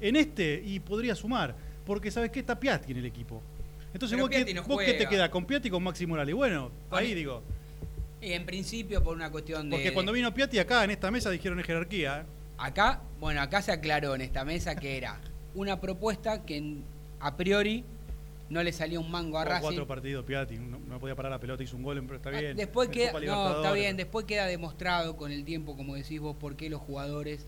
En 0.00 0.16
este, 0.16 0.62
y 0.64 0.80
podría 0.80 1.14
sumar, 1.14 1.54
porque 1.84 2.10
¿sabes 2.10 2.30
qué? 2.30 2.40
Está 2.40 2.58
Piatti 2.58 2.92
en 2.92 2.98
el 2.98 3.04
equipo. 3.04 3.42
Entonces, 3.92 4.16
Pero 4.16 4.26
vos, 4.26 4.54
no 4.54 4.62
vos 4.74 4.82
qué 4.82 4.94
te 4.94 5.06
queda? 5.06 5.30
¿Con 5.30 5.44
Piatti 5.44 5.68
y 5.68 5.70
con 5.70 5.82
Maxi 5.82 6.06
Morales? 6.06 6.34
Bueno, 6.34 6.70
ahí 6.90 7.12
digo. 7.12 7.42
Y 8.24 8.32
en 8.32 8.46
principio 8.46 9.02
por 9.02 9.14
una 9.16 9.30
cuestión 9.30 9.68
de... 9.68 9.76
Porque 9.76 9.92
cuando 9.92 10.12
vino 10.12 10.32
Piatti 10.32 10.58
acá 10.58 10.82
en 10.84 10.90
esta 10.90 11.10
mesa 11.10 11.30
dijeron 11.30 11.58
en 11.58 11.64
jerarquía. 11.64 12.20
¿eh? 12.20 12.24
Acá, 12.58 13.02
bueno, 13.20 13.40
acá 13.42 13.60
se 13.62 13.72
aclaró 13.72 14.14
en 14.14 14.22
esta 14.22 14.44
mesa 14.44 14.74
que 14.76 14.96
era 14.96 15.20
una 15.54 15.80
propuesta 15.80 16.44
que 16.44 16.78
a 17.20 17.36
priori 17.36 17.84
no 18.48 18.62
le 18.62 18.72
salía 18.72 18.98
un 19.00 19.10
mango 19.10 19.38
a 19.38 19.44
Racing. 19.44 19.62
cuatro 19.62 19.86
partidos 19.86 20.24
Piatti, 20.24 20.56
no, 20.58 20.78
no 20.78 20.98
podía 21.00 21.14
parar 21.14 21.32
la 21.32 21.40
pelota, 21.40 21.62
hizo 21.62 21.76
un 21.76 21.82
gol, 21.82 22.02
pero 22.06 22.16
está 22.16 22.30
Ah, 22.30 22.40
bien. 22.40 22.56
Después 22.56 22.88
queda, 22.88 23.12
no, 23.20 23.56
está 23.56 23.72
bien, 23.72 23.96
después 23.96 24.26
queda 24.26 24.46
demostrado 24.46 25.16
con 25.16 25.32
el 25.32 25.44
tiempo, 25.44 25.76
como 25.76 25.94
decís 25.94 26.20
vos, 26.20 26.36
por 26.36 26.54
qué 26.56 26.68
los 26.70 26.80
jugadores 26.80 27.46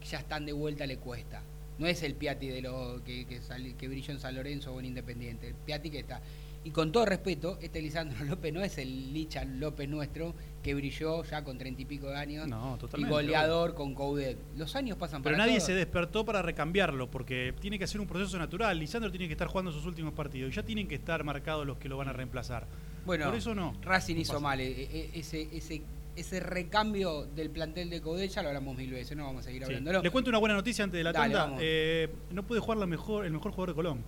que 0.00 0.06
ya 0.06 0.18
están 0.18 0.46
de 0.46 0.52
vuelta 0.52 0.86
le 0.86 0.96
cuesta. 0.98 1.42
No 1.78 1.86
es 1.86 2.02
el 2.02 2.14
Piatti 2.14 2.48
de 2.48 2.62
lo 2.62 3.02
que, 3.04 3.24
que, 3.26 3.40
que 3.78 3.88
brilló 3.88 4.12
en 4.12 4.20
San 4.20 4.34
Lorenzo 4.34 4.74
o 4.74 4.80
en 4.80 4.86
Independiente. 4.86 5.48
El 5.48 5.54
Piatti 5.54 5.90
que 5.90 6.00
está. 6.00 6.20
Y 6.68 6.70
con 6.70 6.92
todo 6.92 7.06
respeto, 7.06 7.58
este 7.62 7.80
Lisandro 7.80 8.22
López 8.26 8.52
no 8.52 8.62
es 8.62 8.76
el 8.76 9.14
Licha 9.14 9.42
López 9.46 9.88
nuestro 9.88 10.34
que 10.62 10.74
brilló 10.74 11.24
ya 11.24 11.42
con 11.42 11.56
treinta 11.56 11.80
y 11.80 11.86
pico 11.86 12.08
de 12.08 12.16
años 12.16 12.46
No, 12.46 12.78
y 12.94 13.04
goleador 13.04 13.74
con 13.74 13.94
Coudet. 13.94 14.36
Los 14.54 14.76
años 14.76 14.98
pasan 14.98 15.22
Pero 15.22 15.34
para 15.36 15.46
nadie 15.46 15.56
todos. 15.56 15.66
se 15.66 15.74
despertó 15.74 16.26
para 16.26 16.42
recambiarlo, 16.42 17.10
porque 17.10 17.54
tiene 17.58 17.78
que 17.78 17.84
hacer 17.84 18.02
un 18.02 18.06
proceso 18.06 18.36
natural. 18.38 18.78
Lisandro 18.78 19.10
tiene 19.10 19.28
que 19.28 19.32
estar 19.32 19.48
jugando 19.48 19.72
sus 19.72 19.86
últimos 19.86 20.12
partidos 20.12 20.52
y 20.52 20.56
ya 20.56 20.62
tienen 20.62 20.86
que 20.86 20.96
estar 20.96 21.24
marcados 21.24 21.66
los 21.66 21.78
que 21.78 21.88
lo 21.88 21.96
van 21.96 22.08
a 22.08 22.12
reemplazar. 22.12 22.66
Bueno, 23.06 23.24
Por 23.24 23.36
eso 23.36 23.54
no. 23.54 23.74
Racing 23.80 24.16
No 24.16 24.20
hizo 24.20 24.32
pasa. 24.34 24.42
mal. 24.42 24.60
e- 24.60 24.82
e- 24.82 25.10
Ese, 25.14 25.48
ese, 25.56 25.80
ese 26.16 26.40
recambio 26.40 27.24
del 27.34 27.48
plantel 27.48 27.88
de 27.88 28.02
Coudet 28.02 28.30
ya 28.30 28.42
lo 28.42 28.48
hablamos 28.48 28.76
mil 28.76 28.90
veces, 28.90 29.16
no 29.16 29.24
vamos 29.24 29.40
a 29.40 29.44
seguir 29.44 29.62
Sí. 29.62 29.68
hablándolo. 29.68 30.02
Le 30.02 30.10
cuento 30.10 30.28
una 30.28 30.38
buena 30.38 30.54
noticia 30.54 30.84
antes 30.84 30.98
de 30.98 31.04
la 31.04 31.14
tanda. 31.14 31.56
Eh, 31.60 32.10
no 32.30 32.42
puede 32.42 32.60
jugar 32.60 32.76
la 32.76 32.86
mejor, 32.86 33.24
el 33.24 33.32
mejor 33.32 33.52
jugador 33.52 33.70
de 33.70 33.74
Colón, 33.74 34.02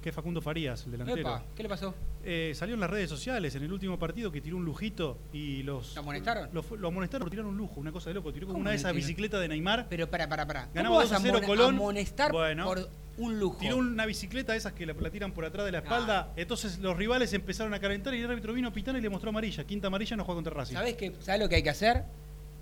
que 0.00 0.08
es 0.08 0.14
Facundo 0.14 0.40
Farías, 0.40 0.84
el 0.86 0.92
delantero. 0.92 1.20
Epa, 1.20 1.44
¿Qué 1.54 1.62
le 1.62 1.68
pasó? 1.68 1.94
Eh, 2.24 2.52
salió 2.54 2.74
en 2.74 2.80
las 2.80 2.90
redes 2.90 3.08
sociales 3.08 3.54
en 3.54 3.62
el 3.62 3.72
último 3.72 3.98
partido 3.98 4.30
que 4.32 4.40
tiró 4.40 4.56
un 4.56 4.64
lujito 4.64 5.18
y 5.32 5.62
los. 5.62 5.94
¿Lo 5.94 6.00
amonestaron? 6.02 6.48
Lo, 6.52 6.88
amonestaron 6.88 7.24
por 7.24 7.30
tirar 7.30 7.46
un 7.46 7.56
lujo, 7.56 7.80
una 7.80 7.92
cosa 7.92 8.10
de 8.10 8.14
loco. 8.14 8.32
Tiró 8.32 8.46
como 8.46 8.54
¿Cómo 8.54 8.62
una 8.62 8.70
de 8.70 8.76
esas 8.76 8.94
bicicletas 8.94 9.40
de 9.40 9.48
Neymar. 9.48 9.86
Pero 9.88 10.08
para, 10.10 10.28
para, 10.28 10.46
para. 10.46 10.60
¿Cómo 10.62 10.74
Ganaba 10.74 10.96
vas 10.96 11.10
2 11.10 11.18
a 11.18 11.22
0 11.22 11.38
amone- 11.38 11.46
Colón. 11.46 11.74
amonestar 11.74 12.32
Bueno. 12.32 12.64
por 12.64 12.88
un 13.18 13.38
lujo? 13.38 13.58
Tiró 13.58 13.76
una 13.76 14.06
bicicleta 14.06 14.52
de 14.52 14.58
esas 14.58 14.72
que 14.72 14.86
la, 14.86 14.94
la 14.94 15.10
tiran 15.10 15.32
por 15.32 15.44
atrás 15.44 15.66
de 15.66 15.72
la 15.72 15.78
espalda. 15.78 16.32
Entonces 16.36 16.78
los 16.78 16.96
rivales 16.96 17.32
empezaron 17.32 17.72
a 17.74 17.80
calentar 17.80 18.14
y 18.14 18.20
el 18.20 18.30
árbitro 18.30 18.52
vino 18.52 18.68
a 18.68 18.72
pitar 18.72 18.96
y 18.96 19.00
le 19.00 19.08
mostró 19.10 19.30
amarilla. 19.30 19.64
Quinta 19.64 19.86
amarilla 19.88 20.16
no 20.16 20.24
juega 20.24 20.36
contra 20.36 20.54
Racing. 20.54 20.74
¿Sabés, 20.74 20.96
qué, 20.96 21.12
¿Sabés 21.20 21.40
lo 21.40 21.48
que 21.48 21.56
hay 21.56 21.62
que 21.62 21.70
hacer? 21.70 22.04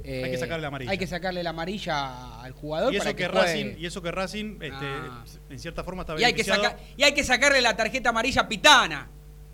Eh, 0.05 0.23
Hay 0.25 0.31
que 0.31 0.39
sacarle 0.39 0.63
la 0.63 0.69
amarilla. 0.69 0.91
Hay 0.93 0.99
que 0.99 1.07
sacarle 1.07 1.43
la 1.43 1.51
amarilla 1.51 2.41
al 2.41 2.53
jugador 2.53 2.95
Y 2.95 2.99
para 2.99 3.11
eso 3.11 3.17
que, 3.17 3.25
que, 3.25 3.29
juegue. 3.31 3.47
Racing, 3.47 3.75
y 3.79 3.87
eso 3.87 4.01
que 4.03 4.11
Racing 4.13 4.53
este, 4.63 4.87
Ah. 4.87 5.25
en 5.51 5.59
cierta 5.59 5.83
forma 5.85 6.03
está 6.03 6.13
Y 6.15 6.25
hay, 6.25 6.33
que 6.33 6.43
beneficiado. 6.45 6.63
saca- 6.63 6.79
y 6.97 7.03
hay 7.03 7.13
que 7.15 7.25
sacarle 7.25 7.61
la 7.61 7.77
tarjeta 7.77 8.11
amarilla 8.11 8.43
a 8.43 8.49
Pitana. 8.49 9.09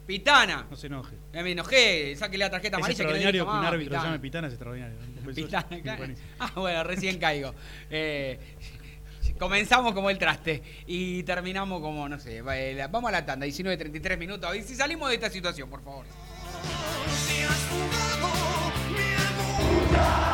Pitana. 0.06 0.66
No 0.70 0.76
se 0.76 0.86
enoje. 0.88 1.16
Eh, 1.32 1.42
Me 1.42 1.52
enojé, 1.52 2.14
sáquele 2.16 2.44
la 2.44 2.50
tarjeta 2.50 2.76
Es 2.76 2.80
amarilla 2.82 2.96
que 2.98 3.02
no 3.04 3.08
extraordinario 3.10 3.44
que 3.46 3.50
un 3.50 3.64
árbitro 3.64 3.84
se 3.84 3.88
Pitana. 3.88 4.04
llame 4.04 4.18
Pitana, 4.20 4.46
es 4.48 4.52
extraordinario. 4.52 4.96
Es 5.30 5.34
Pitana, 5.34 5.66
claro. 5.82 6.04
Ah, 6.38 6.52
bueno, 6.56 6.84
recién 6.84 7.18
caigo. 7.18 7.54
Eh, 7.88 8.38
comenzamos 9.38 9.94
como 9.94 10.10
el 10.10 10.18
traste 10.18 10.62
y 10.86 11.22
terminamos 11.22 11.80
como, 11.80 12.06
no 12.06 12.18
sé, 12.20 12.42
va- 12.42 12.58
eh, 12.58 12.86
vamos 12.90 13.08
a 13.08 13.12
la 13.12 13.24
tanda, 13.24 13.44
19, 13.44 13.78
33 13.78 14.18
minutos. 14.18 14.46
A 14.48 14.52
ver 14.52 14.62
si 14.62 14.74
salimos 14.74 15.08
de 15.08 15.14
esta 15.14 15.30
situación, 15.30 15.70
por 15.70 15.82
favor. 15.82 16.04
Si 17.16 17.40
has 17.42 17.58
fugado 17.60 18.72
mi 18.92 20.33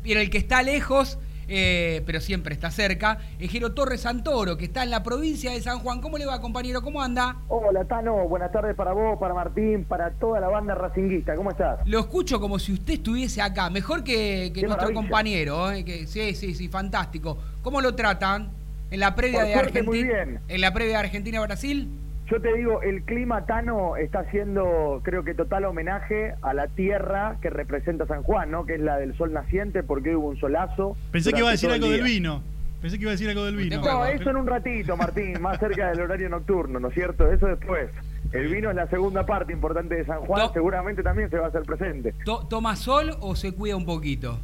Pero 0.03 0.19
el 0.19 0.29
que 0.29 0.37
está 0.37 0.63
lejos, 0.63 1.19
eh, 1.47 2.01
pero 2.05 2.21
siempre 2.21 2.53
está 2.53 2.71
cerca, 2.71 3.19
es 3.37 3.51
Jero 3.51 3.73
Torres 3.73 4.01
Santoro, 4.01 4.55
que 4.57 4.65
está 4.65 4.83
en 4.83 4.89
la 4.89 5.03
provincia 5.03 5.51
de 5.51 5.61
San 5.61 5.79
Juan. 5.79 5.99
¿Cómo 5.99 6.17
le 6.17 6.25
va, 6.25 6.39
compañero? 6.39 6.81
¿Cómo 6.81 7.01
anda? 7.01 7.35
Hola, 7.49 7.83
Tano. 7.83 8.27
Buenas 8.29 8.51
tardes 8.53 8.73
para 8.73 8.93
vos, 8.93 9.19
para 9.19 9.33
Martín, 9.33 9.83
para 9.83 10.11
toda 10.11 10.39
la 10.39 10.47
banda 10.47 10.73
racinguista. 10.73 11.35
¿Cómo 11.35 11.51
estás? 11.51 11.85
Lo 11.85 11.99
escucho 11.99 12.39
como 12.39 12.57
si 12.57 12.71
usted 12.71 12.93
estuviese 12.93 13.41
acá, 13.41 13.69
mejor 13.69 14.03
que, 14.03 14.49
nuestro 14.53 14.69
maravilla. 14.69 14.93
compañero. 14.95 15.71
eh, 15.71 15.83
que, 15.83 16.07
sí, 16.07 16.33
sí, 16.35 16.55
sí, 16.55 16.69
fantástico. 16.69 17.37
¿Cómo 17.61 17.81
lo 17.81 17.93
tratan? 17.93 18.60
En 18.91 18.99
la 18.99 19.15
previa 19.15 19.43
de 19.43 19.55
Argentina. 19.55 20.41
En 20.47 20.61
la 20.61 20.73
previa 20.73 20.93
de 20.97 21.05
Argentina-Brasil. 21.05 21.87
Yo 22.29 22.39
te 22.41 22.53
digo, 22.55 22.81
el 22.81 23.03
clima 23.03 23.45
Tano 23.45 23.97
está 23.97 24.19
haciendo, 24.19 25.01
creo 25.03 25.23
que 25.23 25.33
total 25.33 25.65
homenaje 25.65 26.33
a 26.41 26.53
la 26.53 26.67
tierra 26.67 27.35
que 27.41 27.49
representa 27.49 28.05
San 28.05 28.23
Juan, 28.23 28.51
¿no? 28.51 28.65
Que 28.65 28.75
es 28.75 28.79
la 28.79 28.97
del 28.97 29.17
sol 29.17 29.33
naciente, 29.33 29.83
porque 29.83 30.15
hubo 30.15 30.29
un 30.29 30.39
solazo. 30.39 30.95
Pensé 31.11 31.33
que 31.33 31.39
iba 31.39 31.49
a 31.49 31.51
decir 31.51 31.69
algo 31.71 31.89
del 31.89 32.03
vino. 32.03 32.41
Pensé 32.81 32.97
que 32.97 33.03
iba 33.03 33.11
a 33.11 33.13
decir 33.13 33.29
algo 33.29 33.43
del 33.45 33.57
vino. 33.57 33.81
No, 33.81 34.05
eso 34.05 34.29
en 34.29 34.37
un 34.37 34.47
ratito, 34.47 34.95
Martín, 34.97 35.41
más 35.41 35.59
cerca 35.59 35.89
del 35.89 35.99
horario 36.01 36.29
nocturno, 36.29 36.79
¿no 36.79 36.87
es 36.87 36.93
cierto? 36.93 37.31
Eso 37.31 37.47
después. 37.47 37.89
El 38.31 38.47
vino 38.47 38.69
es 38.69 38.75
la 38.75 38.87
segunda 38.87 39.25
parte 39.25 39.51
importante 39.51 39.95
de 39.95 40.05
San 40.05 40.19
Juan, 40.21 40.51
seguramente 40.53 41.03
también 41.03 41.29
se 41.29 41.37
va 41.37 41.47
a 41.47 41.49
hacer 41.49 41.63
presente. 41.63 42.13
To- 42.23 42.47
¿Toma 42.47 42.75
sol 42.77 43.11
o 43.19 43.35
se 43.35 43.51
cuida 43.51 43.75
un 43.75 43.85
poquito? 43.85 44.39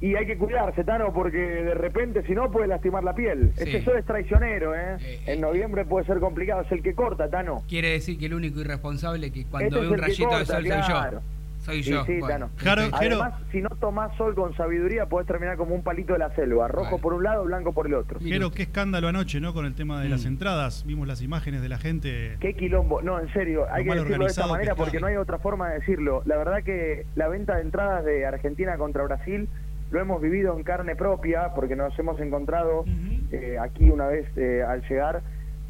Y 0.00 0.14
hay 0.14 0.26
que 0.26 0.36
cuidarse, 0.36 0.84
Tano, 0.84 1.12
porque 1.14 1.38
de 1.38 1.74
repente, 1.74 2.22
si 2.26 2.34
no, 2.34 2.50
puede 2.50 2.66
lastimar 2.66 3.02
la 3.02 3.14
piel. 3.14 3.52
Sí. 3.56 3.62
Este 3.64 3.82
sol 3.84 3.96
es 3.98 4.04
traicionero, 4.04 4.74
¿eh? 4.74 4.96
Eh, 5.00 5.20
En 5.26 5.40
noviembre 5.40 5.84
puede 5.86 6.04
ser 6.04 6.18
complicado, 6.20 6.60
es 6.62 6.72
el 6.72 6.82
que 6.82 6.94
corta, 6.94 7.30
Tano. 7.30 7.62
Quiere 7.66 7.92
decir 7.92 8.18
que 8.18 8.26
el 8.26 8.34
único 8.34 8.60
irresponsable 8.60 9.30
que 9.32 9.46
cuando 9.46 9.68
Este 9.68 9.80
ve 9.80 9.84
es 9.86 9.88
un 9.88 9.94
el 9.94 10.00
que 10.00 10.06
rayito 10.06 10.28
de 10.30 10.36
corta, 10.36 10.52
sol 10.54 10.64
claro. 10.64 11.20
soy 11.62 11.82
yo. 11.82 11.82
Soy 11.82 11.82
yo. 11.82 12.04
sí, 12.04 12.18
Bueno, 12.20 12.28
Tano. 12.28 12.50
Jaro. 12.58 12.82
Además, 12.92 13.34
si 13.50 13.60
no 13.62 13.70
tomás 13.70 14.14
sol 14.18 14.34
con 14.34 14.54
sabiduría, 14.54 15.06
podés 15.06 15.26
terminar 15.26 15.56
como 15.56 15.74
un 15.74 15.82
palito 15.82 16.12
de 16.12 16.18
la 16.20 16.32
selva, 16.36 16.68
rojo 16.68 16.90
Vale. 16.90 17.02
por 17.02 17.14
un 17.14 17.24
lado, 17.24 17.44
blanco 17.44 17.72
por 17.72 17.86
el 17.86 17.94
otro. 17.94 18.18
Usted. 18.18 18.52
qué 18.54 18.62
escándalo 18.64 19.08
anoche, 19.08 19.40
¿no? 19.40 19.54
Con 19.54 19.64
el 19.64 19.74
tema 19.74 20.00
de 20.02 20.10
las 20.10 20.24
Mm. 20.24 20.28
entradas. 20.28 20.84
Vimos 20.86 21.08
las 21.08 21.22
imágenes 21.22 21.62
de 21.62 21.68
la 21.70 21.78
gente. 21.78 22.36
Qué 22.40 22.54
quilombo. 22.54 23.00
No, 23.02 23.18
en 23.18 23.32
serio, 23.32 23.64
hay 23.72 23.84
que 23.84 23.94
decirlo 23.94 24.24
de 24.24 24.30
esta 24.30 24.46
manera 24.46 24.74
porque 24.74 25.00
no 25.00 25.06
hay 25.06 25.16
otra 25.16 25.38
forma 25.38 25.70
de 25.70 25.78
decirlo. 25.80 26.22
La 26.26 26.36
verdad 26.36 26.62
que 26.62 27.06
la 27.16 27.28
venta 27.28 27.56
de 27.56 27.62
entradas 27.62 28.04
de 28.04 28.26
Argentina 28.26 28.76
contra 28.76 29.02
Brasil 29.04 29.48
lo 29.90 30.00
hemos 30.00 30.20
vivido 30.20 30.56
en 30.56 30.64
carne 30.64 30.96
propia 30.96 31.52
porque 31.54 31.76
nos 31.76 31.96
hemos 31.98 32.20
encontrado 32.20 32.84
eh, 33.30 33.56
aquí 33.60 33.90
una 33.90 34.06
vez 34.06 34.26
eh, 34.36 34.62
al 34.66 34.82
llegar 34.88 35.22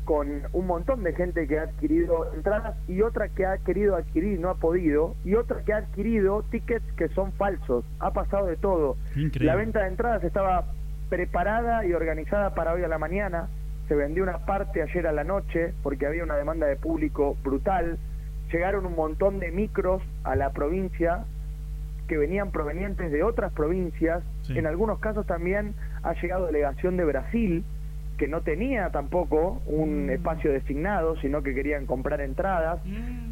con 0.05 0.43
un 0.53 0.67
montón 0.67 1.03
de 1.03 1.13
gente 1.13 1.47
que 1.49 1.59
ha 1.59 1.65
adquirido 1.65 2.33
entradas 2.33 2.77
y 2.89 3.03
otra 3.03 3.29
que 3.29 3.45
ha 3.45 3.59
querido 3.59 3.97
adquirir 3.97 4.39
y 4.39 4.41
no 4.41 4.51
ha 4.51 4.55
podido 4.55 5.17
y 5.25 5.35
otra 5.35 5.63
que 5.65 5.73
ha 5.73 5.79
adquirido 5.79 6.45
tickets 6.45 6.87
que 6.97 7.09
son 7.09 7.33
falsos. 7.33 7.85
Ha 7.99 8.13
pasado 8.13 8.47
de 8.47 8.57
todo. 8.57 8.97
Increíble. 9.17 9.47
La 9.47 9.57
venta 9.57 9.81
de 9.81 9.89
entradas 9.89 10.23
estaba 10.23 10.73
preparada 11.09 11.85
y 11.85 11.93
organizada 11.93 12.55
para 12.55 12.73
hoy 12.73 12.85
a 12.85 12.89
la 12.89 12.99
mañana. 12.99 13.49
Se 13.89 13.97
vendió 13.97 14.23
una 14.23 14.47
parte 14.47 14.81
ayer 14.81 15.07
a 15.09 15.13
la 15.13 15.25
noche 15.25 15.75
porque 15.83 16.07
había 16.07 16.23
una 16.23 16.37
demanda 16.37 16.67
de 16.67 16.77
público 16.77 17.37
brutal. 17.43 17.99
Llegaron 18.53 18.87
un 18.87 18.95
montón 18.95 19.41
de 19.41 19.51
micros 19.51 20.03
a 20.23 20.37
la 20.37 20.51
provincia 20.53 21.25
que 22.07 22.17
venían 22.17 22.51
provenientes 22.51 23.11
de 23.11 23.23
otras 23.23 23.53
provincias. 23.53 24.23
Sí. 24.43 24.59
En 24.59 24.67
algunos 24.67 24.99
casos 24.99 25.27
también 25.27 25.75
ha 26.03 26.15
llegado 26.15 26.47
delegación 26.47 26.97
de 26.97 27.05
Brasil, 27.05 27.65
que 28.17 28.29
no 28.29 28.41
tenía 28.41 28.91
tampoco 28.91 29.61
un 29.67 30.09
espacio 30.11 30.53
designado, 30.53 31.17
sino 31.21 31.43
que 31.43 31.55
querían 31.55 31.87
comprar 31.87 32.21
entradas. 32.21 32.81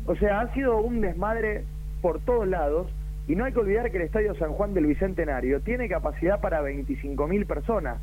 O 0.07 0.15
sea, 0.17 0.41
ha 0.41 0.53
sido 0.53 0.79
un 0.79 1.01
desmadre 1.01 1.65
por 2.03 2.21
todos 2.21 2.47
lados. 2.47 2.93
Y 3.27 3.37
no 3.37 3.47
hay 3.47 3.55
que 3.55 3.61
olvidar 3.61 3.91
que 3.91 3.97
el 3.97 4.03
Estadio 4.03 4.35
San 4.35 4.53
Juan 4.53 4.75
del 4.75 4.85
Bicentenario 4.85 5.61
tiene 5.61 5.89
capacidad 5.89 6.41
para 6.43 6.63
25.000 6.63 7.47
personas. 7.47 7.97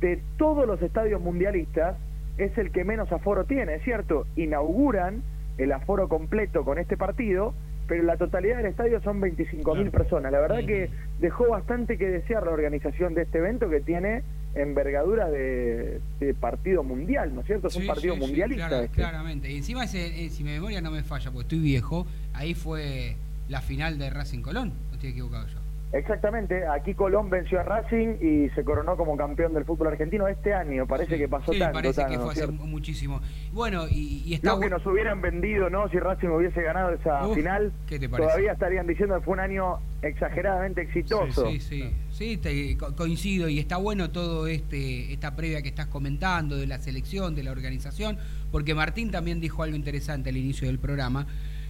De 0.00 0.22
todos 0.38 0.66
los 0.66 0.80
estadios 0.80 1.20
mundialistas, 1.20 1.98
es 2.38 2.56
el 2.58 2.72
que 2.72 2.84
menos 2.84 3.12
aforo 3.12 3.44
tiene, 3.44 3.78
¿cierto? 3.80 4.26
Inauguran 4.36 5.22
el 5.58 5.72
aforo 5.72 6.08
completo 6.08 6.64
con 6.64 6.78
este 6.78 6.96
partido, 6.96 7.54
pero 7.86 8.02
la 8.02 8.16
totalidad 8.16 8.58
del 8.58 8.66
estadio 8.66 9.00
son 9.02 9.20
25.000 9.20 9.90
personas. 9.90 10.32
La 10.32 10.40
verdad 10.40 10.64
que 10.66 10.90
dejó 11.20 11.48
bastante 11.48 11.98
que 11.98 12.08
desear 12.08 12.44
la 12.44 12.50
organización 12.52 13.14
de 13.14 13.22
este 13.22 13.38
evento 13.38 13.68
que 13.68 13.80
tiene 13.80 14.22
envergadura 14.54 15.28
de, 15.30 16.00
de 16.20 16.34
partido 16.34 16.82
mundial, 16.84 17.34
¿no 17.34 17.40
es 17.40 17.46
cierto? 17.46 17.68
Es 17.68 17.76
un 17.76 17.82
Sí, 17.82 17.88
partido 17.88 18.14
sí, 18.14 18.20
sí, 18.20 18.26
mundialista. 18.26 18.68
clara- 18.68 18.84
este. 18.84 18.94
claramente. 18.96 19.50
Y 19.50 19.56
encima, 19.56 19.84
ese, 19.84 20.24
eh, 20.24 20.30
si 20.30 20.44
mi 20.44 20.52
memoria 20.52 20.80
no 20.80 20.90
me 20.90 21.02
falla, 21.02 21.30
porque 21.30 21.42
estoy 21.44 21.58
viejo, 21.58 22.06
ahí 22.32 22.54
fue 22.54 23.16
la 23.48 23.60
final 23.60 23.98
de 23.98 24.10
Racing 24.10 24.42
Colón. 24.42 24.72
No 24.88 24.94
estoy 24.94 25.10
equivocado 25.10 25.46
yo. 25.48 25.58
Exactamente, 25.94 26.66
aquí 26.66 26.92
Colón 26.94 27.30
venció 27.30 27.60
a 27.60 27.62
Racing 27.62 28.16
y 28.20 28.50
se 28.50 28.64
coronó 28.64 28.96
como 28.96 29.16
campeón 29.16 29.54
del 29.54 29.64
fútbol 29.64 29.86
argentino 29.88 30.26
este 30.26 30.52
año. 30.52 30.88
Parece 30.88 31.16
que 31.16 31.28
pasó 31.28 31.52
sí, 31.52 31.58
tanto, 31.60 31.74
parece 31.74 32.04
que 32.06 32.16
¿no 32.16 32.24
fue 32.24 32.32
hace 32.32 32.46
muchísimo. 32.48 33.20
Bueno, 33.52 33.84
y, 33.88 34.22
y 34.26 34.34
está 34.34 34.54
Lo 34.54 34.60
que 34.60 34.70
nos 34.70 34.84
hubieran 34.86 35.20
vendido, 35.22 35.70
¿no? 35.70 35.88
Si 35.90 35.98
Racing 36.00 36.28
hubiese 36.30 36.62
ganado 36.62 36.90
esa 36.90 37.24
Uf, 37.28 37.36
final, 37.36 37.72
¿qué 37.86 38.00
te 38.00 38.08
parece? 38.08 38.26
todavía 38.28 38.52
estarían 38.52 38.88
diciendo 38.88 39.16
que 39.18 39.24
fue 39.24 39.34
un 39.34 39.40
año 39.40 39.78
exageradamente 40.02 40.82
exitoso. 40.82 41.46
Sí, 41.48 41.60
sí, 41.60 41.90
sí, 42.10 42.36
te- 42.38 42.76
co- 42.76 42.96
coincido 42.96 43.48
y 43.48 43.60
está 43.60 43.76
bueno 43.76 44.10
todo 44.10 44.48
este 44.48 45.12
esta 45.12 45.36
previa 45.36 45.62
que 45.62 45.68
estás 45.68 45.86
comentando 45.86 46.56
de 46.56 46.66
la 46.66 46.78
selección, 46.80 47.36
de 47.36 47.44
la 47.44 47.52
organización, 47.52 48.18
porque 48.50 48.74
Martín 48.74 49.12
también 49.12 49.40
dijo 49.40 49.62
algo 49.62 49.76
interesante 49.76 50.30
al 50.30 50.36
inicio 50.36 50.66
del 50.66 50.80
programa, 50.80 51.26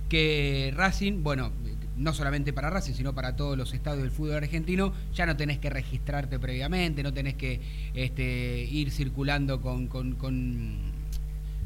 que 0.08 0.72
Racing, 0.74 1.22
bueno, 1.22 1.50
no 1.96 2.12
solamente 2.12 2.52
para 2.52 2.70
Racing, 2.70 2.94
sino 2.94 3.14
para 3.14 3.36
todos 3.36 3.56
los 3.56 3.72
estadios 3.72 4.02
del 4.02 4.10
fútbol 4.10 4.36
argentino, 4.36 4.92
ya 5.12 5.26
no 5.26 5.36
tenés 5.36 5.58
que 5.58 5.70
registrarte 5.70 6.38
previamente, 6.38 7.02
no 7.02 7.12
tenés 7.12 7.34
que 7.34 7.60
este, 7.94 8.64
ir 8.64 8.90
circulando 8.90 9.60
con, 9.60 9.86
con, 9.86 10.14
con, 10.14 10.78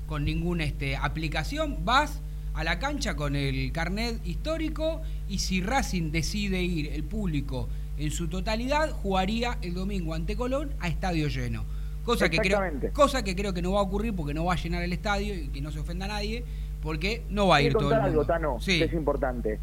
con 0.07 0.25
ninguna 0.25 0.65
este, 0.65 0.97
aplicación, 0.97 1.85
vas 1.85 2.21
a 2.55 2.65
la 2.65 2.79
cancha 2.79 3.15
con 3.15 3.37
el 3.37 3.71
carnet 3.73 4.21
histórico 4.27 5.01
y 5.29 5.39
si 5.39 5.63
Racing 5.63 6.11
decide 6.11 6.63
ir 6.63 6.89
el 6.93 7.05
público 7.05 7.69
en 7.99 8.11
su 8.11 8.29
totalidad, 8.29 8.91
jugaría 8.91 9.59
el 9.63 9.75
domingo 9.75 10.15
ante 10.15 10.37
Colón 10.37 10.71
a 10.81 10.89
estadio 10.89 11.29
lleno. 11.29 11.65
Cosa 12.05 12.31
que, 12.31 12.39
creo, 12.39 12.61
cosa 12.95 13.23
que 13.23 13.37
creo 13.37 13.53
que 13.53 13.61
no 13.61 13.73
va 13.73 13.81
a 13.81 13.83
ocurrir 13.83 14.15
porque 14.15 14.33
no 14.33 14.47
va 14.47 14.55
a 14.55 14.57
llenar 14.57 14.83
el 14.83 14.93
estadio 14.93 15.35
y 15.35 15.49
que 15.49 15.61
no 15.61 15.71
se 15.71 15.81
ofenda 15.81 16.07
a 16.07 16.09
nadie, 16.09 16.43
porque 16.81 17.23
no 17.29 17.49
va 17.49 17.57
a 17.57 17.63
ir 17.63 17.73
todo 17.75 17.91
el 17.91 17.97
mundo. 17.97 18.07
algo, 18.07 18.25
Tano, 18.25 18.57
Sí. 18.61 18.79
que 18.79 18.85
es 18.85 18.93
importante. 18.95 19.59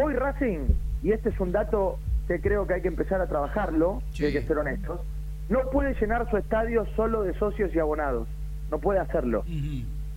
Hoy 0.00 0.14
Racing, 0.14 0.60
y 1.02 1.10
este 1.10 1.30
es 1.30 1.40
un 1.40 1.50
dato 1.50 1.98
que 2.28 2.40
creo 2.40 2.68
que 2.68 2.74
hay 2.74 2.82
que 2.82 2.88
empezar 2.88 3.20
a 3.20 3.26
trabajarlo, 3.26 4.00
y 4.16 4.26
hay 4.26 4.32
que 4.32 4.42
ser 4.42 4.56
honestos, 4.56 5.00
no 5.48 5.68
puede 5.70 5.94
llenar 6.00 6.30
su 6.30 6.36
estadio 6.36 6.86
solo 6.94 7.22
de 7.22 7.34
socios 7.34 7.74
y 7.74 7.80
abonados. 7.80 8.28
No 8.70 8.78
puede 8.78 9.00
hacerlo. 9.00 9.44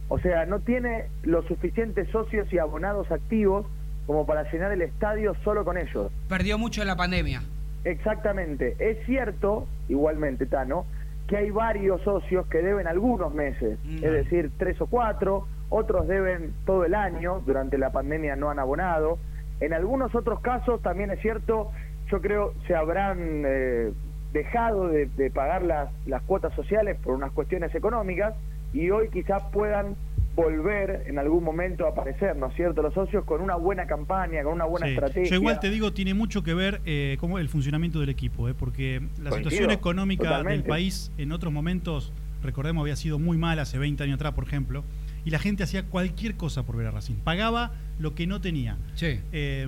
O 0.07 0.19
sea, 0.19 0.45
no 0.45 0.59
tiene 0.59 1.05
los 1.23 1.45
suficientes 1.45 2.07
socios 2.09 2.51
y 2.53 2.59
abonados 2.59 3.11
activos 3.11 3.65
como 4.05 4.27
para 4.27 4.43
llenar 4.51 4.71
el 4.71 4.83
estadio 4.83 5.33
solo 5.43 5.65
con 5.65 5.79
ellos. 5.79 6.11
Perdió 6.29 6.59
mucho 6.59 6.81
en 6.81 6.87
la 6.87 6.95
pandemia. 6.95 7.41
Exactamente. 7.83 8.75
Es 8.77 9.03
cierto, 9.07 9.65
igualmente, 9.89 10.45
Tano, 10.45 10.85
que 11.27 11.37
hay 11.37 11.49
varios 11.49 12.01
socios 12.03 12.45
que 12.47 12.61
deben 12.61 12.85
algunos 12.85 13.33
meses, 13.33 13.79
es 13.83 14.11
decir, 14.11 14.51
tres 14.59 14.79
o 14.79 14.85
cuatro, 14.85 15.47
otros 15.69 16.07
deben 16.07 16.53
todo 16.67 16.85
el 16.85 16.93
año, 16.93 17.41
durante 17.47 17.79
la 17.79 17.91
pandemia 17.91 18.35
no 18.35 18.51
han 18.51 18.59
abonado. 18.59 19.17
En 19.61 19.73
algunos 19.73 20.13
otros 20.15 20.41
casos 20.41 20.81
también 20.81 21.11
es 21.11 21.21
cierto, 21.21 21.71
yo 22.11 22.19
creo 22.19 22.53
se 22.67 22.75
habrán 22.75 23.43
eh, 23.45 23.93
dejado 24.33 24.87
de, 24.87 25.05
de 25.05 25.29
pagar 25.31 25.61
las, 25.63 25.89
las 26.07 26.21
cuotas 26.23 26.53
sociales 26.55 26.97
por 27.03 27.13
unas 27.15 27.31
cuestiones 27.31 27.73
económicas 27.75 28.33
y 28.73 28.89
hoy 28.89 29.09
quizás 29.09 29.43
puedan 29.53 29.95
volver 30.35 31.03
en 31.07 31.19
algún 31.19 31.43
momento 31.43 31.85
a 31.85 31.89
aparecer, 31.89 32.37
¿no 32.37 32.47
es 32.47 32.55
cierto? 32.55 32.81
Los 32.81 32.93
socios 32.93 33.25
con 33.25 33.41
una 33.41 33.55
buena 33.55 33.85
campaña, 33.85 34.43
con 34.43 34.53
una 34.53 34.65
buena 34.65 34.87
Sí. 34.87 34.93
estrategia. 34.93 35.29
Yo 35.29 35.35
igual 35.35 35.59
te 35.59 35.69
digo, 35.69 35.91
tiene 35.93 36.13
mucho 36.13 36.41
que 36.41 36.53
ver 36.53 36.81
eh, 36.85 37.17
cómo 37.19 37.37
el 37.37 37.49
funcionamiento 37.49 37.99
del 37.99 38.09
equipo, 38.09 38.47
eh, 38.49 38.53
porque 38.57 39.01
la 39.21 39.29
Coincido, 39.29 39.37
situación 39.51 39.71
económica 39.71 40.41
del 40.43 40.63
país 40.63 41.11
en 41.17 41.33
otros 41.33 41.51
momentos, 41.51 42.13
recordemos, 42.41 42.81
había 42.81 42.95
sido 42.95 43.19
muy 43.19 43.37
mal 43.37 43.59
hace 43.59 43.77
20 43.77 44.03
años 44.03 44.15
atrás, 44.15 44.31
por 44.33 44.45
ejemplo, 44.45 44.83
y 45.25 45.29
la 45.29 45.39
gente 45.39 45.63
hacía 45.63 45.83
cualquier 45.83 46.35
cosa 46.35 46.63
por 46.63 46.77
ver 46.77 46.87
a 46.87 46.91
Racing. 46.91 47.15
Pagaba 47.23 47.71
lo 47.99 48.15
que 48.15 48.25
no 48.27 48.41
tenía. 48.41 48.77
Eh, 49.01 49.67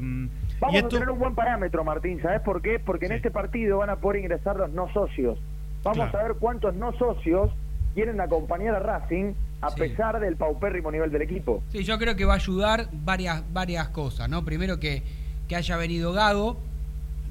Vamos 0.59 0.75
y 0.75 0.77
a 0.77 0.87
tener 0.87 1.09
un 1.09 1.19
buen 1.19 1.35
parámetro, 1.35 1.83
Martín. 1.83 2.21
¿Sabes 2.21 2.41
por 2.41 2.61
qué? 2.61 2.79
Porque 2.79 3.05
en 3.05 3.11
este 3.13 3.29
partido 3.31 3.79
van 3.79 3.89
a 3.89 3.97
poder 3.97 4.21
ingresar 4.21 4.55
los 4.55 4.71
no 4.71 4.91
socios. 4.93 5.37
Vamos 5.83 6.09
Claro. 6.09 6.17
a 6.19 6.23
ver 6.29 6.37
cuántos 6.39 6.73
no 6.75 6.93
socios 6.97 7.51
quieren 7.93 8.19
acompañar 8.21 8.75
a 8.75 8.79
Racing 8.79 9.33
a 9.61 9.69
pesar 9.75 10.19
del 10.19 10.35
paupérrimo 10.35 10.91
nivel 10.91 11.11
del 11.11 11.21
equipo. 11.21 11.61
Sí, 11.69 11.83
yo 11.83 11.97
creo 11.97 12.15
que 12.15 12.25
va 12.25 12.33
a 12.33 12.37
ayudar 12.37 12.87
varias, 12.91 13.43
varias 13.53 13.89
cosas, 13.89 14.27
¿no? 14.29 14.43
Primero 14.43 14.79
que, 14.79 15.03
que 15.47 15.55
haya 15.55 15.77
venido 15.77 16.11
Gago, 16.13 16.57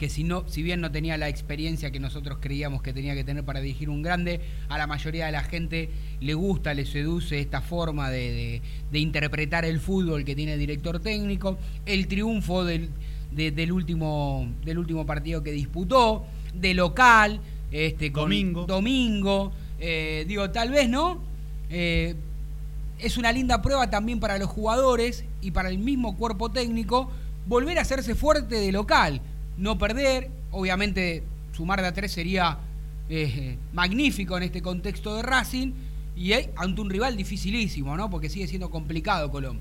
que 0.03 0.09
si 0.09 0.24
no, 0.24 0.42
si 0.48 0.64
bien 0.64 0.80
no 0.80 0.90
tenía 0.90 1.16
la 1.16 1.28
experiencia 1.28 1.92
que 1.92 2.00
nosotros 2.00 2.38
creíamos 2.40 2.82
que 2.82 2.92
tenía 2.92 3.14
que 3.14 3.22
tener 3.22 3.44
para 3.44 3.61
dirigir 3.61 3.88
un 3.88 4.03
grande, 4.03 4.40
a 4.68 4.76
la 4.76 4.88
mayoría 4.88 5.26
de 5.26 5.30
la 5.32 5.44
gente 5.44 5.90
le 6.20 6.34
gusta, 6.34 6.74
le 6.74 6.84
seduce 6.86 7.38
esta 7.38 7.61
forma 7.61 8.11
de, 8.11 8.18
de- 8.32 8.62
de 8.90 8.98
interpretar 8.98 9.64
el 9.64 9.78
fútbol 9.78 10.24
que 10.24 10.34
tiene 10.34 10.55
el 10.55 10.59
director 10.59 10.98
técnico, 10.98 11.57
el 11.86 12.09
triunfo 12.09 12.64
del, 12.64 12.88
de- 13.30 13.53
del, 13.53 13.70
último, 13.70 14.48
del 14.64 14.78
último 14.78 15.07
partido 15.07 15.44
que 15.44 15.53
disputó, 15.53 16.26
de 16.53 16.74
local, 16.74 17.38
este, 17.70 18.11
con 18.11 18.24
Domingo. 18.24 18.66
domingo, 18.66 19.53
eh, 19.78 20.24
digo, 20.26 20.50
tal 20.50 20.72
vez 20.72 20.88
no. 20.88 21.22
Eh, 21.70 22.16
es 22.98 23.16
una 23.18 23.30
linda 23.30 23.62
prueba 23.62 23.88
también 23.88 24.18
para 24.18 24.36
los 24.36 24.48
jugadores 24.48 25.24
y 25.40 25.53
para 25.53 25.68
el 25.68 25.78
mismo 25.78 26.16
cuerpo 26.16 26.50
técnico 26.50 27.09
volver 27.46 27.78
a 27.78 27.82
hacerse 27.82 28.16
fuerte 28.16 28.57
de 28.57 28.72
local, 28.72 29.20
no 29.57 29.78
perder, 29.78 30.30
obviamente 30.50 31.22
sumar 31.53 31.80
de 31.80 31.88
a 31.88 31.92
tres 31.92 32.12
sería 32.12 32.59
eh, 33.09 33.59
magnífico 33.72 34.36
en 34.36 34.44
este 34.44 34.62
contexto 34.62 35.16
de 35.16 35.22
Racing 35.22 35.72
y 36.16 36.32
eh, 36.32 36.50
ante 36.57 36.80
un 36.80 36.90
rival 36.90 37.16
dificilísimo, 37.16 37.96
¿no? 37.96 38.11
Porque 38.11 38.28
sigue 38.28 38.46
siendo 38.46 38.70
complicado 38.70 39.30
Colón. 39.30 39.61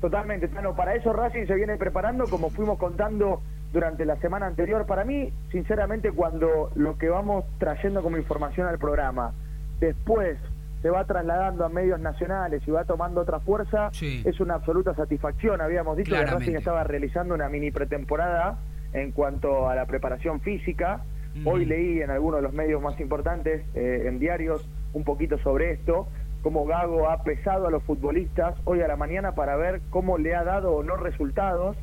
Totalmente, 0.00 0.48
Tano. 0.48 0.74
Para 0.74 0.94
eso 0.94 1.12
Racing 1.12 1.46
se 1.46 1.54
viene 1.54 1.76
preparando, 1.76 2.26
como 2.26 2.50
fuimos 2.50 2.78
contando 2.78 3.40
durante 3.72 4.04
la 4.04 4.16
semana 4.16 4.46
anterior. 4.46 4.86
Para 4.86 5.04
mí, 5.04 5.32
sinceramente, 5.50 6.10
cuando 6.10 6.72
lo 6.74 6.98
que 6.98 7.08
vamos 7.08 7.44
trayendo 7.58 8.02
como 8.02 8.16
información 8.16 8.66
al 8.66 8.78
programa 8.78 9.32
después 9.80 10.38
se 10.82 10.90
va 10.90 11.04
trasladando 11.04 11.64
a 11.64 11.68
medios 11.68 12.00
nacionales 12.00 12.62
y 12.66 12.70
va 12.72 12.84
tomando 12.84 13.20
otra 13.20 13.38
fuerza, 13.38 13.90
es 14.00 14.40
una 14.40 14.54
absoluta 14.54 14.94
satisfacción. 14.94 15.60
Habíamos 15.60 15.96
dicho 15.96 16.12
que. 16.12 16.26
Racing 16.26 16.56
estaba 16.56 16.82
realizando 16.82 17.34
una 17.34 17.48
mini 17.48 17.70
pretemporada 17.70 18.58
en 18.92 19.12
cuanto 19.12 19.68
a 19.68 19.74
la 19.74 19.86
preparación 19.86 20.40
física. 20.40 21.04
Hoy 21.44 21.64
leí 21.64 22.02
en 22.02 22.10
algunos 22.10 22.40
de 22.40 22.42
los 22.42 22.52
medios 22.52 22.82
más 22.82 23.00
importantes, 23.00 23.62
eh, 23.74 24.04
en 24.06 24.18
diarios, 24.18 24.68
un 24.92 25.04
poquito 25.04 25.38
sobre 25.38 25.72
esto, 25.72 26.06
cómo 26.42 26.66
Gago 26.66 27.08
ha 27.08 27.22
pesado 27.22 27.68
a 27.68 27.70
los 27.70 27.82
futbolistas 27.84 28.54
hoy 28.64 28.82
a 28.82 28.88
la 28.88 28.96
mañana 28.96 29.34
para 29.34 29.56
ver 29.56 29.80
cómo 29.88 30.18
le 30.18 30.34
ha 30.34 30.44
dado 30.44 30.72
o 30.72 30.82
no 30.82 30.96
resultados 30.96 31.76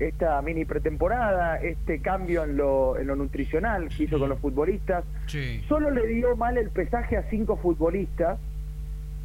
esta 0.00 0.40
mini 0.42 0.64
pretemporada, 0.64 1.56
este 1.56 2.00
cambio 2.00 2.44
en 2.44 2.56
lo, 2.56 2.98
en 2.98 3.06
lo 3.06 3.16
nutricional 3.16 3.88
que 3.88 4.04
hizo 4.04 4.18
con 4.18 4.30
los 4.30 4.38
futbolistas. 4.38 5.04
Solo 5.68 5.90
le 5.90 6.06
dio 6.06 6.36
mal 6.36 6.56
el 6.56 6.70
pesaje 6.70 7.16
a 7.16 7.22
cinco 7.24 7.56
futbolistas. 7.56 8.38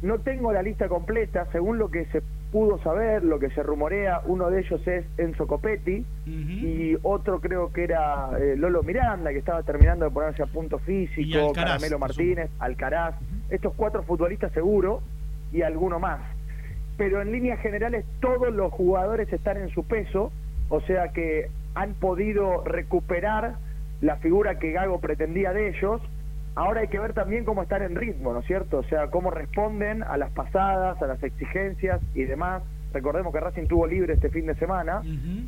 No 0.02 0.18
tengo 0.18 0.52
la 0.52 0.62
lista 0.62 0.88
completa, 0.88 1.46
según 1.50 1.78
lo 1.78 1.90
que 1.90 2.04
se 2.06 2.22
pudo 2.56 2.78
saber, 2.78 3.22
lo 3.22 3.38
que 3.38 3.50
se 3.50 3.62
rumorea, 3.62 4.22
uno 4.24 4.48
de 4.48 4.60
ellos 4.60 4.80
es 4.88 5.04
Enzo 5.18 5.46
Copetti 5.46 6.06
y 6.24 6.96
otro 7.02 7.38
creo 7.38 7.70
que 7.70 7.84
era 7.84 8.30
eh, 8.40 8.56
Lolo 8.56 8.82
Miranda, 8.82 9.30
que 9.30 9.40
estaba 9.40 9.62
terminando 9.62 10.06
de 10.06 10.10
ponerse 10.10 10.42
a 10.42 10.46
punto 10.46 10.78
físico, 10.78 11.48
Alcaraz, 11.48 11.52
Caramelo 11.52 11.98
Martínez, 11.98 12.50
Alcaraz, 12.58 13.14
estos 13.50 13.74
cuatro 13.74 14.04
futbolistas 14.04 14.52
seguro 14.52 15.02
y 15.52 15.60
alguno 15.60 16.00
más. 16.00 16.20
Pero 16.96 17.20
en 17.20 17.30
líneas 17.30 17.60
generales 17.60 18.06
todos 18.20 18.50
los 18.54 18.72
jugadores 18.72 19.30
están 19.30 19.58
en 19.58 19.68
su 19.68 19.84
peso, 19.84 20.32
o 20.70 20.80
sea 20.80 21.12
que 21.12 21.50
han 21.74 21.92
podido 21.92 22.64
recuperar 22.64 23.56
la 24.00 24.16
figura 24.16 24.58
que 24.58 24.72
Gago 24.72 24.98
pretendía 24.98 25.52
de 25.52 25.76
ellos. 25.76 26.00
Ahora 26.56 26.80
hay 26.80 26.88
que 26.88 26.98
ver 26.98 27.12
también 27.12 27.44
cómo 27.44 27.62
están 27.62 27.82
en 27.82 27.94
ritmo, 27.94 28.32
¿no 28.32 28.40
es 28.40 28.46
cierto? 28.46 28.78
O 28.78 28.84
sea, 28.84 29.08
cómo 29.08 29.30
responden 29.30 30.02
a 30.02 30.16
las 30.16 30.32
pasadas, 30.32 31.00
a 31.00 31.06
las 31.06 31.22
exigencias 31.22 32.00
y 32.14 32.24
demás 32.24 32.62
recordemos 32.96 33.32
que 33.32 33.40
Racing 33.40 33.66
tuvo 33.66 33.86
libre 33.86 34.14
este 34.14 34.30
fin 34.30 34.46
de 34.46 34.54
semana, 34.54 35.02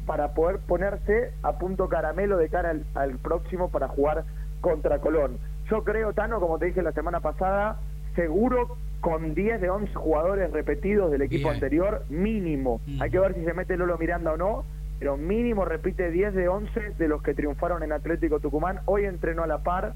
para 0.05 0.35
poder 0.35 0.59
ponerse 0.59 1.33
a 1.43 1.59
punto 1.59 1.89
caramelo 1.89 2.37
de 2.37 2.51
cara 2.51 2.71
al, 2.71 2.85
al 2.95 3.19
próximo 3.19 3.71
para 3.71 3.89
jugar 3.89 4.25
contra 4.61 4.99
Colón. 4.99 5.39
Yo 5.71 5.83
creo, 5.83 6.13
Tano, 6.13 6.41
como 6.41 6.59
te 6.59 6.67
dije 6.67 6.83
la 6.83 6.93
semana 6.93 7.21
pasada, 7.21 7.81
seguro 8.15 8.77
con 9.01 9.35
10 9.35 9.61
de 9.61 9.71
11 9.71 9.95
jugadores 9.95 10.51
repetidos 10.51 11.11
del 11.11 11.23
equipo 11.23 11.49
Bien. 11.49 11.55
anterior, 11.55 12.05
mínimo. 12.11 12.81
Mm. 12.87 13.03
Hay 13.03 13.11
que 13.11 13.19
ver 13.19 13.35
si 13.35 13.45
se 13.45 13.55
mete 13.55 13.77
Lolo 13.77 13.97
Miranda 13.97 14.33
o 14.33 14.37
no, 14.37 14.65
pero 14.99 15.17
mínimo 15.17 15.65
repite 15.65 16.11
10 16.11 16.35
de 16.35 16.49
11 16.49 16.95
de 16.99 17.09
los 17.09 17.23
que 17.23 17.33
triunfaron 17.33 17.83
en 17.83 17.93
Atlético 17.93 18.41
Tucumán. 18.41 18.81
Hoy 18.87 19.05
entrenó 19.05 19.45
a 19.45 19.47
la 19.47 19.63
par 19.63 19.95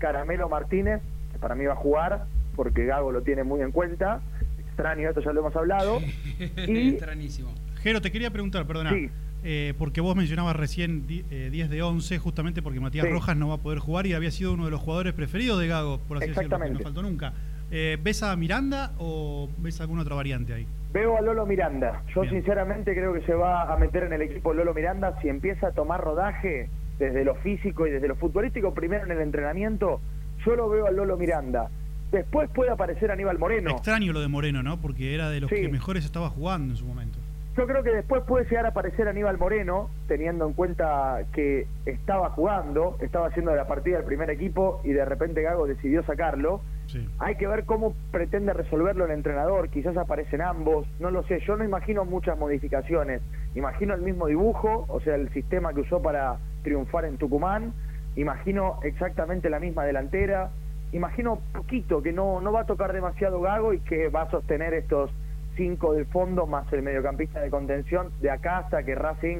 Caramelo 0.00 0.48
Martínez, 0.48 1.00
que 1.32 1.38
para 1.38 1.54
mí 1.54 1.64
va 1.64 1.74
a 1.74 1.76
jugar, 1.76 2.24
porque 2.56 2.84
Gago 2.86 3.12
lo 3.12 3.22
tiene 3.22 3.44
muy 3.44 3.60
en 3.60 3.70
cuenta. 3.70 4.20
Extraño, 4.66 5.08
esto 5.08 5.20
ya 5.20 5.32
lo 5.32 5.40
hemos 5.40 5.54
hablado. 5.54 6.00
Y 6.66 6.88
Extrañísimo. 6.90 7.50
Jero, 7.82 8.00
te 8.00 8.10
quería 8.10 8.30
preguntar, 8.30 8.66
perdona. 8.66 8.90
Sí. 8.90 9.08
eh, 9.44 9.72
porque 9.78 10.00
vos 10.00 10.14
mencionabas 10.16 10.54
recién 10.56 11.06
di- 11.06 11.24
eh, 11.30 11.48
10 11.50 11.70
de 11.70 11.82
11, 11.82 12.18
justamente 12.18 12.60
porque 12.62 12.80
Matías 12.80 13.06
Sí. 13.06 13.12
Rojas 13.12 13.36
no 13.36 13.48
va 13.48 13.54
a 13.54 13.58
poder 13.58 13.78
jugar 13.78 14.06
y 14.06 14.12
había 14.14 14.30
sido 14.30 14.52
uno 14.52 14.64
de 14.66 14.70
los 14.70 14.80
jugadores 14.80 15.12
preferidos 15.14 15.58
de 15.60 15.66
Gago, 15.68 15.98
por 16.08 16.18
así 16.18 16.28
decirlo, 16.28 16.58
que 16.58 16.70
no 16.70 16.78
faltó 16.80 17.02
nunca. 17.02 17.32
Eh, 17.70 17.96
¿Ves 18.02 18.22
a 18.22 18.34
Miranda 18.36 18.92
o 18.98 19.48
ves 19.58 19.80
alguna 19.80 20.02
otra 20.02 20.14
variante 20.16 20.52
ahí? 20.52 20.66
Veo 20.92 21.16
a 21.16 21.20
Lolo 21.20 21.46
Miranda. 21.46 22.02
Yo 22.14 22.22
Bien. 22.22 22.34
sinceramente 22.34 22.92
creo 22.94 23.14
que 23.14 23.22
se 23.22 23.32
va 23.32 23.72
a 23.72 23.76
meter 23.78 24.02
en 24.02 24.12
el 24.12 24.22
equipo 24.22 24.52
Lolo 24.52 24.74
Miranda 24.74 25.16
si 25.22 25.28
empieza 25.28 25.68
a 25.68 25.72
tomar 25.72 26.00
rodaje 26.00 26.68
desde 27.00 27.24
lo 27.24 27.34
físico 27.36 27.86
y 27.86 27.90
desde 27.90 28.06
lo 28.06 28.14
futbolístico, 28.14 28.72
primero 28.74 29.04
en 29.06 29.10
el 29.10 29.20
entrenamiento. 29.22 30.00
Yo 30.46 30.54
lo 30.54 30.68
veo 30.68 30.86
a 30.86 30.90
Lolo 30.90 31.16
Miranda. 31.16 31.68
Después 32.12 32.48
puede 32.50 32.70
aparecer 32.70 33.10
Aníbal 33.10 33.38
Moreno. 33.38 33.70
Extraño 33.70 34.12
lo 34.12 34.20
de 34.20 34.28
Moreno, 34.28 34.62
¿no? 34.62 34.80
Porque 34.80 35.14
era 35.14 35.30
de 35.30 35.40
los 35.40 35.48
Sí. 35.50 35.56
que 35.62 35.68
mejores 35.68 36.04
estaba 36.04 36.28
jugando 36.28 36.72
en 36.74 36.76
su 36.76 36.84
momento. 36.84 37.18
Yo 37.56 37.66
creo 37.66 37.82
que 37.82 37.90
después 37.90 38.22
puede 38.24 38.44
llegar 38.44 38.66
a 38.66 38.68
aparecer 38.68 39.08
Aníbal 39.08 39.38
Moreno, 39.38 39.90
teniendo 40.08 40.46
en 40.46 40.52
cuenta 40.52 41.22
que 41.32 41.66
estaba 41.86 42.30
jugando, 42.30 42.96
estaba 43.00 43.26
haciendo 43.28 43.54
la 43.54 43.66
partida 43.66 43.96
del 43.96 44.06
primer 44.06 44.30
equipo 44.30 44.80
y 44.84 44.92
de 44.92 45.04
repente 45.04 45.42
Gago 45.42 45.66
decidió 45.66 46.02
sacarlo. 46.04 46.60
Sí. 46.86 47.08
Hay 47.18 47.36
que 47.36 47.46
ver 47.46 47.64
cómo 47.64 47.94
pretende 48.12 48.52
resolverlo 48.52 49.04
el 49.04 49.10
entrenador, 49.12 49.68
quizás 49.68 49.96
aparecen 49.96 50.42
ambos, 50.42 50.86
no 51.00 51.10
lo 51.10 51.22
sé, 51.24 51.40
yo 51.46 51.56
no 51.56 51.64
imagino 51.64 52.04
muchas 52.04 52.36
modificaciones, 52.38 53.20
imagino 53.54 53.94
el 53.94 54.02
mismo 54.02 54.26
dibujo, 54.26 54.86
o 54.88 55.00
sea, 55.00 55.14
el 55.14 55.28
sistema 55.32 55.72
que 55.72 55.80
usó 55.80 56.02
para 56.02 56.38
triunfar 56.62 57.04
en 57.04 57.16
Tucumán, 57.16 57.72
imagino 58.16 58.80
exactamente 58.82 59.50
la 59.50 59.60
misma 59.60 59.84
delantera, 59.84 60.50
imagino 60.92 61.40
poquito, 61.52 62.02
que 62.02 62.12
no, 62.12 62.40
no 62.40 62.52
va 62.52 62.62
a 62.62 62.66
tocar 62.66 62.92
demasiado 62.92 63.40
Gago 63.40 63.72
y 63.72 63.80
que 63.80 64.08
va 64.08 64.22
a 64.22 64.30
sostener 64.30 64.74
estos 64.74 65.10
cinco 65.56 65.92
del 65.94 66.06
fondo 66.06 66.46
más 66.46 66.72
el 66.72 66.82
mediocampista 66.82 67.40
de 67.40 67.50
contención 67.50 68.10
de 68.20 68.30
acá 68.30 68.58
hasta 68.58 68.82
que 68.82 68.94
Racing 68.94 69.38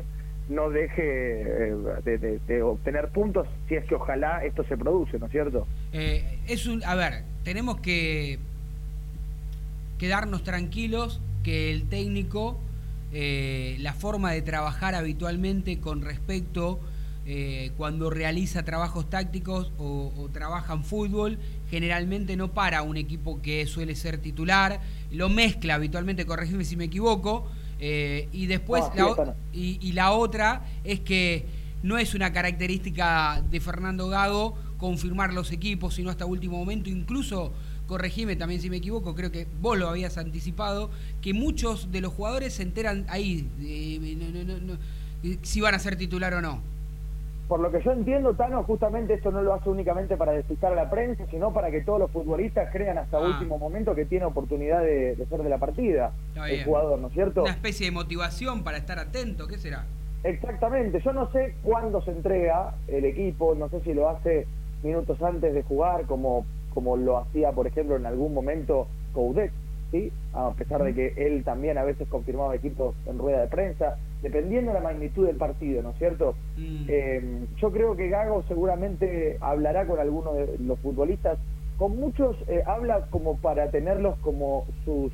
no 0.48 0.68
deje 0.68 1.72
eh, 1.72 2.38
de, 2.46 2.62
obtener 2.62 3.08
puntos 3.08 3.46
si 3.68 3.76
es 3.76 3.84
que 3.84 3.94
ojalá 3.94 4.44
esto 4.44 4.64
se 4.64 4.76
produce, 4.76 5.18
¿no 5.18 5.26
es 5.26 5.32
cierto? 5.32 5.66
Eh, 5.92 6.40
es 6.48 6.66
un, 6.66 6.82
a 6.84 6.94
ver, 6.96 7.22
tenemos 7.44 7.80
que 7.80 8.38
quedarnos 9.98 10.42
tranquilos 10.42 11.22
que 11.44 11.70
el 11.70 11.88
técnico, 11.88 12.58
eh, 13.12 13.76
la 13.78 13.92
forma 13.92 14.32
de 14.32 14.42
trabajar 14.42 14.94
habitualmente 14.94 15.78
con 15.80 16.02
respecto 16.02 16.80
eh, 17.32 17.70
cuando 17.76 18.10
realiza 18.10 18.64
trabajos 18.64 19.08
tácticos 19.08 19.70
o, 19.78 20.12
o 20.18 20.28
trabaja 20.30 20.72
en 20.74 20.82
fútbol, 20.82 21.38
generalmente 21.70 22.36
no 22.36 22.52
para 22.52 22.82
un 22.82 22.96
equipo 22.96 23.40
que 23.40 23.66
suele 23.66 23.94
ser 23.94 24.18
titular, 24.18 24.80
lo 25.12 25.28
mezcla 25.28 25.74
habitualmente, 25.76 26.26
corregime 26.26 26.64
si 26.64 26.74
me 26.76 26.86
equivoco, 26.86 27.46
eh, 27.78 28.28
y 28.32 28.46
después 28.46 28.82
No, 28.96 29.14
sí, 29.14 29.14
la, 29.16 29.24
no. 29.26 29.34
y, 29.52 29.78
y 29.80 29.92
la 29.92 30.10
otra 30.10 30.64
es 30.82 30.98
que 30.98 31.46
no 31.84 31.98
es 31.98 32.14
una 32.16 32.32
característica 32.32 33.40
de 33.48 33.60
Fernando 33.60 34.08
Gago 34.08 34.58
confirmar 34.76 35.32
los 35.32 35.52
equipos, 35.52 35.94
sino 35.94 36.10
hasta 36.10 36.26
último 36.26 36.58
momento, 36.58 36.90
incluso, 36.90 37.52
corregime 37.86 38.34
también 38.34 38.60
si 38.60 38.70
me 38.70 38.78
equivoco, 38.78 39.14
creo 39.14 39.30
que 39.30 39.46
vos 39.60 39.78
lo 39.78 39.88
habías 39.88 40.18
anticipado, 40.18 40.90
que 41.22 41.32
muchos 41.32 41.92
de 41.92 42.00
los 42.00 42.12
jugadores 42.12 42.54
se 42.54 42.64
enteran 42.64 43.06
ahí, 43.08 43.46
de- 43.60 44.16
no- 44.16 44.30
no- 44.30 44.44
no- 44.58 44.72
no, 44.72 44.78
eh, 45.22 45.38
si 45.42 45.60
van 45.60 45.76
a 45.76 45.78
ser 45.78 45.94
titular 45.96 46.34
o 46.34 46.40
no. 46.40 46.60
Por 47.50 47.58
lo 47.58 47.72
que 47.72 47.82
yo 47.82 47.90
entiendo, 47.90 48.32
Tano, 48.34 48.62
justamente 48.62 49.14
esto 49.14 49.32
no 49.32 49.42
lo 49.42 49.52
hace 49.52 49.68
únicamente 49.68 50.16
para 50.16 50.30
despistar 50.30 50.70
a 50.72 50.76
la 50.76 50.88
prensa, 50.88 51.26
sino 51.32 51.52
para 51.52 51.72
que 51.72 51.80
todos 51.80 51.98
los 51.98 52.10
futbolistas 52.12 52.68
crean 52.72 52.96
hasta 52.96 53.16
Ah. 53.16 53.22
último 53.22 53.58
momento 53.58 53.92
que 53.96 54.04
tiene 54.04 54.24
oportunidad 54.24 54.82
de, 54.82 55.16
de 55.16 55.26
ser 55.26 55.42
de 55.42 55.48
la 55.48 55.58
partida 55.58 56.12
el 56.48 56.64
jugador, 56.64 57.00
¿no 57.00 57.08
es 57.08 57.12
cierto? 57.12 57.42
Una 57.42 57.50
especie 57.50 57.86
de 57.86 57.90
motivación 57.92 58.62
para 58.62 58.76
estar 58.78 59.00
atento, 59.00 59.48
¿qué 59.48 59.58
será? 59.58 59.84
Exactamente, 60.22 61.00
yo 61.00 61.12
no 61.12 61.28
sé 61.32 61.56
cuándo 61.64 62.00
se 62.02 62.12
entrega 62.12 62.72
el 62.86 63.04
equipo, 63.04 63.56
no 63.56 63.68
sé 63.68 63.80
si 63.80 63.94
lo 63.94 64.08
hace 64.08 64.46
minutos 64.84 65.20
antes 65.20 65.52
de 65.52 65.64
jugar, 65.64 66.06
como, 66.06 66.46
como 66.72 66.96
lo 66.96 67.18
hacía, 67.18 67.50
por 67.50 67.66
ejemplo, 67.66 67.96
en 67.96 68.06
algún 68.06 68.32
momento 68.32 68.86
Coudet, 69.12 69.50
¿sí? 69.90 70.12
A 70.34 70.52
pesar 70.52 70.84
de 70.84 70.94
que 70.94 71.14
él 71.16 71.42
también 71.42 71.78
a 71.78 71.82
veces 71.82 72.06
confirmaba 72.08 72.54
equipos 72.54 72.94
en 73.06 73.18
rueda 73.18 73.40
de 73.40 73.48
prensa, 73.48 73.96
dependiendo 74.22 74.72
de 74.72 74.78
la 74.78 74.84
magnitud 74.84 75.26
del 75.26 75.36
partido, 75.36 75.82
¿no 75.82 75.90
es 75.90 75.98
cierto? 75.98 76.34
Mm. 76.56 76.84
Eh, 76.88 77.46
yo 77.56 77.72
creo 77.72 77.96
que 77.96 78.08
Gago 78.08 78.42
seguramente 78.48 79.38
hablará 79.40 79.86
con 79.86 79.98
algunos 79.98 80.36
de 80.36 80.58
los 80.58 80.78
futbolistas, 80.80 81.38
con 81.78 81.96
muchos 81.96 82.36
eh, 82.48 82.62
habla 82.66 83.06
como 83.10 83.38
para 83.38 83.70
tenerlos 83.70 84.18
como 84.18 84.66
sus 84.84 85.12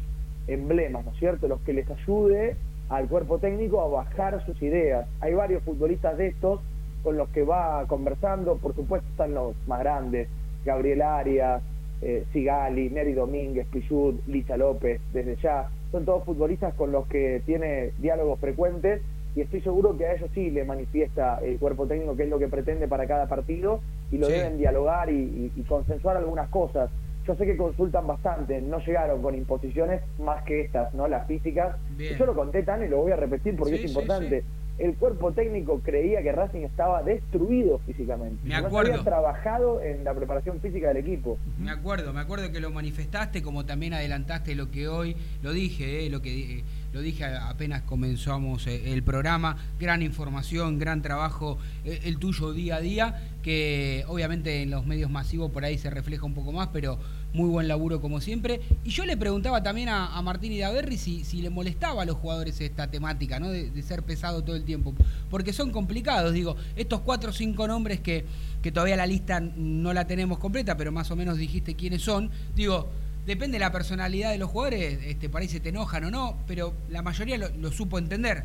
emblemas, 0.49 1.05
¿no 1.05 1.13
es 1.13 1.19
cierto? 1.19 1.49
Los 1.49 1.61
que 1.61 1.73
les 1.73 1.89
ayude 1.91 2.57
al 2.89 3.09
cuerpo 3.09 3.39
técnico 3.39 3.81
a 3.81 3.89
bajar 3.89 4.45
sus 4.45 4.61
ideas. 4.63 5.07
Hay 5.21 5.35
varios 5.35 5.63
futbolistas 5.63 6.17
de 6.19 6.29
estos 6.29 6.61
con 7.03 7.17
los 7.17 7.29
que 7.31 7.45
va 7.45 7.85
conversando, 7.87 8.57
por 8.57 8.75
supuesto 8.75 9.09
están 9.11 9.35
los 9.35 9.55
más 9.69 9.81
grandes, 9.81 10.29
Gabriel 10.65 11.03
Arias, 11.03 11.63
eh, 12.03 12.25
Sigali, 12.33 12.91
Neri 12.91 13.13
Domínguez, 13.15 13.67
Pichud, 13.69 14.17
Licha 14.27 14.57
López, 14.57 15.01
desde 15.13 15.37
ya. 15.37 15.69
Son 15.93 16.05
todos 16.05 16.25
futbolistas 16.25 16.75
con 16.75 16.93
los 16.93 17.07
que 17.07 17.43
tiene 17.47 17.93
diálogos 17.99 18.39
frecuentes 18.41 19.01
y 19.35 19.41
estoy 19.43 19.61
seguro 19.61 19.97
que 19.97 20.07
a 20.07 20.15
ellos 20.15 20.31
sí 20.35 20.51
le 20.51 20.65
manifiesta 20.65 21.39
el 21.43 21.59
cuerpo 21.59 21.87
técnico 21.87 22.17
qué 22.17 22.25
es 22.25 22.29
lo 22.29 22.39
que 22.39 22.49
pretende 22.49 22.89
para 22.89 23.07
cada 23.07 23.27
partido 23.29 23.81
y 24.11 24.19
lo 24.19 24.27
Sí. 24.27 24.33
deben 24.33 24.59
dialogar 24.59 25.11
y, 25.11 25.15
y- 25.15 25.53
y 25.57 25.63
consensuar 25.65 26.17
algunas 26.17 26.49
cosas. 26.49 26.91
Yo 27.27 27.35
sé 27.35 27.45
que 27.45 27.57
consultan 27.57 28.07
bastante, 28.07 28.61
no 28.63 28.79
llegaron 28.79 29.21
con 29.21 29.35
imposiciones 29.35 30.01
más 30.19 30.45
que 30.45 30.61
estas, 30.61 30.95
¿no? 30.95 31.09
Las 31.09 31.27
físicas. 31.27 31.77
Bien. 31.97 32.17
Yo 32.17 32.25
lo 32.25 32.35
conté 32.35 32.63
tan 32.63 32.85
y 32.85 32.89
lo 32.89 32.99
voy 32.99 33.13
a 33.13 33.17
repetir 33.17 33.57
porque 33.57 33.79
Sí, 33.79 33.85
es 33.85 33.91
sí, 33.93 33.99
importante. 33.99 34.45
El 34.79 34.95
cuerpo 34.97 35.33
técnico 35.33 35.81
creía 35.83 36.23
que 36.23 36.33
Racing 36.33 36.61
estaba 36.61 37.03
destruido 37.03 37.79
físicamente. 37.87 38.37
Me 38.45 38.61
No 38.61 38.67
acuerdo. 38.67 38.93
había 38.93 39.05
trabajado 39.05 39.81
en 39.81 40.05
la 40.05 40.13
preparación 40.13 40.61
física 40.61 40.89
del 40.89 40.99
equipo. 40.99 41.39
Me 41.59 41.71
acuerdo, 41.71 42.13
me 42.13 42.21
acuerdo 42.21 42.53
que 42.53 42.61
lo 42.61 42.71
manifestaste, 42.71 43.43
como 43.43 43.65
también 43.65 43.95
adelantaste 43.95 44.55
lo 44.55 44.71
que 44.71 44.87
hoy, 44.89 45.17
lo 45.43 45.53
dije, 45.53 46.05
eh, 46.07 46.11
lo 46.11 46.21
que 46.21 46.59
eh, 46.59 46.65
lo 46.93 47.01
dije 47.01 47.25
apenas 47.25 47.83
comenzamos 47.83 48.67
eh, 48.67 48.93
el 48.93 49.03
programa, 49.03 49.57
gran 49.81 50.03
información, 50.03 50.79
gran 50.79 51.01
trabajo 51.01 51.59
el 51.85 52.19
tuyo 52.19 52.53
día 52.53 52.77
a 52.77 52.81
día, 52.81 53.23
que 53.43 54.05
obviamente 54.09 54.63
en 54.63 54.71
los 54.71 54.85
medios 54.87 55.11
masivos 55.11 55.51
por 55.51 55.65
ahí 55.65 55.79
se 55.79 55.89
refleja 55.89 56.27
un 56.27 56.35
poco 56.35 56.53
más, 56.53 56.69
pero 56.73 56.99
muy 57.37 57.51
buen 57.51 57.69
laburo 57.69 58.01
como 58.01 58.21
siempre. 58.21 58.61
Y 58.83 58.91
yo 58.91 59.05
le 59.05 59.17
preguntaba 59.17 59.63
también 59.63 59.91
a, 59.91 60.17
a 60.17 60.23
Martín 60.23 60.53
Idaverri 60.53 60.97
si, 60.97 61.23
si 61.23 61.43
le 61.43 61.51
molestaba 61.51 62.03
a 62.03 62.05
los 62.07 62.17
jugadores 62.17 62.61
esta 62.61 62.91
temática, 62.91 63.39
¿no? 63.39 63.51
De, 63.51 63.77
ser 63.83 64.03
pesado 64.03 64.43
todo 64.43 64.57
el 64.57 64.65
tiempo, 64.65 64.95
porque 65.31 65.53
son 65.53 65.71
complicados, 65.71 66.33
digo, 66.33 66.57
estos 66.75 67.03
cuatro 67.03 67.31
o 67.31 67.33
cinco 67.33 67.69
nombres 67.69 68.01
que, 68.01 68.25
que 68.61 68.73
todavía 68.73 68.97
la 68.97 69.07
lista 69.07 69.39
no 69.39 69.93
la 69.93 70.09
tenemos 70.09 70.39
completa, 70.39 70.77
pero 70.77 70.91
más 70.91 71.09
o 71.13 71.17
menos 71.17 71.39
dijiste 71.39 71.77
quiénes 71.77 72.03
son, 72.03 72.31
digo, 72.57 72.89
depende 73.27 73.57
de 73.57 73.61
la 73.61 73.71
personalidad 73.71 74.33
de 74.33 74.39
los 74.39 74.51
jugadores, 74.51 74.99
este, 75.05 75.29
por 75.29 75.43
ahí 75.43 75.49
se 75.49 75.61
te 75.61 75.69
enojan 75.69 76.05
o 76.05 76.11
no, 76.11 76.37
pero 76.49 76.73
la 76.91 77.03
mayoría 77.03 77.37
lo 77.37 77.71
supo 77.71 77.99
entender. 77.99 78.45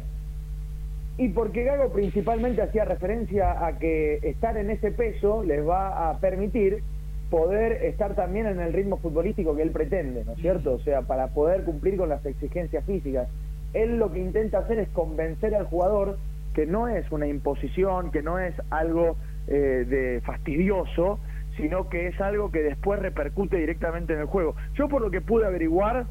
Y 1.18 1.30
porque 1.30 1.64
Gago 1.64 1.92
principalmente 1.92 2.62
hacía 2.62 2.86
referencia 2.86 3.66
a 3.66 3.80
que 3.80 4.20
estar 4.24 4.58
en 4.58 4.70
ese 4.70 4.92
peso 4.92 5.44
les 5.44 5.66
va 5.68 6.10
a 6.10 6.20
permitir 6.20 6.84
poder 7.32 7.86
estar 7.86 8.14
también 8.14 8.46
en 8.46 8.60
el 8.60 8.74
ritmo 8.74 8.98
futbolístico 8.98 9.56
que 9.56 9.64
él 9.64 9.72
pretende, 9.72 10.26
¿no 10.26 10.34
es 10.34 10.40
cierto? 10.40 10.74
O 10.74 10.80
sea, 10.80 11.04
para 11.04 11.28
poder 11.28 11.64
cumplir 11.64 11.96
con 11.98 12.10
las 12.10 12.24
exigencias 12.26 12.86
físicas. 12.86 13.30
Él 13.74 13.98
lo 13.98 14.12
que 14.12 14.20
intenta 14.20 14.60
hacer 14.60 14.80
es 14.80 14.90
convencer 14.90 15.56
al 15.56 15.66
jugador 15.66 16.18
que 16.54 16.66
no 16.66 16.90
es 16.90 17.10
una 17.10 17.28
imposición, 17.28 18.12
que 18.12 18.22
no 18.22 18.38
es 18.38 18.54
algo 18.70 19.16
eh, 19.48 19.86
de 19.88 20.22
fastidioso, 20.26 21.20
sino 21.56 21.88
que 21.88 22.08
es 22.08 22.20
algo 22.20 22.52
que 22.52 22.64
después 22.64 23.00
repercute 23.00 23.58
directamente 23.58 24.12
en 24.14 24.20
el 24.20 24.26
juego. 24.26 24.56
Yo 24.76 24.90
por 24.90 25.02
lo 25.02 25.10
que 25.10 25.22
pude 25.22 25.46
averiguar, 25.46 26.08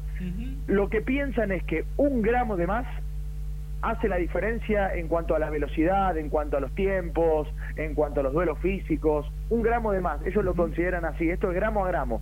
lo 0.65 0.89
que 0.89 1.01
piensan 1.01 1.51
es 1.51 1.63
que 1.63 1.85
un 1.97 2.23
gramo 2.23 2.57
de 2.57 2.65
más 2.65 2.87
hace 3.83 4.07
la 4.07 4.17
diferencia 4.17 4.93
en 4.95 5.07
cuanto 5.07 5.35
a 5.35 5.39
la 5.39 5.51
velocidad, 5.51 6.17
en 6.17 6.29
cuanto 6.29 6.57
a 6.57 6.59
los 6.59 6.73
tiempos, 6.73 7.47
en 7.75 7.93
cuanto 7.93 8.21
a 8.21 8.23
los 8.23 8.33
duelos 8.33 8.57
físicos. 8.59 9.31
Un 9.51 9.61
gramo 9.61 9.91
de 9.91 9.99
más, 9.99 10.25
ellos 10.25 10.43
lo 10.45 10.55
consideran 10.55 11.03
así, 11.03 11.29
esto 11.29 11.49
es 11.49 11.55
gramo 11.55 11.85
a 11.85 11.89
gramo. 11.89 12.21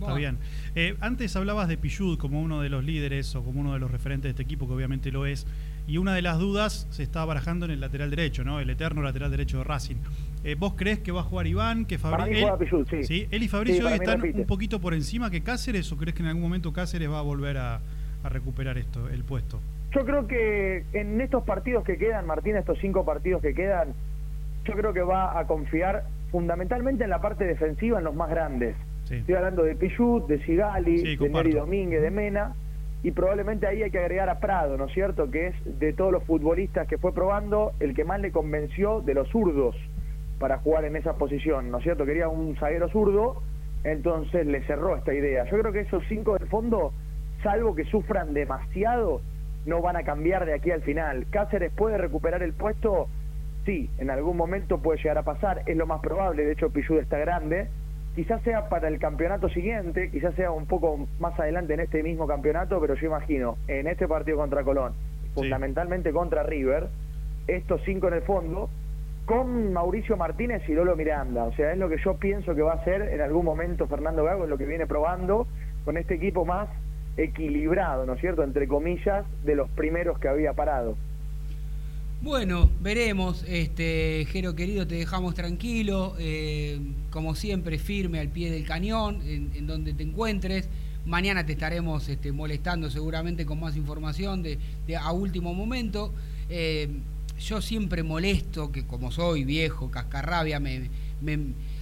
Está 0.00 0.14
bien. 0.14 0.38
Eh, 0.74 0.96
antes 1.00 1.36
hablabas 1.36 1.68
de 1.68 1.76
Pichud 1.76 2.16
como 2.16 2.40
uno 2.40 2.62
de 2.62 2.70
los 2.70 2.84
líderes 2.84 3.34
o 3.34 3.42
como 3.44 3.60
uno 3.60 3.74
de 3.74 3.80
los 3.80 3.90
referentes 3.90 4.24
de 4.24 4.30
este 4.30 4.42
equipo, 4.44 4.66
que 4.66 4.72
obviamente 4.72 5.10
lo 5.10 5.26
es. 5.26 5.46
Y 5.86 5.98
una 5.98 6.14
de 6.14 6.22
las 6.22 6.38
dudas 6.38 6.86
se 6.90 7.02
está 7.02 7.24
barajando 7.24 7.66
en 7.66 7.72
el 7.72 7.80
lateral 7.80 8.08
derecho, 8.08 8.44
¿no? 8.44 8.60
El 8.60 8.70
eterno 8.70 9.02
lateral 9.02 9.30
derecho 9.30 9.58
de 9.58 9.64
Racing. 9.64 9.96
Eh, 10.44 10.54
¿Vos 10.58 10.74
crees 10.76 11.00
que 11.00 11.12
va 11.12 11.20
a 11.20 11.24
jugar 11.24 11.48
Iván? 11.48 11.84
Que 11.84 11.98
Fabricio. 11.98 12.46
juega 12.46 12.58
Pichud, 12.58 12.86
sí. 13.02 13.26
Él 13.30 13.42
y 13.42 13.46
Sí, 13.46 13.48
Fabricio 13.48 13.86
hoy 13.86 13.94
están 13.94 14.22
un 14.22 14.46
poquito 14.46 14.80
por 14.80 14.94
encima 14.94 15.28
que 15.30 15.42
Cáceres 15.42 15.90
o 15.92 15.96
crees 15.98 16.14
que 16.14 16.22
en 16.22 16.28
algún 16.28 16.42
momento 16.44 16.72
Cáceres 16.72 17.10
va 17.10 17.18
a 17.18 17.22
volver 17.22 17.58
a, 17.58 17.80
a 18.22 18.28
recuperar 18.28 18.78
esto, 18.78 19.08
el 19.08 19.24
puesto? 19.24 19.60
Yo 19.92 20.04
creo 20.06 20.26
que 20.26 20.84
en 20.92 21.20
estos 21.20 21.42
partidos 21.42 21.84
que 21.84 21.98
quedan, 21.98 22.26
Martín, 22.26 22.56
estos 22.56 22.78
cinco 22.80 23.04
partidos 23.04 23.42
que 23.42 23.52
quedan, 23.52 23.88
yo 24.64 24.72
creo 24.74 24.94
que 24.94 25.02
va 25.02 25.38
a 25.38 25.46
confiar 25.46 26.04
fundamentalmente 26.30 27.04
en 27.04 27.10
la 27.10 27.20
parte 27.20 27.44
defensiva, 27.44 27.98
en 27.98 28.04
los 28.04 28.14
más 28.14 28.30
grandes. 28.30 28.76
Sí. 29.04 29.16
Estoy 29.16 29.34
hablando 29.34 29.62
de 29.64 29.74
Pichut, 29.74 30.26
de 30.26 30.44
Sigali, 30.44 30.98
Sí, 30.98 31.16
de. 31.16 31.28
Neri 31.28 31.52
Domínguez, 31.52 32.02
de 32.02 32.10
Mena, 32.10 32.54
y 33.02 33.12
probablemente 33.12 33.66
ahí 33.66 33.82
hay 33.82 33.90
que 33.90 33.98
agregar 33.98 34.28
a 34.28 34.40
Prado, 34.40 34.76
¿no 34.76 34.86
es 34.86 34.92
cierto? 34.92 35.30
Que 35.30 35.48
es 35.48 35.78
de 35.78 35.92
todos 35.92 36.12
los 36.12 36.22
futbolistas 36.24 36.86
que 36.86 36.98
fue 36.98 37.14
probando, 37.14 37.72
el 37.80 37.94
que 37.94 38.04
más 38.04 38.20
le 38.20 38.30
convenció 38.30 39.00
de 39.00 39.14
los 39.14 39.28
zurdos 39.28 39.74
para 40.38 40.58
jugar 40.58 40.84
en 40.84 40.96
esa 40.96 41.14
posición, 41.14 41.70
¿no 41.70 41.78
es 41.78 41.84
cierto? 41.84 42.04
Quería 42.04 42.28
un 42.28 42.56
zaguero 42.56 42.88
zurdo, 42.90 43.42
entonces 43.84 44.46
le 44.46 44.62
cerró 44.64 44.96
esta 44.96 45.14
idea. 45.14 45.44
Yo 45.50 45.58
creo 45.58 45.72
que 45.72 45.80
esos 45.80 46.02
cinco 46.08 46.36
del 46.38 46.48
fondo, 46.48 46.92
salvo 47.42 47.74
que 47.74 47.84
sufran 47.84 48.34
demasiado, 48.34 49.22
no 49.66 49.80
van 49.80 49.96
a 49.96 50.02
cambiar 50.02 50.46
de 50.46 50.54
aquí 50.54 50.70
al 50.70 50.82
final. 50.82 51.26
Cáceres 51.30 51.72
puede 51.72 51.98
recuperar 51.98 52.42
el 52.42 52.52
puesto, 52.52 53.08
sí, 53.64 53.90
en 53.98 54.10
algún 54.10 54.36
momento 54.36 54.78
puede 54.78 54.98
llegar 54.98 55.18
a 55.18 55.22
pasar, 55.22 55.62
es 55.66 55.76
lo 55.76 55.86
más 55.86 56.00
probable, 56.00 56.44
de 56.44 56.52
hecho 56.52 56.70
Pichud 56.70 56.98
está 56.98 57.18
grande, 57.18 57.68
quizás 58.14 58.42
sea 58.42 58.68
para 58.68 58.88
el 58.88 58.98
campeonato 58.98 59.48
siguiente, 59.48 60.10
quizás 60.10 60.34
sea 60.34 60.50
un 60.50 60.66
poco 60.66 61.06
más 61.18 61.38
adelante 61.38 61.74
en 61.74 61.80
este 61.80 62.02
mismo 62.02 62.26
campeonato, 62.26 62.80
pero 62.80 62.94
yo 62.94 63.06
imagino, 63.06 63.56
en 63.68 63.86
este 63.86 64.08
partido 64.08 64.38
contra 64.38 64.64
Colón, 64.64 64.94
fundamentalmente 65.34 66.12
contra 66.12 66.42
River, 66.42 66.88
estos 67.46 67.80
cinco 67.84 68.08
en 68.08 68.14
el 68.14 68.22
fondo, 68.22 68.68
con 69.26 69.72
Mauricio 69.72 70.16
Martínez 70.16 70.68
y 70.68 70.74
Lolo 70.74 70.96
Miranda. 70.96 71.44
O 71.44 71.52
sea, 71.52 71.72
es 71.72 71.78
lo 71.78 71.88
que 71.88 71.98
yo 71.98 72.14
pienso 72.16 72.54
que 72.54 72.62
va 72.62 72.72
a 72.72 72.76
hacer 72.76 73.02
en 73.02 73.20
algún 73.20 73.44
momento 73.44 73.86
Fernando 73.86 74.24
Gago, 74.24 74.44
es 74.44 74.50
lo 74.50 74.58
que 74.58 74.66
viene 74.66 74.86
probando 74.86 75.46
con 75.84 75.96
este 75.96 76.14
equipo 76.14 76.44
más 76.44 76.68
equilibrado, 77.16 78.06
¿no 78.06 78.14
es 78.14 78.20
cierto?, 78.20 78.42
entre 78.42 78.66
comillas, 78.66 79.24
de 79.44 79.54
los 79.54 79.70
primeros 79.70 80.18
que 80.18 80.28
había 80.28 80.52
parado. 80.52 80.96
Bueno, 82.22 82.70
veremos. 82.82 83.44
Este, 83.48 84.26
Jero 84.30 84.54
querido, 84.54 84.86
te 84.86 84.96
dejamos 84.96 85.34
tranquilo. 85.34 86.14
eh, 86.18 86.78
como 87.10 87.34
siempre, 87.34 87.78
firme 87.78 88.20
al 88.20 88.28
pie 88.28 88.50
del 88.50 88.64
cañón, 88.64 89.20
en, 89.24 89.66
donde 89.66 89.94
te 89.94 90.02
encuentres. 90.02 90.68
Mañana 91.06 91.46
te 91.46 91.52
estaremos 91.52 92.08
este, 92.08 92.30
molestando 92.30 92.90
seguramente 92.90 93.46
con 93.46 93.58
más 93.58 93.74
información 93.76 94.42
de, 94.42 94.58
a 95.00 95.12
último 95.12 95.54
momento. 95.54 96.12
Eh, 96.50 96.88
yo 97.40 97.62
siempre 97.62 98.02
molesto, 98.02 98.70
que 98.70 98.86
como 98.86 99.10
soy 99.10 99.44
viejo, 99.44 99.90
cascarrabia, 99.90 100.60
me- 100.60 100.90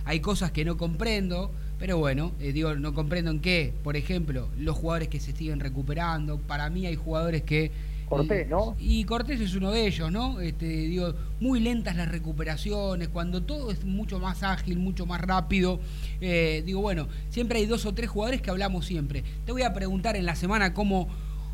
hay 0.05 0.21
cosas 0.21 0.53
que 0.53 0.65
no 0.65 0.77
comprendo. 0.77 1.51
Pero 1.81 1.99
bueno, 1.99 2.33
eh, 2.41 2.53
digo, 2.53 2.75
no 2.77 2.95
comprendo 2.95 3.31
en 3.33 3.41
qué. 3.41 3.73
Por 3.85 3.97
ejemplo, 3.97 4.49
los 4.57 4.77
jugadores 4.77 5.09
que 5.09 5.21
se 5.21 5.33
siguen 5.33 5.61
recuperando. 5.61 6.39
Para 6.39 6.71
mí 6.71 6.87
hay 6.87 6.97
jugadores 6.97 7.43
que 7.43 7.71
Cortés, 8.09 8.49
¿no? 8.49 8.75
y 8.79 9.05
Cortés 9.05 9.41
es 9.41 9.55
uno 9.55 9.71
de 9.71 9.87
ellos, 9.87 10.11
¿no? 10.11 10.41
Este, 10.41 10.67
digo, 10.67 11.15
muy 11.41 11.61
lentas 11.61 11.97
las 11.97 12.09
recuperaciones, 12.09 13.09
cuando 13.09 13.43
todo 13.43 13.71
es 13.71 13.85
mucho 13.85 14.19
más 14.19 14.43
ágil, 14.43 14.79
mucho 14.79 15.07
más 15.07 15.21
rápido. 15.21 15.81
eh, 16.21 16.63
digo, 16.65 16.81
bueno, 16.81 17.09
siempre 17.29 17.59
hay 17.59 17.67
dos 17.67 17.87
o 17.87 17.95
tres 17.95 18.11
jugadores 18.11 18.43
que 18.43 18.51
hablamos 18.51 18.87
siempre. 18.87 19.23
Te 19.45 19.53
voy 19.53 19.63
a 19.63 19.73
preguntar 19.73 20.17
en 20.17 20.27
la 20.27 20.35
semana 20.35 20.75
cómo, 20.75 21.09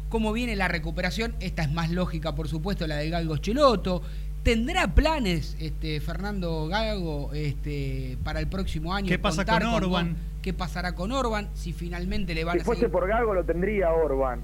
cómo 0.09 0.33
viene 0.33 0.57
la 0.57 0.69
recuperación. 0.69 1.35
Esta 1.41 1.63
es 1.63 1.73
más 1.73 1.91
lógica, 1.91 2.35
por 2.35 2.49
supuesto, 2.49 2.87
la 2.87 2.97
de 2.97 3.11
Galgo 3.11 3.37
Cheloto. 3.39 4.03
¿Tendrá 4.43 4.95
planes 4.95 5.57
este, 5.59 6.01
Fernando 6.01 6.67
Gago 6.69 7.33
este, 7.33 8.19
para 8.23 8.41
el 8.41 8.47
próximo 8.47 8.93
año? 8.93 9.09
¿Qué 9.09 9.19
pasa 9.19 9.45
Contar 9.45 9.63
con 9.63 9.73
Orban? 9.73 10.17
¿Qué 10.43 10.53
pasará 10.53 10.95
con 10.95 11.13
Orban? 11.13 11.49
Si 11.55 11.73
finalmente 11.73 12.35
le 12.35 12.45
van 12.45 12.57
Si 12.57 12.61
a 12.61 12.65
fuese 12.65 12.81
seguir... 12.81 12.93
por 12.93 13.09
Gago 13.09 13.33
lo 13.33 13.43
tendría 13.45 13.91
Orban. 13.91 14.43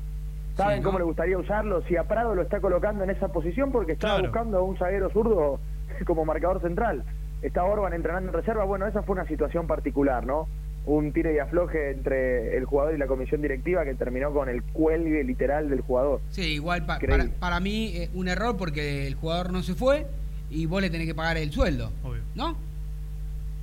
¿Saben 0.63 0.79
Sí, 0.79 0.83
¿no? 0.83 0.89
cómo 0.89 0.99
le 0.99 1.05
gustaría 1.05 1.39
usarlo? 1.39 1.83
Si 1.89 1.97
a 1.97 2.05
Prado 2.05 2.35
lo 2.35 2.43
está 2.43 2.61
colocando 2.61 3.05
en 3.05 3.11
esa 3.11 3.29
posición 3.29 3.73
porque 3.73 3.93
estaba 3.93 4.15
Claro. 4.19 4.29
buscando 4.31 4.59
a 4.59 4.63
un 4.63 4.77
zaguero 4.77 5.11
zurdo 5.11 5.61
como 6.07 6.25
marcador 6.25 6.61
central. 6.61 7.05
Está 7.43 7.65
Orban 7.65 7.93
entrenando 7.95 8.29
en 8.29 8.35
reserva. 8.35 8.65
Bueno, 8.65 8.87
esa 8.87 9.03
fue 9.03 9.15
una 9.15 9.27
situación 9.27 9.67
particular, 9.67 10.27
¿no? 10.27 10.47
Un 10.87 11.13
tire 11.13 11.35
y 11.35 11.39
afloje 11.39 11.91
entre 11.91 12.57
el 12.57 12.65
jugador 12.65 12.95
y 12.95 12.99
la 12.99 13.07
comisión 13.07 13.43
directiva 13.43 13.85
que 13.85 13.95
terminó 13.95 14.33
con 14.33 14.49
el 14.49 14.63
cuelgue 14.63 15.25
literal 15.25 15.69
del 15.71 15.81
jugador. 15.83 16.21
Sí, 16.31 16.43
igual 16.55 16.85
pa- 16.87 16.99
para, 16.99 17.27
para 17.39 17.61
mí 17.61 17.93
eh, 17.95 18.11
un 18.15 18.29
error 18.29 18.57
porque 18.57 19.07
el 19.07 19.15
jugador 19.15 19.53
no 19.53 19.63
se 19.63 19.75
fue 19.75 20.07
y 20.51 20.67
vos 20.67 20.81
le 20.83 20.91
tenés 20.91 21.07
que 21.07 21.15
pagar 21.15 21.37
el 21.37 21.51
sueldo. 21.51 21.93
Obvio. 22.03 22.23
¿No? 22.35 22.57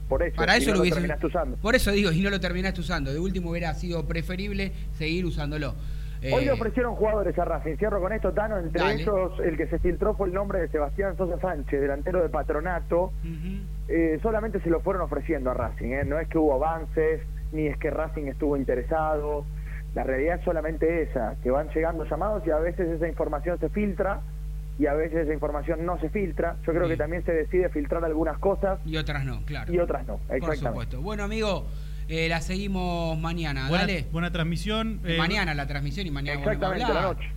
Por 0.09 0.23
eso, 0.23 0.35
Para 0.37 0.57
y 0.57 0.61
eso 0.61 0.69
no 0.69 0.75
lo 0.75 0.81
hubiese. 0.81 0.95
terminaste 0.95 1.25
usando. 1.27 1.57
Por 1.57 1.75
eso 1.75 1.91
digo, 1.91 2.11
y 2.11 2.21
no 2.21 2.29
lo 2.29 2.39
terminaste 2.39 2.79
usando. 2.81 3.11
De 3.11 3.19
último 3.19 3.49
hubiera 3.51 3.73
sido 3.73 4.05
preferible 4.05 4.71
seguir 4.97 5.25
usándolo. 5.25 5.75
Hoy 6.23 6.43
Eh, 6.43 6.45
le 6.45 6.51
ofrecieron 6.51 6.95
jugadores 6.95 7.37
a 7.37 7.45
Racing. 7.45 7.75
Cierro 7.77 7.99
con 8.01 8.11
esto, 8.13 8.31
Tano. 8.33 8.57
Entre 8.57 8.81
Dale. 8.81 9.01
ellos, 9.01 9.33
el 9.43 9.55
que 9.57 9.67
se 9.67 9.79
filtró 9.79 10.15
fue 10.15 10.27
el 10.27 10.33
nombre 10.33 10.59
de 10.59 10.67
Sebastián 10.69 11.15
Sosa 11.17 11.39
Sánchez, 11.39 11.79
delantero 11.81 12.21
de 12.21 12.29
Patronato. 12.29 13.11
ujú. 13.23 13.61
Eh, 13.87 14.19
solamente 14.21 14.59
se 14.61 14.69
lo 14.69 14.79
fueron 14.81 15.03
ofreciendo 15.03 15.51
a 15.51 15.53
Racing. 15.53 15.89
¿eh? 15.91 16.03
No 16.05 16.19
es 16.19 16.27
que 16.27 16.37
hubo 16.37 16.53
avances, 16.55 17.21
ni 17.53 17.67
es 17.67 17.77
que 17.77 17.89
Racing 17.89 18.25
estuvo 18.27 18.57
interesado. 18.57 19.45
La 19.95 20.03
realidad 20.03 20.39
es 20.39 20.43
solamente 20.43 21.03
esa, 21.03 21.35
que 21.41 21.49
van 21.51 21.69
llegando 21.69 22.03
llamados 22.05 22.45
y 22.45 22.51
a 22.51 22.57
veces 22.59 22.87
esa 22.89 23.07
información 23.07 23.57
se 23.59 23.69
filtra 23.69 24.21
y 24.77 24.85
a 24.85 24.93
veces 24.93 25.19
esa 25.23 25.33
información 25.33 25.85
no 25.85 25.99
se 25.99 26.09
filtra. 26.09 26.57
Yo 26.67 26.73
creo 26.73 26.87
que 26.87 26.97
también 26.97 27.23
se 27.23 27.31
decide 27.31 27.69
filtrar 27.69 28.03
algunas 28.05 28.37
cosas 28.37 28.79
Y 28.85 28.97
otras 28.97 29.23
no, 29.25 29.41
claro. 29.45 29.71
y 29.73 29.79
otras 29.79 30.05
no. 30.05 30.17
Por 30.17 30.35
Exactamente. 30.35 30.67
supuesto. 30.67 31.01
Bueno, 31.01 31.23
amigo, 31.23 31.65
eh, 32.09 32.27
la 32.29 32.41
seguimos 32.41 33.17
mañana. 33.19 33.67
Buena, 33.69 33.85
Dale. 33.85 34.05
buena 34.11 34.31
transmisión. 34.31 34.99
eh, 35.05 35.17
mañana 35.17 35.53
la 35.53 35.67
transmisión 35.67 36.07
y 36.07 36.11
mañana 36.11 36.39
volvemos 36.39 36.63
a 36.63 36.67
Exactamente, 36.75 36.93
la 36.93 37.01
noche. 37.13 37.29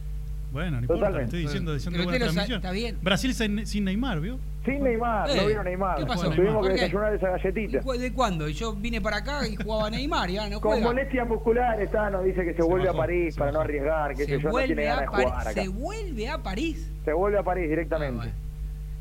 Bueno, 0.53 0.71
no 0.73 0.77
importa, 0.83 0.95
Totalmente. 1.07 1.25
estoy 1.27 1.41
diciendo, 1.43 1.75
diciendo 1.75 1.97
Pero 1.99 2.11
buena 2.11 2.25
transmisión. 2.25 2.57
está 2.57 2.73
bien. 2.73 2.99
Brasil 3.03 3.35
sin, 3.35 3.67
sin 3.67 3.85
Neymar, 3.85 4.21
¿vio? 4.21 4.39
Sin 4.65 4.83
Neymar, 4.83 5.31
Eh, 5.31 5.37
no 5.37 5.47
vino 5.47 5.63
Neymar. 5.65 5.99
¿qué 5.99 6.07
pasó? 6.07 6.29
Tuvimos 6.31 6.55
¿Por 6.57 6.67
que 6.67 6.73
desayunar 6.73 7.15
esa 7.15 7.29
¿Y 7.29 7.31
galletita. 7.31 7.81
cu- 7.83 7.93
¿De 7.93 8.13
cuándo? 8.13 8.49
Y 8.49 8.53
yo 8.55 8.75
vine 8.75 9.01
para 9.01 9.19
acá 9.19 9.47
y 9.47 9.55
jugaba 9.57 9.89
Neymar, 9.91 10.29
ya 10.29 10.49
no 10.51 10.61
Con 10.61 10.73
juega. 10.73 10.87
molestias 10.89 11.29
musculares, 11.29 11.91
Tano 11.93 12.23
dice 12.23 12.45
que 12.45 12.51
se, 12.51 12.57
Se 12.57 12.63
vuelve 12.65 12.87
bajó, 12.89 12.99
a 12.99 13.01
París 13.07 13.37
para 13.37 13.53
no 13.53 13.61
arriesgar, 13.61 14.15
que 14.15 14.25
se, 14.25 14.31
yo, 14.33 14.41
no 14.41 14.51
vuelve 14.51 14.67
tiene 14.67 14.85
ganas 14.85 14.99
a 14.99 15.01
de 15.03 15.07
París, 15.11 15.29
jugar 15.31 15.49
acá. 15.49 15.63
se 15.63 15.69
vuelve 15.69 16.29
a 16.29 16.39
París. 16.43 16.93
Se 17.05 17.13
vuelve 17.13 17.39
a 17.39 17.43
París 17.43 17.69
directamente. 17.71 18.15
Ah, 18.15 18.17
bueno. 18.25 18.33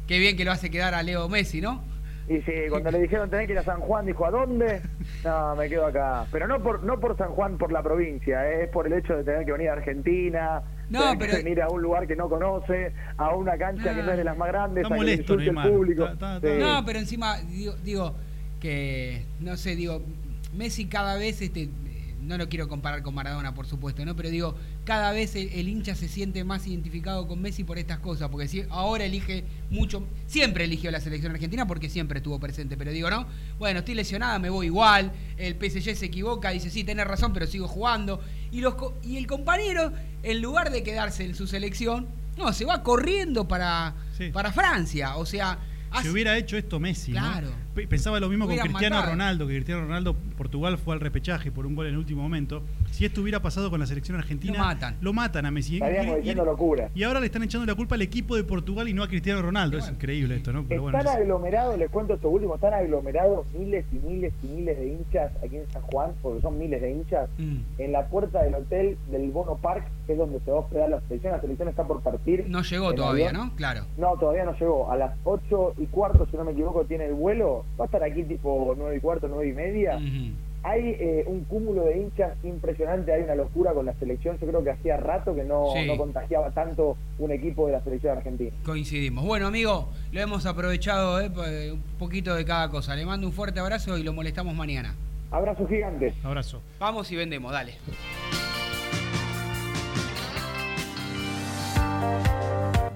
Qué 0.07 0.19
bien 0.19 0.37
que 0.37 0.45
lo 0.45 0.51
hace 0.51 0.69
quedar 0.69 0.93
a 0.93 1.03
Leo 1.03 1.27
Messi, 1.29 1.61
¿no? 1.61 1.83
Y 2.29 2.41
sí, 2.43 2.51
cuando 2.69 2.91
le 2.91 2.99
dijeron 3.01 3.27
tener 3.29 3.47
que 3.47 3.53
ir 3.53 3.59
a 3.59 3.63
San 3.63 3.79
Juan, 3.79 4.05
dijo, 4.05 4.25
¿a 4.25 4.31
dónde? 4.31 4.81
No, 5.25 5.55
me 5.55 5.67
quedo 5.67 5.87
acá. 5.87 6.25
Pero 6.31 6.47
no 6.47 6.61
por 6.63 6.83
no 6.83 6.99
por 6.99 7.17
San 7.17 7.29
Juan, 7.29 7.57
por 7.57 7.71
la 7.71 7.81
provincia, 7.83 8.47
¿eh? 8.49 8.63
es 8.65 8.69
por 8.69 8.85
el 8.87 8.93
hecho 8.93 9.17
de 9.17 9.23
tener 9.23 9.45
que 9.45 9.51
venir 9.51 9.69
a 9.69 9.73
Argentina, 9.73 10.61
No, 10.89 10.99
tener 11.01 11.17
pero- 11.17 11.31
que 11.31 11.43
venir 11.43 11.61
a 11.63 11.69
un 11.69 11.81
lugar 11.81 12.07
que 12.07 12.15
no 12.15 12.29
conoce, 12.29 12.93
a 13.17 13.35
una 13.35 13.57
cancha 13.57 13.93
que 13.95 14.03
no 14.03 14.11
es 14.11 14.17
de 14.17 14.23
las 14.23 14.37
más 14.37 14.47
grandes, 14.49 14.83
Está 14.83 14.93
a 14.95 14.97
que 14.97 15.03
le 15.05 15.11
molesto 15.15 15.33
insulte 15.41 15.49
el 15.67 15.73
público. 15.73 16.03
Está- 16.05 16.37
está- 16.37 16.47
Sí. 16.47 16.53
está- 16.53 16.73
No, 16.79 16.85
pero 16.85 16.99
encima 16.99 17.37
digo, 17.41 17.73
digo 17.83 18.15
que 18.61 19.25
no 19.39 19.57
sé, 19.57 19.75
digo 19.75 20.01
Messi 20.53 20.85
cada 20.87 21.15
vez 21.15 21.41
este 21.41 21.69
no 22.21 22.37
lo 22.37 22.47
quiero 22.49 22.67
comparar 22.67 23.01
con 23.01 23.15
Maradona, 23.15 23.53
por 23.55 23.65
supuesto, 23.65 24.05
¿no? 24.05 24.15
Pero 24.15 24.29
digo, 24.29 24.55
cada 24.89 25.11
vez 25.11 25.35
el, 25.35 25.49
el 25.49 25.67
hincha 25.67 25.93
se 25.93 26.07
siente 26.07 26.43
más 26.43 26.65
identificado 26.65 27.27
con 27.27 27.39
Messi 27.39 27.63
por 27.63 27.77
estas 27.77 27.99
cosas, 27.99 28.29
porque 28.29 28.47
si 28.47 28.63
ahora 28.71 29.05
elige 29.05 29.43
mucho, 29.69 30.03
siempre 30.25 30.63
eligió 30.63 30.89
la 30.89 30.99
selección 30.99 31.31
argentina 31.31 31.67
porque 31.67 31.89
siempre 31.91 32.17
estuvo 32.17 32.39
presente, 32.39 32.75
pero 32.75 32.91
digo, 32.91 33.07
¿no? 33.11 33.27
Bueno, 33.59 33.79
estoy 33.79 33.93
lesionada, 33.93 34.39
me 34.39 34.49
voy 34.49 34.65
igual, 34.65 35.11
el 35.37 35.53
PSG 35.53 35.95
se 35.95 36.07
equivoca, 36.07 36.49
dice, 36.49 36.71
sí, 36.71 36.83
tenés 36.83 37.05
razón, 37.05 37.33
pero 37.33 37.45
sigo 37.45 37.67
jugando. 37.67 38.19
Y, 38.51 38.61
los, 38.61 38.73
y 39.03 39.17
el 39.17 39.27
compañero, 39.27 39.93
en 40.23 40.41
lugar 40.41 40.71
de 40.71 40.81
quedarse 40.81 41.23
en 41.23 41.35
su 41.35 41.45
selección, 41.45 42.07
no, 42.35 42.51
se 42.51 42.65
va 42.65 42.81
corriendo 42.81 43.47
para, 43.47 43.93
Sí. 44.17 44.29
para 44.31 44.51
Francia, 44.51 45.17
o 45.17 45.25
sea... 45.27 45.59
Si 45.91 45.97
hace- 45.99 46.09
hubiera 46.11 46.35
hecho 46.37 46.57
esto 46.57 46.79
Messi. 46.79 47.11
Claro. 47.11 47.49
Pe- 47.75 47.87
Pensaba 47.87 48.19
lo 48.19 48.27
mismo 48.29 48.47
con 48.47 48.57
Cristiano 48.57 48.95
matado. 48.95 49.11
Ronaldo, 49.13 49.47
que 49.47 49.53
Cristiano 49.55 49.81
Ronaldo, 49.81 50.15
Portugal 50.37 50.77
fue 50.77 50.93
al 50.95 50.99
repechaje 50.99 51.51
por 51.51 51.65
un 51.67 51.75
gol 51.75 51.85
en 51.87 51.93
el 51.93 51.97
último 51.99 52.21
momento. 52.23 52.63
Si 52.99 53.05
esto 53.05 53.21
hubiera 53.21 53.41
pasado 53.41 53.69
con 53.69 53.79
la 53.79 53.85
selección 53.85 54.17
argentina, 54.17 54.57
Lo 54.57 54.65
matan. 54.65 54.97
lo 54.99 55.13
matan 55.13 55.45
a 55.45 55.51
Messi. 55.51 55.75
Estaríamos 55.75 56.07
Y- 56.07 56.11
y- 56.11 56.17
diciendo 56.17 56.43
locura. 56.43 56.89
Y 56.93 57.03
ahora 57.03 57.21
le 57.21 57.27
están 57.27 57.43
echando 57.43 57.65
la 57.65 57.73
culpa 57.73 57.95
al 57.95 58.01
equipo 58.01 58.35
de 58.35 58.43
Portugal 58.43 58.89
y 58.89 58.93
no 58.93 59.03
a 59.03 59.07
Cristiano 59.07 59.41
Ronaldo. 59.41 59.77
Es 59.77 59.87
increíble 59.89 60.35
esto, 60.35 60.51
¿no? 60.51 60.65
Pero 60.67 60.81
bueno, 60.81 60.97
están 60.97 61.13
es- 61.15 61.21
aglomerados, 61.21 61.79
les 61.79 61.89
cuento 61.89 62.15
esto 62.15 62.27
último, 62.29 62.55
están 62.55 62.73
aglomerados 62.73 63.47
miles 63.53 63.85
y 63.93 64.05
miles 64.05 64.33
y 64.43 64.47
miles 64.47 64.77
de 64.77 64.87
hinchas 64.89 65.31
aquí 65.41 65.55
en 65.55 65.71
San 65.71 65.81
Juan, 65.83 66.11
porque 66.21 66.41
son 66.41 66.59
miles 66.59 66.81
de 66.81 66.91
hinchas, 66.91 67.29
Mm. 67.37 67.57
en 67.77 67.91
la 67.93 68.05
puerta 68.07 68.43
del 68.43 68.55
hotel 68.55 68.97
del 69.09 69.31
Bono 69.31 69.55
Park, 69.55 69.85
que 70.05 70.11
es 70.11 70.17
donde 70.19 70.41
se 70.41 70.51
va 70.51 70.57
a 70.57 70.59
hospedar 70.59 70.89
la 70.89 70.99
selección. 71.07 71.31
La 71.31 71.39
selección 71.39 71.69
está 71.69 71.85
por 71.87 72.01
partir. 72.01 72.47
No 72.49 72.63
llegó 72.63 72.93
todavía, 72.93 73.29
avión. 73.29 73.47
¿no? 73.47 73.55
Claro. 73.55 73.85
No, 73.97 74.17
todavía 74.17 74.43
no 74.43 74.59
llegó. 74.59 74.91
A 74.91 74.97
las 74.97 75.13
8 75.23 75.73
y 75.77 75.85
cuarto, 75.85 76.27
si 76.29 76.35
no 76.35 76.43
me 76.43 76.51
equivoco, 76.51 76.83
tiene 76.83 77.05
el 77.05 77.13
vuelo. 77.13 77.63
Va 77.79 77.83
a 77.83 77.87
estar 77.87 78.03
aquí 78.03 78.23
tipo 78.23 78.75
9 78.77 78.97
y 78.97 78.99
cuarto, 78.99 79.29
9 79.29 79.47
y 79.47 79.53
media. 79.53 79.97
Hay 80.63 80.89
eh, 80.99 81.23
un 81.27 81.43
cúmulo 81.45 81.83
de 81.85 81.97
hinchas 81.99 82.33
impresionante, 82.43 83.13
hay 83.13 83.23
una 83.23 83.35
locura 83.35 83.73
con 83.73 83.85
la 83.85 83.93
selección. 83.95 84.37
Yo 84.39 84.47
creo 84.47 84.63
que 84.63 84.71
hacía 84.71 84.97
rato 84.97 85.33
que 85.35 85.43
no, 85.43 85.67
Sí. 85.73 85.85
no 85.87 85.97
contagiaba 85.97 86.51
tanto 86.51 86.97
un 87.17 87.31
equipo 87.31 87.67
de 87.67 87.73
la 87.73 87.83
selección 87.83 88.17
argentina. 88.17 88.51
Coincidimos. 88.65 89.25
Bueno, 89.25 89.47
amigo, 89.47 89.89
lo 90.11 90.19
hemos 90.21 90.45
aprovechado 90.45 91.19
¿eh? 91.21 91.29
Pues, 91.29 91.71
un 91.71 91.81
poquito 91.97 92.35
de 92.35 92.45
cada 92.45 92.69
cosa. 92.69 92.95
Le 92.95 93.05
mando 93.05 93.27
un 93.27 93.33
fuerte 93.33 93.59
abrazo 93.59 93.97
y 93.97 94.03
lo 94.03 94.13
molestamos 94.13 94.53
mañana. 94.55 94.95
Abrazo 95.31 95.67
gigante. 95.67 96.13
Abrazo. 96.23 96.61
Vamos 96.79 97.11
y 97.11 97.15
vendemos, 97.15 97.51
dale. 97.51 97.73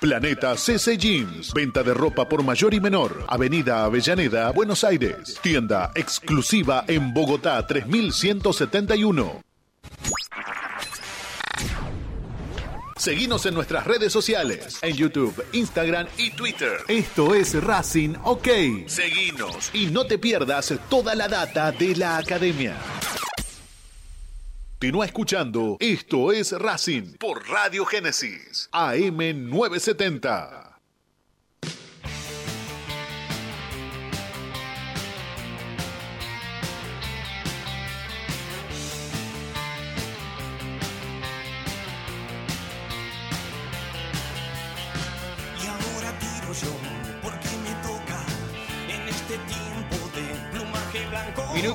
Planeta 0.01 0.57
CC 0.57 0.97
Jeans. 0.97 1.53
Venta 1.53 1.83
de 1.83 1.93
ropa 1.93 2.27
por 2.27 2.43
mayor 2.43 2.73
y 2.73 2.81
menor. 2.81 3.23
Avenida 3.29 3.85
Avellaneda, 3.85 4.51
Buenos 4.51 4.83
Aires. 4.83 5.39
Tienda 5.43 5.93
exclusiva 5.95 6.85
en 6.89 7.13
Bogotá 7.13 7.67
3171. 7.67 9.43
Seguinos 12.97 13.45
en 13.47 13.55
nuestras 13.55 13.87
redes 13.87 14.13
sociales, 14.13 14.79
en 14.83 14.95
YouTube, 14.95 15.45
Instagram 15.53 16.07
y 16.17 16.31
Twitter. 16.31 16.79
Esto 16.89 17.35
es 17.35 17.63
Racing 17.63 18.15
OK. 18.25 18.49
Seguinos 18.87 19.71
y 19.75 19.87
no 19.87 20.07
te 20.07 20.19
pierdas 20.19 20.75
toda 20.89 21.15
la 21.15 21.29
data 21.29 21.73
de 21.73 21.97
la 21.97 22.17
academia. 22.17 22.75
Continúa 24.81 25.05
escuchando 25.05 25.77
Esto 25.79 26.33
es 26.33 26.53
Racing 26.53 27.19
por 27.19 27.47
Radio 27.51 27.85
Génesis, 27.85 28.71
AM 28.73 29.19
970. 29.51 30.70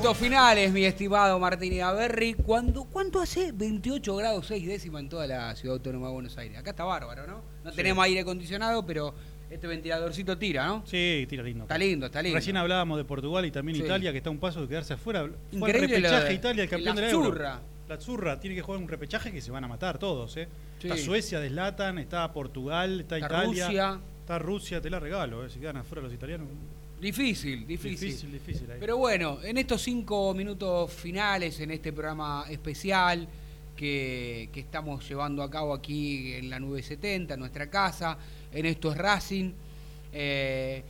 Minutos 0.06 0.22
finales, 0.24 0.72
mi 0.72 0.86
estimado 0.86 1.40
Martín 1.40 1.82
Aberri. 1.82 2.36
¿Cuándo, 2.36 2.84
¿Cuánto 2.84 3.20
hace? 3.20 3.52
28 3.52 4.16
grados 4.18 4.46
6 4.46 4.68
décimas 4.68 5.02
en 5.02 5.10
toda 5.10 5.26
la 5.26 5.56
ciudad 5.56 5.78
autónoma 5.78 6.10
de 6.10 6.14
Buenos 6.14 6.38
Aires. 6.38 6.60
Acá 6.60 6.70
está 6.70 6.84
bárbaro, 6.84 7.26
¿no? 7.26 7.42
No 7.64 7.72
Sí. 7.72 7.76
tenemos 7.76 8.06
aire 8.06 8.20
acondicionado, 8.20 8.86
pero 8.86 9.16
este 9.50 9.66
ventiladorcito 9.66 10.38
tira, 10.38 10.68
¿no? 10.68 10.84
Sí, 10.86 11.26
tira 11.28 11.42
lindo. 11.42 11.64
Está 11.64 11.80
lindo, 11.80 12.06
está 12.06 12.22
lindo. 12.22 12.38
Recién 12.38 12.56
hablábamos 12.56 13.00
de 13.00 13.04
Portugal 13.04 13.48
y 13.48 13.52
también 13.52 13.80
Sí. 13.80 13.84
Italia, 13.84 14.12
que 14.12 14.20
está 14.20 14.30
a 14.30 14.34
un 14.34 14.38
paso 14.38 14.62
de 14.62 14.68
quedarse 14.68 14.94
afuera. 14.94 15.28
Fue 15.58 15.72
el 15.72 15.82
repechaje 15.90 16.26
de- 16.28 16.34
Italia, 16.36 16.64
el 16.66 16.70
campeón 16.70 16.96
la 16.98 17.02
del 17.02 17.10
Euro. 17.12 17.26
zurra. 17.26 17.60
La 17.90 18.00
zurra 18.00 18.40
tiene 18.40 18.56
que 18.56 18.62
jugar 18.62 18.80
un 18.80 18.88
repechaje 18.88 19.32
que 19.32 19.42
se 19.42 19.50
van 19.50 19.64
a 19.64 19.68
matar 19.68 19.98
todos, 19.98 20.38
¿eh? 20.38 20.48
Sí. 20.78 20.88
Está 20.88 21.02
Suecia 21.02 21.40
de 21.40 21.50
Zlatan, 21.50 21.98
está 21.98 22.32
Portugal, 22.32 23.00
está, 23.02 23.18
Está 23.18 23.26
Italia. 23.42 23.66
Rusia. 23.66 24.00
Está 24.22 24.38
Rusia, 24.38 24.82
te 24.82 24.92
la 24.92 25.00
regalo, 25.00 25.44
¿eh? 25.48 25.50
Si 25.50 25.58
quedan 25.60 25.78
afuera 25.78 26.04
los 26.04 26.14
italianos. 26.14 26.48
Difícil, 27.00 27.68
difícil. 27.68 28.00
Difícil, 28.10 28.32
difícil 28.32 28.72
ahí. 28.72 28.78
Pero 28.80 28.98
bueno, 28.98 29.40
en 29.44 29.58
estos 29.58 29.82
cinco 29.82 30.34
minutos 30.34 30.92
finales, 30.92 31.60
en 31.60 31.72
este 31.72 31.92
programa 31.92 32.46
especial 32.50 33.28
que, 33.76 34.50
que 34.54 34.62
estamos 34.62 35.08
llevando 35.08 35.44
a 35.44 35.50
cabo 35.52 35.74
aquí 35.74 36.34
en 36.34 36.50
la 36.50 36.60
970, 36.60 37.34
en 37.34 37.40
nuestra 37.40 37.70
casa, 37.70 38.18
en 38.52 38.66
esto 38.66 38.92
es 38.92 38.98
Racing, 38.98 39.52
eh, 40.14 40.84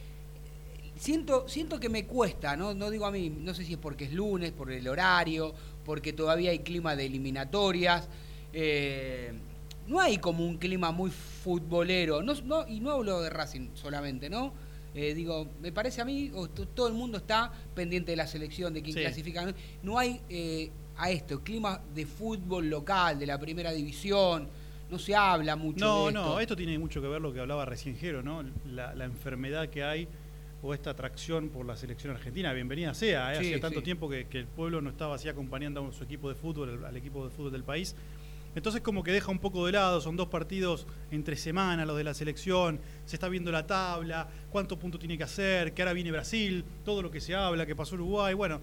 siento, 0.95 1.47
siento 1.49 1.79
que 1.79 1.89
me 1.89 2.05
cuesta, 2.05 2.55
¿no? 2.55 2.73
no 2.73 2.89
digo 2.91 3.05
a 3.07 3.11
mí, 3.11 3.29
no 3.29 3.53
sé 3.55 3.65
si 3.65 3.73
es 3.73 3.79
porque 3.79 4.05
es 4.05 4.13
lunes, 4.13 4.51
por 4.51 4.71
el 4.71 4.87
horario, 4.87 5.53
porque 5.83 6.13
todavía 6.13 6.51
hay 6.51 6.59
clima 6.59 6.95
de 6.95 7.05
eliminatorias. 7.05 8.07
eh, 8.53 9.33
no 9.87 9.99
hay 9.99 10.17
como 10.17 10.43
un 10.43 10.57
clima 10.57 10.91
muy 10.91 11.11
futbolero, 11.11 12.23
no, 12.23 12.33
no- 12.41 12.67
y 12.67 12.79
no 12.79 12.91
hablo 12.91 13.21
de 13.21 13.29
Racing 13.29 13.69
solamente, 13.75 14.29
¿no? 14.31 14.51
Eh, 14.95 15.13
digo, 15.13 15.47
me 15.61 15.71
parece 15.73 16.01
a 16.01 16.05
mí, 16.05 16.31
o 16.33 16.47
todo 16.49 16.87
el 16.87 16.93
mundo 16.93 17.17
está 17.17 17.51
pendiente 17.75 18.11
de 18.11 18.15
la 18.17 18.27
selección, 18.27 18.73
de 18.73 18.81
quién 18.81 18.95
Sí. 18.95 19.01
clasifica. 19.01 19.53
¿no? 19.83 19.99
Hay 19.99 20.21
eh, 20.29 20.71
a 20.97 21.09
esto, 21.11 21.41
clima 21.43 21.81
de 21.93 22.05
fútbol 22.05 22.69
local, 22.69 23.19
de 23.19 23.25
la 23.25 23.37
primera 23.37 23.71
división, 23.73 24.47
no 24.89 24.97
se 24.97 25.13
habla 25.15 25.55
mucho 25.57 25.83
No, 25.83 26.03
de 26.03 26.09
esto. 26.09 26.21
no, 26.25 26.39
esto 26.39 26.55
tiene 26.55 26.79
mucho 26.79 27.01
que 27.01 27.07
ver 27.07 27.21
lo 27.21 27.33
que 27.33 27.41
hablaba 27.41 27.65
recién 27.65 27.97
Jero, 27.97 28.23
¿no? 28.23 28.43
La, 28.65 28.95
la 28.95 29.03
enfermedad 29.05 29.67
que 29.69 29.83
hay 29.83 30.07
o 30.61 30.73
esta 30.73 30.91
atracción 30.91 31.49
por 31.49 31.65
la 31.65 31.75
selección 31.75 32.15
argentina. 32.15 32.53
Bienvenida 32.53 32.93
sea, 32.93 33.33
¿eh? 33.33 33.39
Sí, 33.39 33.45
hacía 33.47 33.59
tanto 33.59 33.79
sí. 33.79 33.83
tiempo 33.85 34.09
que, 34.09 34.27
que 34.27 34.39
el 34.39 34.47
pueblo 34.47 34.81
no 34.81 34.89
estaba 34.89 35.15
así 35.15 35.27
acompañando 35.27 35.85
a 35.85 35.91
su 35.91 36.03
equipo 36.05 36.29
de 36.29 36.35
fútbol, 36.35 36.69
al- 36.69 36.85
al 36.85 36.95
equipo 36.97 37.25
de 37.25 37.31
fútbol 37.31 37.51
del 37.51 37.63
país. 37.63 37.95
Entonces 38.55 38.81
como 38.81 39.03
que 39.03 39.11
deja 39.11 39.31
un 39.31 39.39
poco 39.39 39.65
de 39.65 39.73
lado, 39.73 40.01
son 40.01 40.15
dos 40.15 40.29
partidos 40.29 40.87
entre 41.11 41.35
semana 41.35 41.85
los 41.85 41.97
de 41.97 42.03
la 42.03 42.13
selección, 42.13 42.79
se 43.05 43.17
está 43.17 43.27
viendo 43.27 43.51
la 43.51 43.67
tabla, 43.67 44.29
cuántos 44.49 44.77
puntos 44.77 44.99
tiene 44.99 45.17
que 45.17 45.23
hacer, 45.23 45.73
que 45.73 45.81
ahora 45.81 45.93
viene 45.93 46.11
Brasil, 46.11 46.63
todo 46.83 47.01
lo 47.01 47.11
que 47.11 47.19
se 47.19 47.35
habla, 47.35 47.65
que 47.65 47.75
pasó 47.75 47.95
Uruguay, 47.95 48.33
bueno, 48.33 48.61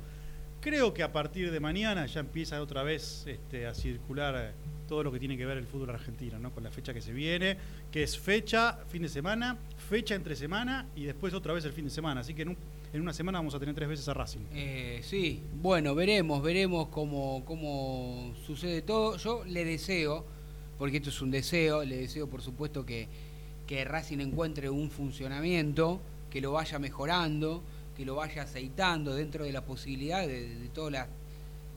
creo 0.63 0.95
que 0.95 1.03
a 1.03 1.13
partir 1.13 1.51
de 1.51 1.61
mañana 1.61 2.07
ya 2.07 2.21
empieza 2.21 2.63
otra 2.63 2.83
vez 2.83 3.27
este, 3.27 3.67
a 3.67 3.75
circular 3.75 4.35
eh, 4.37 4.53
todo 4.89 5.03
lo 5.03 5.13
que 5.13 5.19
tiene 5.19 5.37
que 5.37 5.45
ver 5.45 5.59
el 5.59 5.67
fútbol 5.67 5.91
argentino, 5.91 6.39
¿no? 6.39 6.53
Con 6.53 6.63
la 6.63 6.71
fecha 6.71 6.95
que 6.95 7.01
se 7.01 7.13
viene, 7.13 7.57
que 7.91 8.03
es 8.03 8.19
fecha, 8.19 8.79
fin 8.89 9.03
de 9.03 9.09
semana, 9.09 9.59
fecha 9.91 10.15
entre 10.15 10.37
semana 10.37 10.87
y 10.95 11.05
después 11.05 11.35
otra 11.35 11.53
vez 11.53 11.65
el 11.65 11.73
fin 11.73 11.85
de 11.85 11.91
semana. 11.91 12.21
Así 12.21 12.33
que 12.33 12.45
en 12.93 13.01
una 13.01 13.13
semana 13.13 13.39
vamos 13.39 13.55
a 13.55 13.59
tener 13.59 13.75
tres 13.75 13.89
veces 13.89 14.09
a 14.09 14.15
Racing. 14.15 14.41
Eh, 14.53 15.01
sí, 15.03 15.43
bueno, 15.55 15.95
veremos, 15.95 16.43
veremos 16.43 16.89
cómo, 16.89 17.43
cómo 17.45 18.35
sucede 18.47 18.83
todo. 18.83 19.17
Yo 19.17 19.45
le 19.45 19.65
deseo, 19.65 20.27
porque 20.79 20.99
esto 20.99 21.09
es 21.09 21.23
un 21.23 21.31
deseo, 21.31 21.85
le 21.85 21.97
deseo 21.97 22.29
por 22.29 22.43
supuesto 22.43 22.85
que, 22.85 23.09
que 23.67 23.85
Racing 23.85 24.19
encuentre 24.19 24.69
un 24.69 24.91
funcionamiento, 24.91 26.01
que 26.31 26.41
lo 26.41 26.53
vaya 26.53 26.79
mejorando, 26.79 27.63
que 27.97 28.05
lo 28.05 28.17
vaya 28.17 28.43
aceitando 28.43 29.15
dentro 29.15 29.45
de 29.45 29.53
la 29.53 29.65
posibilidad 29.65 30.27
de, 30.27 30.55
de 30.55 30.69
toda 30.69 30.91
la 30.91 31.09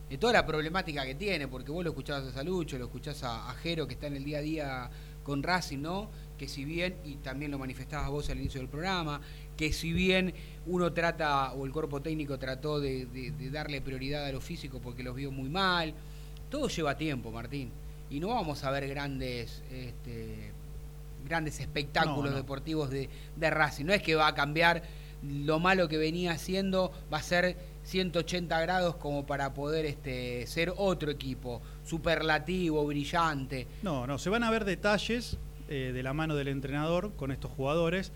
de 0.09 0.20
toda 0.20 0.34
la 0.34 0.45
problemática 0.45 1.03
que 1.03 1.16
tiene, 1.16 1.47
porque 1.47 1.72
vos 1.72 1.84
lo 1.84 1.89
escuchás 1.89 2.24
a 2.24 2.32
Salucho, 2.32 2.78
lo 2.78 2.86
escuchás 2.86 3.24
a, 3.24 3.49
a 3.49 3.53
Jero, 3.55 3.88
que 3.88 3.95
está 3.95 4.05
en 4.05 4.16
el 4.16 4.24
día 4.24 4.38
a 4.38 4.41
día 4.41 4.89
con 5.24 5.41
Racing, 5.41 5.80
¿no? 5.80 6.11
Que 6.38 6.47
si 6.47 6.63
bien, 6.63 6.95
y 7.03 7.16
también 7.16 7.49
lo 7.49 7.57
manifestabas 7.57 8.11
vos 8.11 8.30
al 8.30 8.38
inicio 8.39 8.61
del 8.61 8.70
programa, 8.70 9.20
que 9.58 9.72
si 9.74 9.93
bien 9.93 10.34
uno 10.68 10.91
trata, 10.93 11.53
o 11.53 11.66
el 11.66 11.72
cuerpo 11.72 12.01
técnico 12.01 12.38
trató 12.39 12.80
de, 12.80 13.06
de- 13.06 13.32
de 13.32 13.49
darle 13.49 13.82
prioridad 13.82 14.26
a 14.26 14.32
lo 14.32 14.41
físico 14.41 14.80
porque 14.82 15.03
los 15.03 15.16
vio 15.16 15.32
muy 15.32 15.49
mal, 15.49 15.93
todo 16.49 16.68
lleva 16.68 16.97
tiempo, 16.97 17.32
Martín. 17.32 17.72
Y 18.10 18.20
no 18.20 18.30
vamos 18.30 18.64
a 18.64 18.72
ver 18.72 18.88
grandes, 18.88 19.64
este, 19.72 20.51
grandes 21.28 21.60
espectáculos 21.60 22.26
No, 22.26 22.32
no. 22.32 22.36
deportivos 22.38 22.89
de, 22.89 23.10
de 23.36 23.49
Racing. 23.49 23.86
No 23.86 23.93
es 23.93 24.01
que 24.03 24.16
va 24.16 24.28
a 24.28 24.36
cambiar 24.36 24.84
lo 25.24 25.60
malo 25.60 25.88
que 25.88 25.97
venía 25.97 26.34
haciendo, 26.34 26.91
va 27.12 27.18
a 27.18 27.24
ser 27.24 27.58
180 27.84 28.60
grados 28.62 28.95
como 28.97 29.26
para 29.26 29.53
poder 29.56 29.86
este, 29.86 30.45
ser 30.45 30.74
otro 30.78 31.10
equipo, 31.10 31.62
superlativo, 31.84 32.86
brillante. 32.86 33.68
No, 33.82 34.06
no, 34.06 34.18
se 34.20 34.30
van 34.30 34.43
a 34.43 34.51
ver 34.51 34.66
detalles 34.66 35.38
eh, 35.68 35.91
de 35.93 36.03
la 36.03 36.14
mano 36.14 36.36
del 36.36 36.47
entrenador 36.49 37.14
con 37.16 37.32
estos 37.32 37.51
jugadores, 37.51 38.12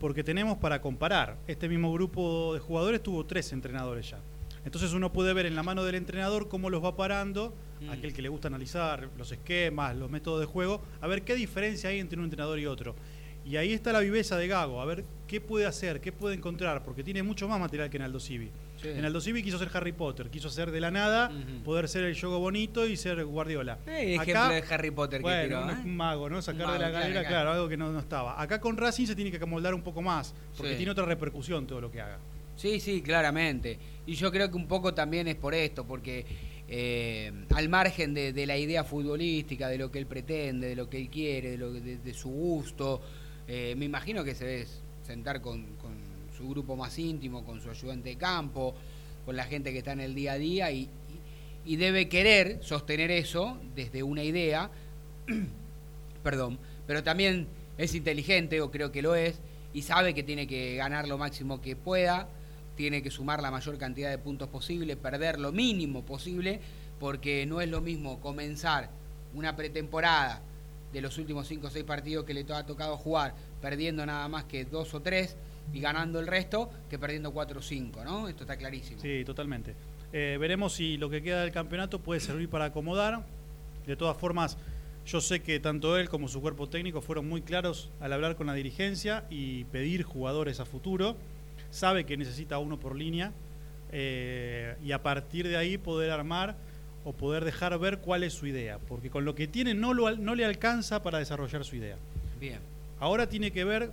porque 0.00 0.22
tenemos 0.24 0.58
para 0.58 0.80
comparar. 0.80 1.36
Este 1.46 1.68
mismo 1.68 1.92
grupo 1.92 2.54
de 2.54 2.60
jugadores 2.60 3.02
tuvo 3.02 3.24
tres 3.26 3.52
entrenadores 3.52 4.10
ya. 4.10 4.18
Entonces 4.64 4.92
uno 4.92 5.12
puede 5.12 5.32
ver 5.32 5.46
en 5.46 5.54
la 5.54 5.62
mano 5.62 5.84
del 5.84 5.94
entrenador 5.94 6.48
cómo 6.48 6.70
los 6.70 6.82
va 6.84 6.96
parando, 6.96 7.54
Mm. 7.80 7.90
aquel 7.90 8.12
que 8.12 8.22
le 8.22 8.28
gusta 8.28 8.48
analizar 8.48 9.08
los 9.16 9.30
esquemas, 9.30 9.94
los 9.96 10.10
métodos 10.10 10.40
de 10.40 10.46
juego, 10.46 10.82
a 11.00 11.06
ver 11.06 11.22
qué 11.22 11.36
diferencia 11.36 11.90
hay 11.90 12.00
entre 12.00 12.18
un 12.18 12.24
entrenador 12.24 12.58
y 12.58 12.66
otro. 12.66 12.96
Y 13.44 13.56
ahí 13.56 13.72
está 13.72 13.92
la 13.92 14.00
viveza 14.00 14.36
de 14.36 14.48
Gago, 14.48 14.80
a 14.80 14.84
ver 14.84 15.04
qué 15.28 15.40
puede 15.40 15.64
hacer, 15.64 16.00
qué 16.00 16.10
puede 16.10 16.34
encontrar, 16.34 16.82
porque 16.82 17.04
tiene 17.04 17.22
mucho 17.22 17.46
más 17.46 17.60
material 17.60 17.88
que 17.88 17.96
en 17.96 18.02
Aldo 18.02 18.18
Civi. 18.18 18.50
Sí. 18.80 18.88
En 18.88 19.04
Aldo 19.04 19.20
Civi 19.20 19.42
quiso 19.42 19.58
ser 19.58 19.70
Harry 19.74 19.92
Potter, 19.92 20.30
quiso 20.30 20.48
ser 20.50 20.70
de 20.70 20.80
la 20.80 20.90
nada, 20.90 21.30
poder 21.64 21.88
ser 21.88 22.04
el 22.04 22.14
yogo 22.14 22.38
bonito 22.38 22.86
y 22.86 22.96
ser 22.96 23.24
Guardiola. 23.24 23.78
Eh, 23.86 24.14
ejemplo 24.14 24.48
de 24.48 24.64
Harry 24.70 24.90
Potter 24.92 25.18
que 25.18 25.22
bueno, 25.22 25.60
tiró, 25.66 25.70
¿eh? 25.70 25.82
un 25.84 25.96
mago, 25.96 26.30
¿no? 26.30 26.40
Sacar 26.40 26.72
de 26.74 26.78
la 26.78 26.90
galera, 26.90 27.20
claro, 27.22 27.28
claro. 27.28 27.50
algo 27.52 27.68
que 27.68 27.76
no, 27.76 27.90
no 27.92 27.98
estaba. 27.98 28.40
Acá 28.40 28.60
con 28.60 28.76
Racing 28.76 29.06
se 29.06 29.16
tiene 29.16 29.30
que 29.30 29.42
amoldar 29.42 29.74
un 29.74 29.82
poco 29.82 30.00
más, 30.00 30.34
porque 30.56 30.72
Sí. 30.72 30.76
tiene 30.78 30.92
otra 30.92 31.04
repercusión 31.04 31.66
todo 31.66 31.80
lo 31.80 31.90
que 31.90 32.00
haga. 32.00 32.18
Sí, 32.56 32.80
sí, 32.80 33.02
claramente. 33.02 33.78
Y 34.06 34.14
yo 34.14 34.30
creo 34.32 34.50
que 34.50 34.56
un 34.56 34.66
poco 34.66 34.92
también 34.94 35.28
es 35.28 35.36
por 35.36 35.54
esto, 35.54 35.84
porque 35.86 36.24
eh, 36.68 37.32
al 37.54 37.68
margen 37.68 38.14
de, 38.14 38.32
de 38.32 38.46
la 38.46 38.56
idea 38.56 38.84
futbolística, 38.84 39.68
de 39.68 39.78
lo 39.78 39.90
que 39.90 39.98
él 39.98 40.06
pretende, 40.06 40.68
de 40.68 40.76
lo 40.76 40.88
que 40.88 40.98
él 40.98 41.08
quiere, 41.08 41.50
de, 41.52 41.58
lo, 41.58 41.72
de, 41.72 41.98
de 41.98 42.14
su 42.14 42.28
gusto, 42.28 43.00
eh, 43.46 43.74
me 43.76 43.84
imagino 43.86 44.22
que 44.24 44.34
se 44.34 44.44
debe 44.44 44.66
sentar 45.02 45.40
con, 45.40 45.76
con 45.76 45.96
su 46.38 46.48
grupo 46.48 46.76
más 46.76 46.96
íntimo, 46.98 47.44
con 47.44 47.60
su 47.60 47.68
ayudante 47.68 48.10
de 48.10 48.16
campo, 48.16 48.74
con 49.26 49.36
la 49.36 49.44
gente 49.44 49.72
que 49.72 49.78
está 49.78 49.92
en 49.92 50.00
el 50.00 50.14
día 50.14 50.32
a 50.32 50.38
día 50.38 50.70
y, 50.70 50.88
debe 51.66 52.08
querer 52.08 52.60
sostener 52.62 53.10
eso 53.10 53.58
desde 53.74 54.02
una 54.02 54.22
idea, 54.24 54.70
perdón, 56.22 56.58
pero 56.86 57.02
también 57.02 57.46
es 57.76 57.94
inteligente, 57.94 58.62
o 58.62 58.70
creo 58.70 58.90
que 58.90 59.02
lo 59.02 59.14
es, 59.14 59.38
y 59.74 59.82
sabe 59.82 60.14
que 60.14 60.22
tiene 60.22 60.46
que 60.46 60.76
ganar 60.76 61.06
lo 61.06 61.18
máximo 61.18 61.60
que 61.60 61.76
pueda, 61.76 62.26
tiene 62.74 63.02
que 63.02 63.10
sumar 63.10 63.42
la 63.42 63.50
mayor 63.50 63.76
cantidad 63.76 64.08
de 64.08 64.16
puntos 64.16 64.48
posible, 64.48 64.96
perder 64.96 65.38
lo 65.38 65.52
mínimo 65.52 66.06
posible, 66.06 66.60
porque 66.98 67.44
no 67.44 67.60
es 67.60 67.68
lo 67.68 67.82
mismo 67.82 68.18
comenzar 68.20 68.88
una 69.34 69.54
pretemporada 69.54 70.40
de 70.90 71.02
los 71.02 71.18
últimos 71.18 71.46
5 71.48 71.66
o 71.66 71.70
6 71.70 71.84
partidos 71.84 72.24
que 72.24 72.32
le 72.32 72.46
ha 72.50 72.64
tocado 72.64 72.96
jugar, 72.96 73.34
perdiendo 73.60 74.06
nada 74.06 74.26
más 74.28 74.44
que 74.44 74.64
dos 74.64 74.94
o 74.94 75.02
tres 75.02 75.36
y 75.72 75.80
ganando 75.80 76.18
el 76.20 76.26
resto, 76.26 76.70
que 76.88 76.98
perdiendo 76.98 77.32
4 77.32 77.58
o 77.58 77.62
5, 77.62 78.04
¿no? 78.04 78.28
Esto 78.28 78.44
está 78.44 78.56
clarísimo. 78.56 79.00
Sí, 79.00 79.24
totalmente. 79.24 79.74
Eh, 80.12 80.38
veremos 80.40 80.72
si 80.72 80.96
lo 80.96 81.10
que 81.10 81.22
queda 81.22 81.42
del 81.42 81.52
campeonato 81.52 82.00
puede 82.00 82.20
servir 82.20 82.48
para 82.48 82.66
acomodar. 82.66 83.24
De 83.86 83.96
todas 83.96 84.16
formas, 84.16 84.56
yo 85.06 85.20
sé 85.20 85.40
que 85.40 85.60
tanto 85.60 85.96
él 85.96 86.08
como 86.08 86.28
su 86.28 86.40
cuerpo 86.40 86.68
técnico 86.68 87.00
fueron 87.00 87.28
muy 87.28 87.42
claros 87.42 87.90
al 88.00 88.12
hablar 88.12 88.36
con 88.36 88.46
la 88.46 88.54
dirigencia 88.54 89.24
y 89.30 89.64
pedir 89.64 90.02
jugadores 90.02 90.60
a 90.60 90.64
futuro. 90.64 91.16
Sabe 91.70 92.04
que 92.04 92.16
necesita 92.16 92.58
uno 92.58 92.78
por 92.78 92.96
línea 92.96 93.32
eh, 93.92 94.76
y 94.84 94.92
a 94.92 95.02
partir 95.02 95.48
de 95.48 95.56
ahí 95.56 95.78
poder 95.78 96.10
armar 96.10 96.56
o 97.04 97.12
poder 97.12 97.44
dejar 97.44 97.78
ver 97.78 98.00
cuál 98.00 98.22
es 98.22 98.34
su 98.34 98.46
idea, 98.46 98.78
porque 98.78 99.08
con 99.08 99.24
lo 99.24 99.34
que 99.34 99.46
tiene 99.46 99.72
no, 99.72 99.94
lo, 99.94 100.14
no 100.16 100.34
le 100.34 100.44
alcanza 100.44 101.02
para 101.02 101.18
desarrollar 101.18 101.64
su 101.64 101.76
idea. 101.76 101.96
Bien. 102.38 102.58
Ahora 103.00 103.28
tiene 103.28 103.50
que 103.50 103.64
ver 103.64 103.92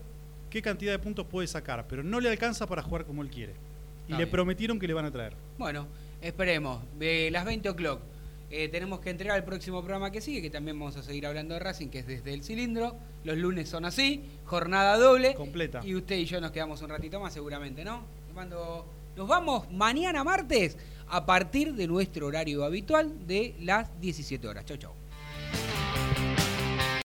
qué 0.56 0.62
cantidad 0.62 0.94
de 0.94 1.00
puntos 1.00 1.26
puede 1.26 1.50
sacar, 1.50 1.86
pero 1.86 2.02
no 2.02 2.22
le 2.22 2.30
alcanza 2.30 2.66
para 2.66 2.82
jugar 2.82 3.04
como 3.04 3.22
él 3.22 3.30
quiere. 3.30 3.52
Y 3.52 4.04
Está 4.04 4.12
le 4.12 4.24
bien. 4.24 4.30
prometieron 4.30 4.80
que 4.80 4.88
le 4.88 4.94
van 4.94 5.04
a 5.04 5.12
traer. 5.12 5.34
Bueno, 5.58 5.86
esperemos. 6.22 6.82
De 6.98 7.30
las 7.30 7.44
20 7.44 7.68
o'clock 7.68 8.00
eh, 8.50 8.70
tenemos 8.70 9.02
que 9.02 9.10
entregar 9.10 9.36
el 9.38 9.44
próximo 9.44 9.82
programa 9.82 10.12
que 10.12 10.22
sigue, 10.22 10.42
que 10.42 10.50
también 10.50 10.80
vamos 10.80 10.96
a 10.96 11.04
seguir 11.04 11.28
hablando 11.28 11.56
de 11.56 11.60
Racing, 11.60 11.90
que 11.90 12.00
es 12.00 12.08
desde 12.08 12.34
el 12.34 12.42
cilindro. 12.42 12.96
Los 13.26 13.36
lunes 13.36 13.68
son 13.68 13.84
así, 13.84 14.24
jornada 14.46 14.96
doble. 14.96 15.34
Completa. 15.34 15.82
Y 15.84 15.94
usted 15.94 16.16
y 16.16 16.24
yo 16.24 16.40
nos 16.40 16.52
quedamos 16.52 16.82
un 16.82 16.88
ratito 16.88 17.20
más 17.20 17.34
seguramente, 17.34 17.84
¿no? 17.84 18.06
Cuando 18.34 18.88
nos 19.18 19.28
vamos 19.28 19.70
mañana 19.74 20.24
martes 20.24 20.78
a 21.10 21.26
partir 21.26 21.74
de 21.74 21.86
nuestro 21.86 22.28
horario 22.28 22.64
habitual 22.64 23.28
de 23.28 23.56
las 23.60 23.90
17 24.00 24.48
horas. 24.48 24.64
Chau, 24.64 24.78
chau. 24.78 24.94